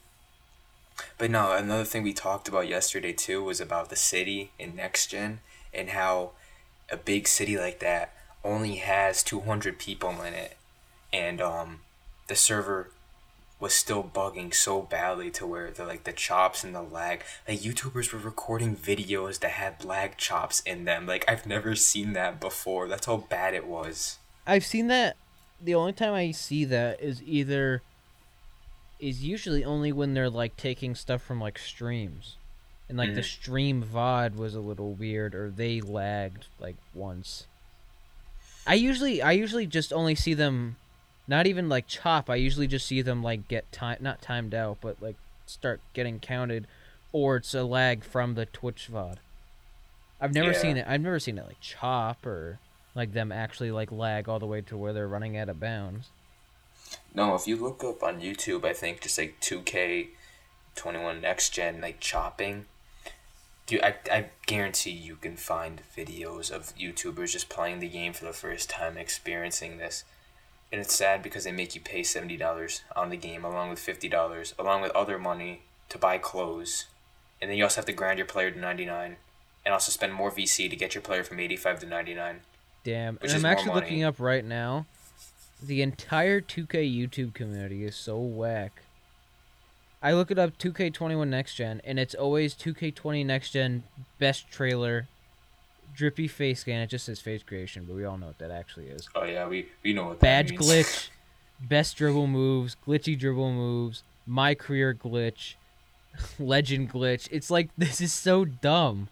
but 1.18 1.32
no, 1.32 1.54
another 1.56 1.86
thing 1.86 2.04
we 2.04 2.14
talked 2.14 2.48
about 2.48 2.68
yesterday 2.68 3.14
too 3.14 3.44
was 3.44 3.60
about 3.62 3.90
the 3.90 3.96
city 3.96 4.52
in 4.60 4.76
next 4.76 5.08
gen 5.08 5.40
and 5.74 5.90
how 5.90 6.32
a 6.92 6.98
big 6.98 7.28
city 7.28 7.58
like 7.58 7.80
that 7.80 8.14
only 8.44 8.76
has 8.76 9.24
two 9.24 9.42
hundred 9.42 9.80
people 9.80 10.22
in 10.22 10.34
it, 10.34 10.58
and 11.14 11.40
um, 11.42 11.82
the 12.28 12.36
server 12.36 12.90
was 13.60 13.74
still 13.74 14.04
bugging 14.04 14.54
so 14.54 14.82
badly 14.82 15.30
to 15.30 15.46
where 15.46 15.70
the 15.70 15.86
like 15.86 16.04
the 16.04 16.12
chops 16.12 16.64
and 16.64 16.74
the 16.74 16.82
lag 16.82 17.22
like 17.48 17.60
YouTubers 17.60 18.12
were 18.12 18.20
recording 18.20 18.76
videos 18.76 19.40
that 19.40 19.52
had 19.52 19.86
lag 19.86 20.18
chops 20.18 20.62
in 20.62 20.86
them. 20.86 21.06
Like 21.06 21.24
I've 21.28 21.46
never 21.46 21.76
seen 21.76 22.14
that 22.14 22.42
before. 22.42 22.88
That's 22.88 23.06
how 23.06 23.18
bad 23.18 23.54
it 23.54 23.68
was. 23.68 24.18
I've 24.48 24.66
seen 24.66 24.88
that. 24.88 25.16
The 25.64 25.76
only 25.76 25.94
time 25.94 26.14
I 26.14 26.32
see 26.32 26.66
that 26.66 27.00
is 27.00 27.22
either 27.24 27.84
is 29.00 29.24
usually 29.24 29.64
only 29.64 29.92
when 29.92 30.16
they're 30.16 30.30
like 30.30 30.58
taking 30.58 30.96
stuff 30.96 31.22
from 31.22 31.40
like 31.40 31.60
streams. 31.60 32.38
And 32.92 32.98
like 32.98 33.14
the 33.16 33.22
Mhm. 33.22 33.24
stream 33.24 33.82
VOD 33.82 34.36
was 34.36 34.54
a 34.54 34.60
little 34.60 34.92
weird 34.92 35.34
or 35.34 35.50
they 35.50 35.80
lagged 35.80 36.48
like 36.60 36.76
once. 36.94 37.48
I 38.68 38.74
usually 38.74 39.22
I 39.22 39.32
usually 39.32 39.66
just 39.66 39.94
only 39.94 40.14
see 40.14 40.34
them 40.34 40.76
not 41.26 41.48
even 41.48 41.70
like 41.70 41.88
chop. 41.88 42.30
I 42.30 42.36
usually 42.36 42.68
just 42.68 42.86
see 42.86 43.02
them 43.02 43.24
like 43.24 43.48
get 43.48 43.72
time 43.72 44.00
not 44.02 44.22
timed 44.22 44.54
out, 44.54 44.80
but 44.82 45.02
like 45.02 45.16
start 45.46 45.80
getting 45.94 46.20
counted 46.20 46.68
or 47.14 47.38
it's 47.38 47.54
a 47.54 47.64
lag 47.64 48.04
from 48.04 48.34
the 48.36 48.46
Twitch 48.46 48.90
VOD. 48.92 49.20
I've 50.20 50.34
never 50.34 50.52
Yeah. 50.52 50.58
seen 50.60 50.76
it. 50.76 50.86
I've 50.86 51.00
never 51.00 51.18
seen 51.18 51.38
it 51.38 51.48
like 51.48 51.62
chop 51.62 52.26
or 52.26 52.60
like 52.94 53.14
them 53.14 53.32
actually 53.32 53.72
like 53.72 53.90
lag 53.90 54.28
all 54.28 54.38
the 54.40 54.46
way 54.46 54.60
to 54.60 54.76
where 54.76 54.92
they're 54.92 55.08
running 55.08 55.38
out 55.38 55.48
of 55.48 55.62
bounds. 55.62 56.10
No, 57.16 57.36
if 57.36 57.48
you 57.48 57.56
look 57.56 57.86
up 57.86 58.04
on 58.04 58.20
YouTube, 58.20 58.66
I 58.66 58.74
think 58.74 59.00
just 59.00 59.18
like 59.18 59.40
2K 59.40 60.10
21 60.76 61.22
next 61.22 61.52
gen 61.52 61.80
like 61.80 62.02
chopping, 62.02 62.66
dude, 63.72 63.82
I, 63.82 63.96
I 64.12 64.26
guarantee 64.46 64.92
you 64.92 65.16
can 65.16 65.38
find 65.38 65.82
videos 65.96 66.52
of 66.52 66.76
YouTubers 66.76 67.32
just 67.32 67.48
playing 67.48 67.80
the 67.80 67.88
game 67.88 68.12
for 68.12 68.26
the 68.26 68.34
first 68.34 68.70
time, 68.70 68.98
experiencing 68.98 69.78
this. 69.78 70.04
And 70.74 70.82
it's 70.82 70.94
sad 70.94 71.24
because 71.24 71.46
they 71.46 71.54
make 71.54 71.74
you 71.74 71.80
pay 71.80 72.02
$70 72.02 72.82
on 72.98 73.10
the 73.10 73.16
game 73.16 73.46
along 73.46 73.70
with 73.70 73.80
$50, 73.80 74.60
along 74.60 74.82
with 74.82 74.92
other 74.92 75.18
money 75.18 75.62
to 75.88 75.98
buy 75.98 76.18
clothes. 76.18 76.88
And 77.42 77.50
then 77.50 77.58
you 77.58 77.64
also 77.64 77.78
have 77.78 77.86
to 77.86 77.94
grind 77.94 78.18
your 78.18 78.28
player 78.28 78.52
to 78.52 78.60
99 78.60 79.16
and 79.66 79.74
also 79.74 79.90
spend 79.90 80.14
more 80.14 80.32
VC 80.32 80.70
to 80.70 80.76
get 80.76 80.94
your 80.94 81.02
player 81.02 81.24
from 81.24 81.40
85 81.40 81.80
to 81.80 81.86
99. 81.86 82.42
Damn. 82.84 83.16
Which 83.18 83.32
and 83.32 83.40
I'm 83.40 83.52
actually 83.52 83.76
looking 83.76 84.04
up 84.04 84.20
right 84.20 84.44
now. 84.44 84.86
The 85.64 85.82
entire 85.82 86.42
2K 86.42 86.94
YouTube 86.94 87.34
community 87.34 87.86
is 87.86 87.96
so 87.96 88.20
whack. 88.20 88.82
I 90.02 90.14
look 90.14 90.32
it 90.32 90.40
up 90.40 90.58
2K21 90.58 91.28
Next 91.28 91.56
Gen, 91.56 91.82
and 91.84 92.00
it's 92.00 92.16
always 92.16 92.56
2K20 92.56 93.26
Next 93.26 93.52
Gen 93.52 93.84
best 94.18 94.50
trailer, 94.50 95.08
drippy 95.94 96.28
face 96.28 96.62
scan. 96.62 96.82
It 96.82 96.88
just 96.88 97.06
says 97.06 97.20
face 97.20 97.44
creation, 97.44 97.86
but 97.88 97.96
we 97.96 98.04
all 98.04 98.18
know 98.18 98.28
what 98.28 98.40
that 98.40 98.52
actually 98.52 98.88
is. 98.88 99.08
Oh 99.14 99.24
yeah, 99.24 99.48
we, 99.48 99.68
we 99.84 99.94
know 99.94 100.08
what 100.08 100.20
that 100.20 100.48
Badge 100.48 100.58
glitch, 100.58 101.10
best 101.62 101.98
dribble 101.98 102.28
moves, 102.28 102.76
glitchy 102.88 103.18
dribble 103.18 103.54
moves, 103.54 104.04
my 104.26 104.56
career 104.56 104.94
glitch, 104.96 105.54
legend 106.40 106.92
glitch. 106.92 107.28
It's 107.32 107.52
like 107.52 107.70
this 107.78 108.02
is 108.02 108.12
so 108.12 108.44
dumb. 108.44 109.10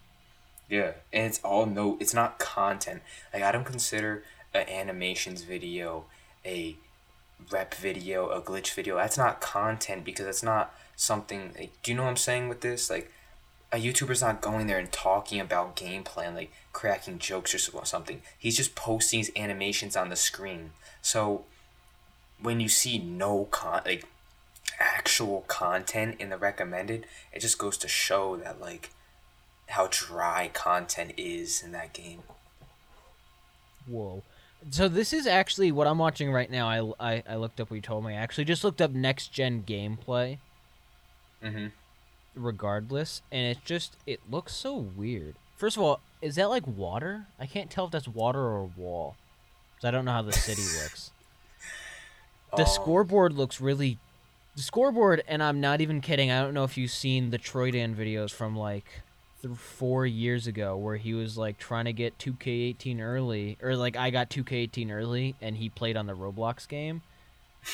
Yeah, 0.70 0.94
and 1.14 1.26
it's 1.28 1.40
all 1.44 1.68
no. 1.68 1.98
It's 2.00 2.14
not 2.16 2.40
content. 2.40 3.02
Like 3.32 3.44
I 3.44 3.52
don't 3.52 3.66
consider 3.66 4.24
an 4.56 4.68
animations 4.68 5.44
video 5.44 6.06
a 6.46 6.76
rep 7.52 7.74
video, 7.74 8.30
a 8.30 8.42
glitch 8.42 8.74
video. 8.74 8.98
That's 8.98 9.18
not 9.18 9.42
content 9.42 10.04
because 10.04 10.26
it's 10.26 10.44
not 10.44 10.74
something. 10.96 11.54
Like, 11.58 11.72
do 11.84 11.92
you 11.92 11.98
know 11.98 12.04
what 12.04 12.10
I'm 12.10 12.18
saying 12.18 12.50
with 12.50 12.62
this? 12.62 12.90
Like, 12.90 13.12
a 13.72 13.78
YouTuber's 13.78 14.22
not 14.22 14.42
going 14.42 14.68
there 14.68 14.80
and 14.80 14.92
talking 14.92 15.40
about 15.40 15.76
gameplay 15.76 16.26
and 16.26 16.36
like 16.36 16.52
cracking 16.74 17.20
jokes 17.20 17.54
or 17.74 17.86
something. 17.86 18.22
He's 18.38 18.58
just 18.58 18.76
posting 18.76 19.20
his 19.20 19.32
animations 19.36 19.96
on 19.96 20.10
the 20.10 20.16
screen. 20.16 20.72
So 21.02 21.46
when 22.42 22.60
you 22.60 22.68
see 22.68 22.98
no 22.98 23.46
con 23.46 23.82
like 23.86 24.06
actual 24.80 25.42
content 25.48 26.16
in 26.20 26.30
the 26.30 26.38
recommended, 26.38 27.06
it 27.32 27.40
just 27.42 27.60
goes 27.60 27.78
to 27.80 27.88
show 27.88 28.38
that 28.38 28.60
like 28.60 28.90
how 29.68 29.88
dry 29.92 30.50
content 30.54 31.14
is 31.16 31.62
in 31.62 31.72
that 31.74 31.94
game. 31.94 32.24
Whoa. 33.86 34.24
So 34.72 34.88
this 34.88 35.14
is 35.14 35.26
actually 35.26 35.72
what 35.72 35.88
I'm 35.88 35.98
watching 35.98 36.32
right 36.32 36.50
now. 36.52 36.68
I, 36.68 37.14
I, 37.16 37.24
I 37.30 37.36
looked 37.38 37.60
up 37.62 37.70
what 37.72 37.76
you 37.76 37.82
told 37.82 38.06
me. 38.06 38.14
I 38.14 38.18
actually 38.18 38.46
just 38.46 38.64
looked 38.64 38.82
up 38.82 38.92
next 38.92 39.32
gen 39.32 39.64
gameplay 39.68 40.38
Mm-hmm. 41.44 41.68
regardless 42.36 43.22
and 43.32 43.46
it 43.48 43.60
just 43.64 43.96
it 44.06 44.20
looks 44.30 44.54
so 44.54 44.76
weird. 44.76 45.36
First 45.56 45.78
of 45.78 45.84
all, 45.84 46.02
is 46.22 46.36
that 46.36 46.50
like 46.50 46.68
water? 46.68 47.28
I 47.40 47.46
can't 47.46 47.70
tell 47.72 47.86
if 47.86 47.92
that's 47.92 48.08
water 48.10 48.40
or 48.40 48.58
a 48.58 48.64
wall. 48.80 49.16
'Cause 49.78 49.88
I 49.88 49.92
don't 49.92 50.04
know 50.04 50.12
how 50.12 50.22
the 50.22 50.34
city 50.34 50.62
looks. 50.84 51.12
The 52.58 52.64
Um, 52.64 52.68
scoreboard 52.68 53.34
looks 53.34 53.62
really 53.62 53.98
the 54.58 54.62
scoreboard 54.62 55.24
and 55.30 55.42
I'm 55.42 55.62
not 55.62 55.80
even 55.80 56.02
kidding. 56.02 56.30
I 56.30 56.42
don't 56.42 56.54
know 56.54 56.66
if 56.66 56.78
you've 56.78 56.92
seen 56.92 57.30
the 57.30 57.40
Troydan 57.40 57.96
videos 57.96 58.32
from 58.32 58.58
like 58.58 59.02
th- 59.42 59.58
4 59.58 60.06
years 60.06 60.48
ago 60.48 60.78
where 60.78 60.98
he 60.98 61.14
was 61.14 61.38
like 61.38 61.58
trying 61.58 61.86
to 61.86 61.94
get 61.94 62.18
2K18 62.18 63.02
early 63.02 63.58
or 63.62 63.76
like 63.76 63.96
I 63.96 64.10
got 64.10 64.30
2K18 64.30 64.92
early 64.92 65.36
and 65.42 65.58
he 65.58 65.70
played 65.70 65.98
on 65.98 66.06
the 66.08 66.14
Roblox 66.14 66.68
game. 66.68 67.02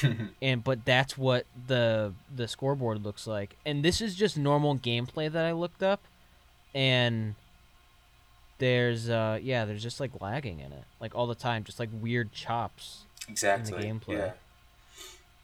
and 0.41 0.63
but 0.63 0.83
that's 0.83 1.17
what 1.17 1.45
the 1.67 2.13
the 2.33 2.47
scoreboard 2.47 3.03
looks 3.03 3.27
like. 3.27 3.55
And 3.65 3.83
this 3.83 4.01
is 4.01 4.15
just 4.15 4.37
normal 4.37 4.77
gameplay 4.77 5.31
that 5.31 5.45
I 5.45 5.51
looked 5.51 5.83
up 5.83 6.01
and 6.73 7.35
there's 8.57 9.09
uh 9.09 9.39
yeah, 9.41 9.65
there's 9.65 9.83
just 9.83 9.99
like 9.99 10.11
lagging 10.21 10.59
in 10.59 10.71
it. 10.71 10.83
Like 10.99 11.15
all 11.15 11.27
the 11.27 11.35
time, 11.35 11.63
just 11.63 11.79
like 11.79 11.89
weird 12.01 12.31
chops. 12.31 13.05
exactly. 13.29 13.87
in 13.87 13.99
the 13.99 14.05
gameplay. 14.05 14.17
Yeah. 14.17 14.31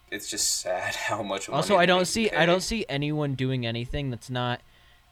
it's 0.09 0.30
just 0.30 0.59
sad 0.59 0.95
how 1.07 1.22
much. 1.24 1.49
Also, 1.49 1.78
I 1.78 1.86
don't 1.86 2.05
see 2.05 2.30
pay. 2.30 2.36
I 2.36 2.45
don't 2.45 2.61
see 2.61 2.86
anyone 2.89 3.36
doing 3.36 3.65
anything 3.65 4.09
that's 4.09 4.30
not 4.30 4.61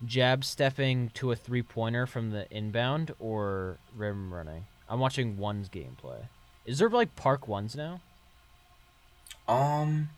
jab 0.06 0.44
stepping 0.44 1.10
to 1.16 1.32
a 1.32 1.36
three 1.36 1.64
pointer 1.64 2.06
from 2.06 2.32
the 2.32 2.50
inbound 2.52 3.14
or 3.20 3.78
rim 3.96 4.34
running. 4.34 4.66
I'm 4.90 5.00
watching 5.00 5.38
one's 5.38 5.70
gameplay. 5.70 6.28
Is 6.66 6.80
there 6.80 6.90
like 6.90 7.16
park 7.16 7.48
ones 7.48 7.76
now? 7.76 8.02
Um. 9.48 10.10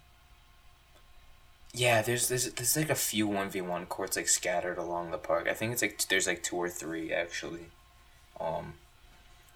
Yeah, 1.73 2.01
there's 2.01 2.27
there's 2.27 2.51
there's 2.53 2.75
like 2.75 2.89
a 2.89 2.95
few 2.95 3.27
one 3.27 3.49
v 3.49 3.61
one 3.61 3.85
courts 3.85 4.17
like 4.17 4.27
scattered 4.27 4.77
along 4.77 5.11
the 5.11 5.17
park. 5.17 5.47
I 5.49 5.53
think 5.53 5.73
it's 5.73 5.81
like 5.81 6.05
there's 6.09 6.27
like 6.27 6.43
two 6.43 6.57
or 6.57 6.69
three 6.69 7.13
actually. 7.13 7.67
Um, 8.39 8.73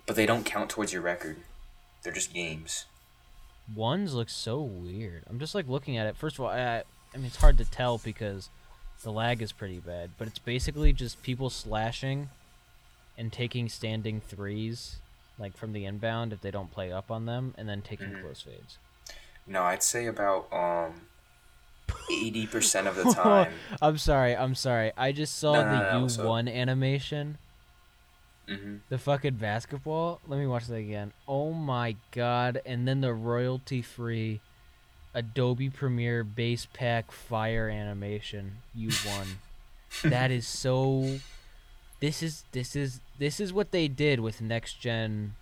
but 0.05 0.15
they 0.15 0.25
don't 0.25 0.45
count 0.45 0.69
towards 0.69 0.93
your 0.93 1.01
record. 1.01 1.37
They're 2.03 2.13
just 2.13 2.33
games. 2.33 2.85
Ones 3.73 4.13
look 4.13 4.29
so 4.29 4.61
weird. 4.61 5.23
I'm 5.27 5.39
just 5.39 5.55
like 5.55 5.67
looking 5.67 5.97
at 5.97 6.07
it. 6.07 6.15
First 6.15 6.37
of 6.37 6.45
all, 6.45 6.51
I, 6.51 6.83
I 7.13 7.17
mean 7.17 7.25
it's 7.25 7.37
hard 7.37 7.57
to 7.57 7.65
tell 7.65 7.97
because 7.97 8.49
the 9.05 9.11
lag 9.11 9.41
is 9.41 9.53
pretty 9.53 9.79
bad, 9.79 10.09
but 10.17 10.27
it's 10.27 10.39
basically 10.39 10.91
just 10.91 11.23
people 11.23 11.49
slashing 11.49 12.29
and 13.17 13.31
taking 13.31 13.69
standing 13.69 14.19
threes 14.19 14.97
like 15.39 15.55
from 15.55 15.71
the 15.71 15.85
inbound 15.85 16.33
if 16.33 16.41
they 16.41 16.51
don't 16.51 16.71
play 16.71 16.91
up 16.91 17.09
on 17.09 17.25
them 17.25 17.53
and 17.57 17.69
then 17.69 17.81
taking 17.81 18.09
Mhm. 18.09 18.21
close 18.21 18.41
fades. 18.41 18.77
No, 19.47 19.63
I'd 19.63 19.83
say 19.83 20.07
about 20.07 20.51
um. 20.51 21.07
Eighty 22.11 22.45
percent 22.47 22.87
of 22.87 22.95
the 22.95 23.03
time. 23.13 23.53
I'm 23.81 23.97
sorry, 23.97 24.35
I'm 24.35 24.55
sorry. 24.55 24.91
I 24.97 25.11
just 25.11 25.37
saw 25.37 25.53
No, 25.53 25.63
no, 25.63 25.71
the 25.83 25.99
no, 26.01 26.07
so- 26.07 26.25
U1 26.25 26.51
animation. 26.53 27.37
hmm 28.47 28.77
The 28.89 28.97
fucking 28.97 29.35
basketball. 29.35 30.19
Let 30.27 30.39
me 30.39 30.47
watch 30.47 30.65
that 30.67 30.75
again. 30.75 31.13
Oh 31.27 31.51
my 31.53 31.95
god! 32.11 32.59
And 32.65 32.87
then 32.87 33.01
the 33.01 33.13
royalty 33.13 33.81
free 33.83 34.41
Adobe 35.15 35.69
Premiere 35.71 36.23
base 36.23 36.67
pack 36.73 37.11
fire 37.11 37.69
animation 37.69 38.57
You 38.75 38.89
won. 39.07 39.39
that 40.11 40.29
is 40.29 40.45
so. 40.47 41.19
This 42.01 42.21
is 42.21 42.43
this 42.51 42.75
is 42.75 42.99
this 43.17 43.39
is 43.39 43.51
what 43.53 43.71
they 43.71 43.87
did 43.87 44.19
with 44.19 44.41
next 44.41 44.79
gen. 44.79 45.33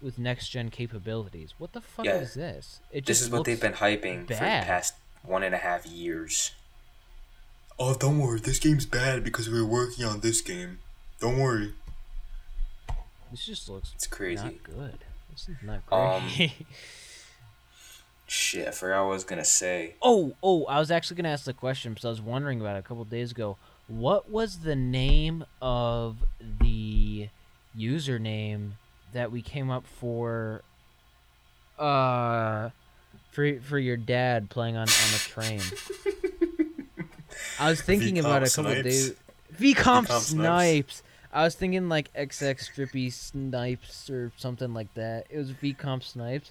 With 0.00 0.18
next 0.18 0.48
gen 0.48 0.70
capabilities. 0.70 1.54
What 1.58 1.72
the 1.72 1.80
fuck 1.80 2.06
Yeah. 2.06 2.16
is 2.16 2.34
this? 2.34 2.80
It 2.92 3.04
This 3.06 3.18
just 3.18 3.22
is 3.26 3.30
what 3.30 3.44
they've 3.44 3.60
looks- 3.62 3.78
been 3.80 3.88
hyping 3.88 4.22
for 4.22 4.34
the 4.34 4.40
bad. 4.40 4.64
past 4.66 4.94
one 5.22 5.42
and 5.42 5.54
a 5.54 5.58
half 5.58 5.84
years. 5.86 6.52
Oh, 7.78 7.94
don't 7.94 8.18
worry. 8.18 8.40
This 8.40 8.58
game's 8.58 8.86
bad 8.86 9.22
because 9.24 9.48
we're 9.48 9.64
working 9.66 10.04
on 10.04 10.20
this 10.20 10.40
game. 10.40 10.78
Don't 11.20 11.38
worry. 11.38 11.74
This 13.30 13.46
just 13.46 13.68
looks 13.68 13.92
It's 13.94 14.06
crazy. 14.06 14.42
not 14.44 14.62
good. 14.64 14.98
This 15.30 15.48
is 15.48 15.56
not 15.62 15.84
great. 15.86 15.98
Um, 15.98 16.30
Shit, 18.32 18.66
I 18.66 18.70
forgot 18.70 19.04
what 19.04 19.10
I 19.10 19.14
was 19.14 19.24
gonna 19.24 19.44
say. 19.44 19.94
Oh, 20.00 20.32
oh, 20.42 20.64
I 20.64 20.78
was 20.78 20.90
actually 20.90 21.16
going 21.16 21.24
to 21.24 21.30
ask 21.30 21.44
the 21.44 21.52
question 21.52 21.92
because 21.92 22.06
I 22.06 22.08
was 22.08 22.22
wondering 22.22 22.62
about 22.62 22.76
it 22.76 22.78
a 22.78 22.82
couple 22.82 23.04
days 23.04 23.30
ago. 23.30 23.58
What 23.88 24.30
was 24.30 24.60
the 24.60 24.74
name 24.74 25.44
of 25.60 26.16
the 26.40 27.28
username 27.76 28.70
that 29.12 29.30
we 29.30 29.42
came 29.42 29.70
up 29.70 29.84
for 29.86 30.62
uh 31.78 32.70
for 33.32 33.60
for 33.60 33.78
your 33.78 33.98
dad 33.98 34.48
playing 34.48 34.76
on 34.76 34.88
on 34.88 35.14
a 35.14 35.18
train? 35.18 35.60
I 37.60 37.68
was 37.68 37.82
thinking 37.82 38.18
about 38.18 38.42
it 38.44 38.56
a 38.56 38.62
VComp 38.62 38.64
couple 38.64 38.72
Snipes? 38.72 38.82
days. 38.82 39.14
VComp 39.60 40.06
VComp 40.06 40.06
Snipes? 40.06 40.24
Snipes. 40.24 41.02
I 41.34 41.44
was 41.44 41.54
thinking 41.54 41.90
like 41.90 42.10
XX 42.14 42.56
Strippy 42.56 43.12
Snipes 43.12 44.08
or 44.08 44.32
something 44.38 44.72
like 44.72 44.92
that. 44.94 45.26
It 45.28 45.36
was 45.36 45.52
VComp 45.52 46.02
Snipes. 46.02 46.50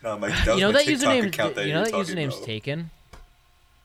No, 0.02 0.18
my, 0.18 0.28
that 0.30 0.54
you 0.56 0.60
know 0.62 0.72
that 0.72 0.86
username. 0.86 1.54
that 1.54 1.66
you 1.66 1.74
know 1.74 1.84
that 1.84 1.92
username's 1.92 2.36
about. 2.36 2.46
taken. 2.46 2.90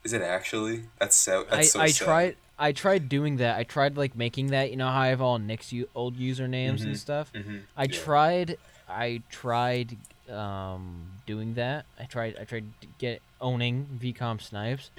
Is 0.02 0.12
it 0.14 0.22
actually? 0.22 0.84
That's 0.98 1.14
so. 1.16 1.46
I, 1.50 1.62
so 1.62 1.80
I 1.80 1.88
sad. 1.88 2.04
tried 2.04 2.36
I 2.58 2.72
tried 2.72 3.08
doing 3.10 3.36
that. 3.36 3.56
I 3.58 3.64
tried 3.64 3.96
like 3.98 4.16
making 4.16 4.46
that. 4.48 4.70
You 4.70 4.76
know 4.76 4.88
how 4.88 5.00
I 5.00 5.08
have 5.08 5.20
all 5.20 5.38
Nick's 5.38 5.72
u- 5.72 5.88
old 5.94 6.16
usernames 6.16 6.82
and 6.82 6.94
Mhm. 6.94 6.96
stuff. 6.96 7.32
Mhm, 7.34 7.62
I 7.76 7.82
yeah. 7.84 7.88
tried. 7.98 8.58
I 8.88 9.20
tried 9.30 9.96
um, 10.30 11.10
doing 11.26 11.54
that. 11.54 11.84
I 12.00 12.04
tried. 12.04 12.36
I 12.40 12.44
tried 12.44 12.64
to 12.80 12.86
get 12.98 13.20
owning 13.40 13.86
VCOM 14.02 14.40
Snipes, 14.40 14.90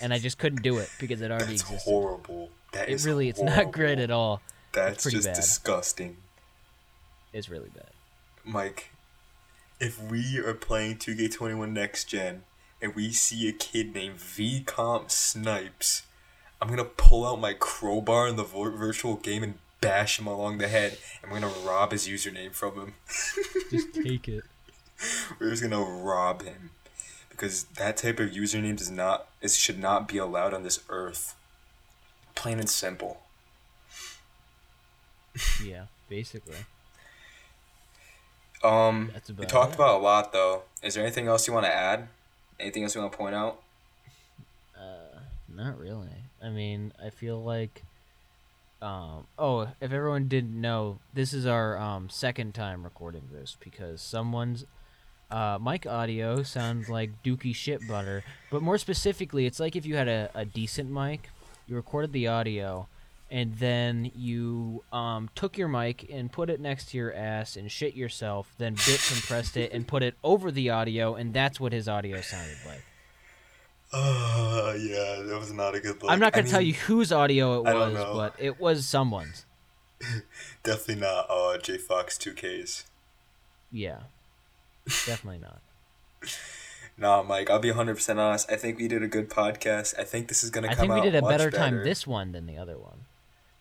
and 0.00 0.12
I 0.12 0.18
just 0.18 0.36
couldn't 0.38 0.62
do 0.62 0.78
it 0.78 0.90
because 0.98 1.20
it 1.20 1.30
already 1.30 1.52
That's 1.52 1.62
existed. 1.62 1.88
horrible. 1.90 2.50
That 2.72 2.88
It 2.88 3.04
really, 3.04 3.28
it's 3.28 3.40
not 3.40 3.70
great 3.72 3.98
at 4.00 4.10
all. 4.10 4.40
That's 4.72 5.04
just 5.04 5.26
bad. 5.28 5.36
disgusting. 5.36 6.16
It's 7.32 7.48
really 7.48 7.68
bad. 7.74 7.90
Mike, 8.44 8.90
if 9.78 10.02
we 10.02 10.38
are 10.38 10.54
playing 10.54 10.96
2K21 10.96 11.72
Next 11.72 12.04
Gen 12.04 12.42
and 12.80 12.94
we 12.94 13.12
see 13.12 13.48
a 13.48 13.52
kid 13.52 13.94
named 13.94 14.18
VComp 14.18 15.10
Snipes, 15.10 16.02
I'm 16.60 16.68
gonna 16.68 16.84
pull 16.84 17.26
out 17.26 17.40
my 17.40 17.54
crowbar 17.54 18.28
in 18.28 18.36
the 18.36 18.44
vo- 18.44 18.70
virtual 18.70 19.16
game 19.16 19.42
and 19.42 19.58
bash 19.80 20.18
him 20.18 20.26
along 20.26 20.58
the 20.58 20.68
head, 20.68 20.98
and 21.22 21.30
we're 21.30 21.40
gonna 21.40 21.52
rob 21.66 21.92
his 21.92 22.08
username 22.08 22.52
from 22.52 22.74
him. 22.74 22.94
Just 23.70 23.94
take 23.94 24.28
it. 24.28 24.44
We're 25.38 25.50
just 25.50 25.62
gonna 25.62 25.82
rob 25.82 26.42
him 26.42 26.70
because 27.28 27.64
that 27.64 27.98
type 27.98 28.18
of 28.18 28.30
username 28.30 28.78
does 28.78 28.90
not 28.90 29.26
it 29.42 29.50
should 29.50 29.78
not 29.78 30.08
be 30.08 30.16
allowed 30.16 30.54
on 30.54 30.62
this 30.62 30.80
earth. 30.88 31.34
Plain 32.34 32.58
and 32.58 32.70
simple. 32.70 33.20
Yeah, 35.62 35.86
basically. 36.08 36.56
Um, 38.62 39.12
we 39.38 39.46
talked 39.46 39.72
it. 39.72 39.76
about 39.76 40.00
a 40.00 40.02
lot 40.02 40.32
though. 40.32 40.62
Is 40.82 40.94
there 40.94 41.02
anything 41.04 41.26
else 41.26 41.46
you 41.46 41.52
want 41.52 41.66
to 41.66 41.74
add? 41.74 42.08
Anything 42.58 42.82
else 42.84 42.94
you 42.94 43.00
want 43.00 43.12
to 43.12 43.18
point 43.18 43.34
out? 43.34 43.60
Uh, 44.76 45.20
not 45.48 45.78
really. 45.78 46.08
I 46.42 46.48
mean, 46.48 46.92
I 47.04 47.10
feel 47.10 47.42
like. 47.42 47.82
Um. 48.82 49.26
Oh, 49.38 49.68
if 49.80 49.90
everyone 49.92 50.28
didn't 50.28 50.60
know, 50.60 50.98
this 51.14 51.32
is 51.32 51.46
our 51.46 51.78
um 51.78 52.10
second 52.10 52.54
time 52.54 52.84
recording 52.84 53.22
this 53.32 53.56
because 53.58 54.02
someone's 54.02 54.66
uh 55.30 55.58
mic 55.60 55.86
audio 55.86 56.42
sounds 56.42 56.88
like 56.90 57.22
dookie 57.24 57.54
shit 57.54 57.86
butter. 57.88 58.22
But 58.50 58.62
more 58.62 58.76
specifically, 58.76 59.46
it's 59.46 59.58
like 59.58 59.76
if 59.76 59.86
you 59.86 59.96
had 59.96 60.08
a, 60.08 60.30
a 60.34 60.44
decent 60.44 60.90
mic, 60.90 61.30
you 61.66 61.74
recorded 61.74 62.12
the 62.12 62.28
audio, 62.28 62.86
and 63.30 63.56
then 63.56 64.10
you 64.14 64.84
um 64.92 65.28
took 65.34 65.58
your 65.58 65.68
mic 65.68 66.08
and 66.10 66.30
put 66.30 66.50
it 66.50 66.60
next 66.60 66.90
to 66.90 66.96
your 66.96 67.12
ass 67.12 67.56
and 67.56 67.70
shit 67.70 67.94
yourself, 67.94 68.52
then 68.58 68.74
bit 68.74 69.00
compressed 69.08 69.56
it 69.56 69.72
and 69.72 69.86
put 69.86 70.02
it 70.02 70.14
over 70.24 70.50
the 70.50 70.70
audio, 70.70 71.14
and 71.14 71.32
that's 71.32 71.58
what 71.58 71.72
his 71.72 71.88
audio 71.88 72.20
sounded 72.20 72.56
like. 72.66 72.84
Uh, 73.92 74.74
yeah, 74.78 75.22
that 75.22 75.36
was 75.38 75.52
not 75.52 75.74
a 75.74 75.80
good 75.80 76.02
look. 76.02 76.10
I'm 76.10 76.18
not 76.18 76.32
gonna 76.32 76.48
tell 76.48 76.60
you 76.60 76.74
whose 76.74 77.12
audio 77.12 77.60
it 77.60 77.64
was, 77.64 77.94
but 77.94 78.34
it 78.38 78.60
was 78.60 78.86
someone's. 78.86 79.46
Definitely 80.62 81.02
not 81.02 81.26
uh 81.30 81.58
J 81.58 81.78
Fox 81.78 82.18
2Ks. 82.18 82.84
Yeah, 83.72 84.00
definitely 85.06 85.40
not. 85.40 85.60
Nah, 86.98 87.22
Mike, 87.22 87.50
I'll 87.50 87.58
be 87.58 87.70
100% 87.70 88.16
honest. 88.16 88.50
I 88.50 88.56
think 88.56 88.78
we 88.78 88.88
did 88.88 89.02
a 89.02 89.06
good 89.06 89.28
podcast. 89.28 89.98
I 89.98 90.04
think 90.04 90.28
this 90.28 90.42
is 90.42 90.48
going 90.48 90.62
to 90.66 90.74
come 90.74 90.90
out 90.90 90.98
I 90.98 91.02
think 91.02 91.04
we 91.04 91.10
did 91.10 91.18
a 91.18 91.20
much 91.20 91.30
better 91.30 91.50
time 91.50 91.84
this 91.84 92.06
one 92.06 92.32
than 92.32 92.46
the 92.46 92.56
other 92.56 92.78
one. 92.78 93.04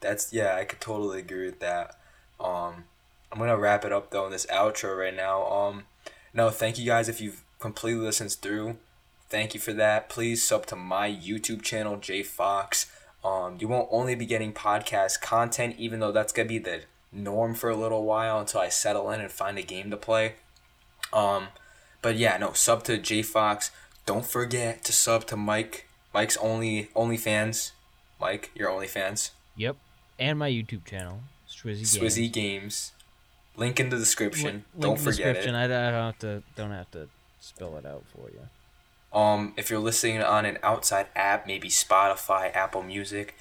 That's 0.02 0.34
yeah, 0.34 0.56
I 0.56 0.66
could 0.66 0.82
totally 0.82 1.20
agree 1.20 1.46
with 1.46 1.60
that. 1.60 1.98
Um, 2.40 2.86
I'm 3.32 3.40
gonna 3.40 3.58
wrap 3.58 3.86
it 3.86 3.92
up 3.92 4.12
though 4.12 4.26
in 4.26 4.32
this 4.32 4.46
outro 4.48 4.98
right 4.98 5.16
now. 5.16 5.46
Um, 5.46 5.84
no, 6.34 6.50
thank 6.50 6.78
you 6.78 6.86
guys 6.86 7.10
if 7.10 7.22
you've 7.22 7.44
completely 7.60 8.02
listened 8.02 8.32
through. 8.34 8.78
Thank 9.30 9.54
you 9.54 9.60
for 9.60 9.74
that. 9.74 10.10
Please 10.10 10.46
sub 10.46 10.66
to 10.68 10.76
my 10.76 11.10
YouTube 11.10 11.62
channel, 11.62 11.98
J 11.98 12.24
Fox. 12.24 12.92
Um, 13.24 13.58
you 13.60 13.68
won't 13.68 13.90
only 13.92 14.16
be 14.16 14.26
getting 14.26 14.54
podcast 14.54 15.22
content, 15.22 15.76
even 15.78 16.00
though 16.00 16.12
that's 16.12 16.32
gonna 16.32 16.48
be 16.48 16.60
the 16.60 16.82
norm 17.12 17.56
for 17.56 17.70
a 17.70 17.76
little 17.76 18.04
while 18.04 18.40
until 18.40 18.62
I 18.62 18.70
settle 18.70 19.10
in 19.12 19.22
and 19.22 19.32
find 19.32 19.58
a 19.58 19.64
game 19.64 19.90
to 19.90 19.98
play. 19.98 20.36
Um, 21.12 21.48
but 22.02 22.18
yeah, 22.18 22.38
no, 22.38 22.54
sub 22.54 22.84
to 22.84 22.98
J 22.98 23.22
Fox. 23.24 23.72
Don't 24.06 24.26
forget 24.26 24.84
to 24.84 24.94
sub 24.94 25.26
to 25.28 25.36
Mike. 25.36 25.88
Mike's 26.14 26.38
only 26.38 26.90
OnlyFans. 26.96 27.72
Mike, 28.22 28.52
your 28.54 28.70
OnlyFans. 28.70 29.32
Yep, 29.56 29.78
and 30.20 30.40
my 30.40 30.50
YouTube 30.50 30.86
channel, 30.86 31.20
Swizzy 31.50 31.78
Games. 31.78 31.98
Swizzy 31.98 32.32
Games. 32.32 32.92
Link 33.58 33.80
in 33.80 33.90
the 33.90 33.98
description. 33.98 34.46
Link- 34.46 34.64
don't 34.80 35.00
forget 35.00 35.36
description. 35.36 35.56
it. 35.56 35.66
I, 35.66 35.68
don't 35.68 35.94
have 35.94 36.20
to 36.20 36.44
don't 36.56 36.72
have 36.72 36.92
to 36.92 37.08
spell 37.40 37.78
it 37.78 37.86
out 37.86 38.04
for 38.14 38.30
you. 38.30 39.18
Um, 39.18 39.54
if 39.56 39.70
you're 39.70 39.80
listening 39.80 40.22
on 40.22 40.46
an 40.46 40.58
outside 40.62 41.08
app, 41.16 41.48
maybe 41.48 41.70
Spotify, 41.70 42.54
Apple 42.54 42.84
Music, 42.84 43.36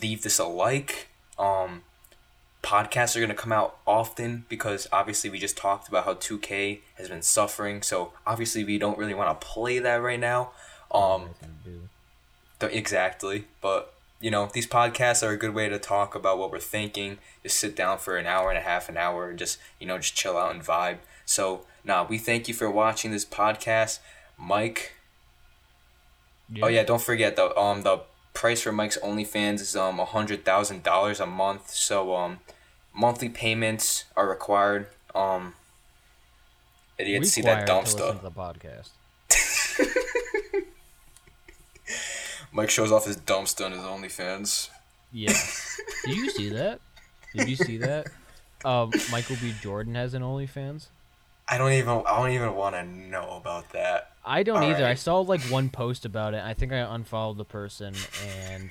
leave 0.00 0.22
this 0.22 0.38
a 0.38 0.44
like. 0.44 1.08
Um, 1.36 1.82
podcasts 2.62 3.16
are 3.16 3.20
gonna 3.20 3.34
come 3.34 3.52
out 3.52 3.76
often 3.86 4.44
because 4.48 4.86
obviously 4.92 5.30
we 5.30 5.38
just 5.38 5.56
talked 5.56 5.88
about 5.88 6.04
how 6.04 6.14
2K 6.14 6.80
has 6.94 7.08
been 7.08 7.22
suffering. 7.22 7.82
So 7.82 8.12
obviously 8.26 8.62
we 8.64 8.78
don't 8.78 8.96
really 8.96 9.14
want 9.14 9.38
to 9.38 9.46
play 9.46 9.80
that 9.80 9.96
right 9.96 10.20
now. 10.20 10.52
Um, 10.92 11.30
do. 11.64 12.66
Exactly. 12.66 13.46
But, 13.60 13.93
you 14.20 14.30
know, 14.30 14.48
these 14.52 14.66
podcasts 14.66 15.26
are 15.26 15.32
a 15.32 15.36
good 15.36 15.54
way 15.54 15.68
to 15.68 15.78
talk 15.78 16.14
about 16.14 16.38
what 16.38 16.50
we're 16.50 16.58
thinking. 16.58 17.18
Just 17.42 17.58
sit 17.58 17.76
down 17.76 17.98
for 17.98 18.16
an 18.16 18.26
hour 18.26 18.48
and 18.48 18.58
a 18.58 18.62
half, 18.62 18.88
an 18.88 18.96
hour, 18.96 19.30
and 19.30 19.38
just, 19.38 19.58
you 19.78 19.86
know, 19.86 19.98
just 19.98 20.14
chill 20.14 20.36
out 20.36 20.54
and 20.54 20.64
vibe. 20.64 20.98
So, 21.26 21.66
nah, 21.84 22.06
we 22.06 22.18
thank 22.18 22.48
you 22.48 22.54
for 22.54 22.70
watching 22.70 23.10
this 23.10 23.24
podcast. 23.24 23.98
Mike. 24.38 24.92
Oh 26.62 26.68
yeah, 26.68 26.84
don't 26.84 27.02
forget 27.02 27.36
the 27.36 27.56
um 27.58 27.82
the 27.82 28.00
price 28.34 28.62
for 28.62 28.72
Mike's 28.72 28.98
OnlyFans 28.98 29.60
is 29.60 29.76
um 29.76 29.98
a 29.98 30.04
hundred 30.04 30.44
thousand 30.44 30.82
dollars 30.82 31.20
a 31.20 31.26
month. 31.26 31.70
So 31.70 32.14
um 32.14 32.40
monthly 32.94 33.28
payments 33.28 34.04
are 34.16 34.28
required. 34.28 34.86
Um 35.14 35.54
to 37.22 37.26
see 37.26 37.42
that 37.42 37.66
dumb 37.66 37.86
stuff. 37.86 38.22
the 38.22 38.30
podcast. 38.30 38.90
Mike 42.54 42.70
shows 42.70 42.92
off 42.92 43.04
his 43.04 43.16
dumb 43.16 43.46
stuff 43.46 43.66
on 43.66 43.72
his 43.72 43.80
OnlyFans. 43.82 44.70
Yeah. 45.12 45.34
Did 46.04 46.16
you 46.16 46.30
see 46.30 46.48
that? 46.50 46.80
Did 47.34 47.48
you 47.48 47.56
see 47.56 47.78
that? 47.78 48.06
Um, 48.64 48.92
Michael 49.10 49.36
B. 49.42 49.52
Jordan 49.60 49.94
has 49.96 50.14
an 50.14 50.22
OnlyFans. 50.22 50.86
I 51.46 51.58
don't 51.58 51.72
even 51.72 52.02
I 52.06 52.16
don't 52.16 52.30
even 52.30 52.54
want 52.54 52.74
to 52.76 52.84
know 52.84 53.36
about 53.36 53.72
that. 53.72 54.12
I 54.24 54.42
don't 54.42 54.62
either. 54.62 54.86
I 54.86 54.94
saw 54.94 55.20
like 55.20 55.42
one 55.42 55.68
post 55.68 56.06
about 56.06 56.32
it. 56.32 56.42
I 56.42 56.54
think 56.54 56.72
I 56.72 56.78
unfollowed 56.78 57.36
the 57.36 57.44
person 57.44 57.94
and 58.26 58.70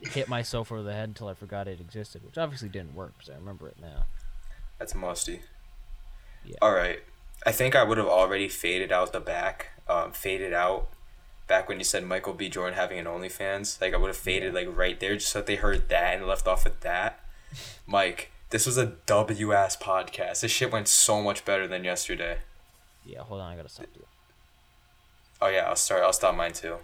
hit 0.00 0.28
myself 0.28 0.72
over 0.72 0.82
the 0.82 0.94
head 0.94 1.08
until 1.08 1.28
I 1.28 1.34
forgot 1.34 1.68
it 1.68 1.80
existed, 1.80 2.24
which 2.24 2.38
obviously 2.38 2.70
didn't 2.70 2.94
work 2.94 3.12
because 3.18 3.28
I 3.28 3.34
remember 3.36 3.68
it 3.68 3.76
now. 3.80 4.06
That's 4.78 4.94
musty. 4.94 5.40
Yeah. 6.46 6.56
All 6.62 6.72
right. 6.72 7.00
I 7.44 7.52
think 7.52 7.76
I 7.76 7.82
would 7.82 7.98
have 7.98 8.06
already 8.06 8.48
faded 8.48 8.90
out 8.90 9.12
the 9.12 9.20
back, 9.20 9.72
um, 9.86 10.12
faded 10.12 10.54
out 10.54 10.88
back 11.46 11.68
when 11.68 11.78
you 11.78 11.84
said 11.84 12.04
Michael 12.04 12.34
B. 12.34 12.48
Jordan 12.48 12.74
having 12.74 12.98
an 12.98 13.06
OnlyFans. 13.06 13.80
Like 13.80 13.94
I 13.94 13.96
would 13.96 14.08
have 14.08 14.16
faded 14.16 14.54
like 14.54 14.68
right 14.74 14.98
there 14.98 15.14
just 15.14 15.30
so 15.30 15.40
that 15.40 15.46
they 15.46 15.56
heard 15.56 15.88
that 15.88 16.16
and 16.16 16.26
left 16.26 16.46
off 16.46 16.66
at 16.66 16.80
that. 16.82 17.20
Mike, 17.86 18.30
this 18.50 18.66
was 18.66 18.76
a 18.78 18.86
W 19.06 19.52
ass 19.52 19.76
podcast. 19.76 20.40
This 20.40 20.50
shit 20.50 20.72
went 20.72 20.88
so 20.88 21.22
much 21.22 21.44
better 21.44 21.66
than 21.66 21.84
yesterday. 21.84 22.38
Yeah, 23.04 23.20
hold 23.20 23.40
on, 23.40 23.52
I 23.52 23.56
gotta 23.56 23.68
stop 23.68 23.92
doing. 23.92 24.06
Oh 25.40 25.48
yeah, 25.48 25.68
I'll 25.68 25.76
start. 25.76 26.02
I'll 26.02 26.12
stop 26.12 26.34
mine 26.34 26.52
too. 26.52 26.76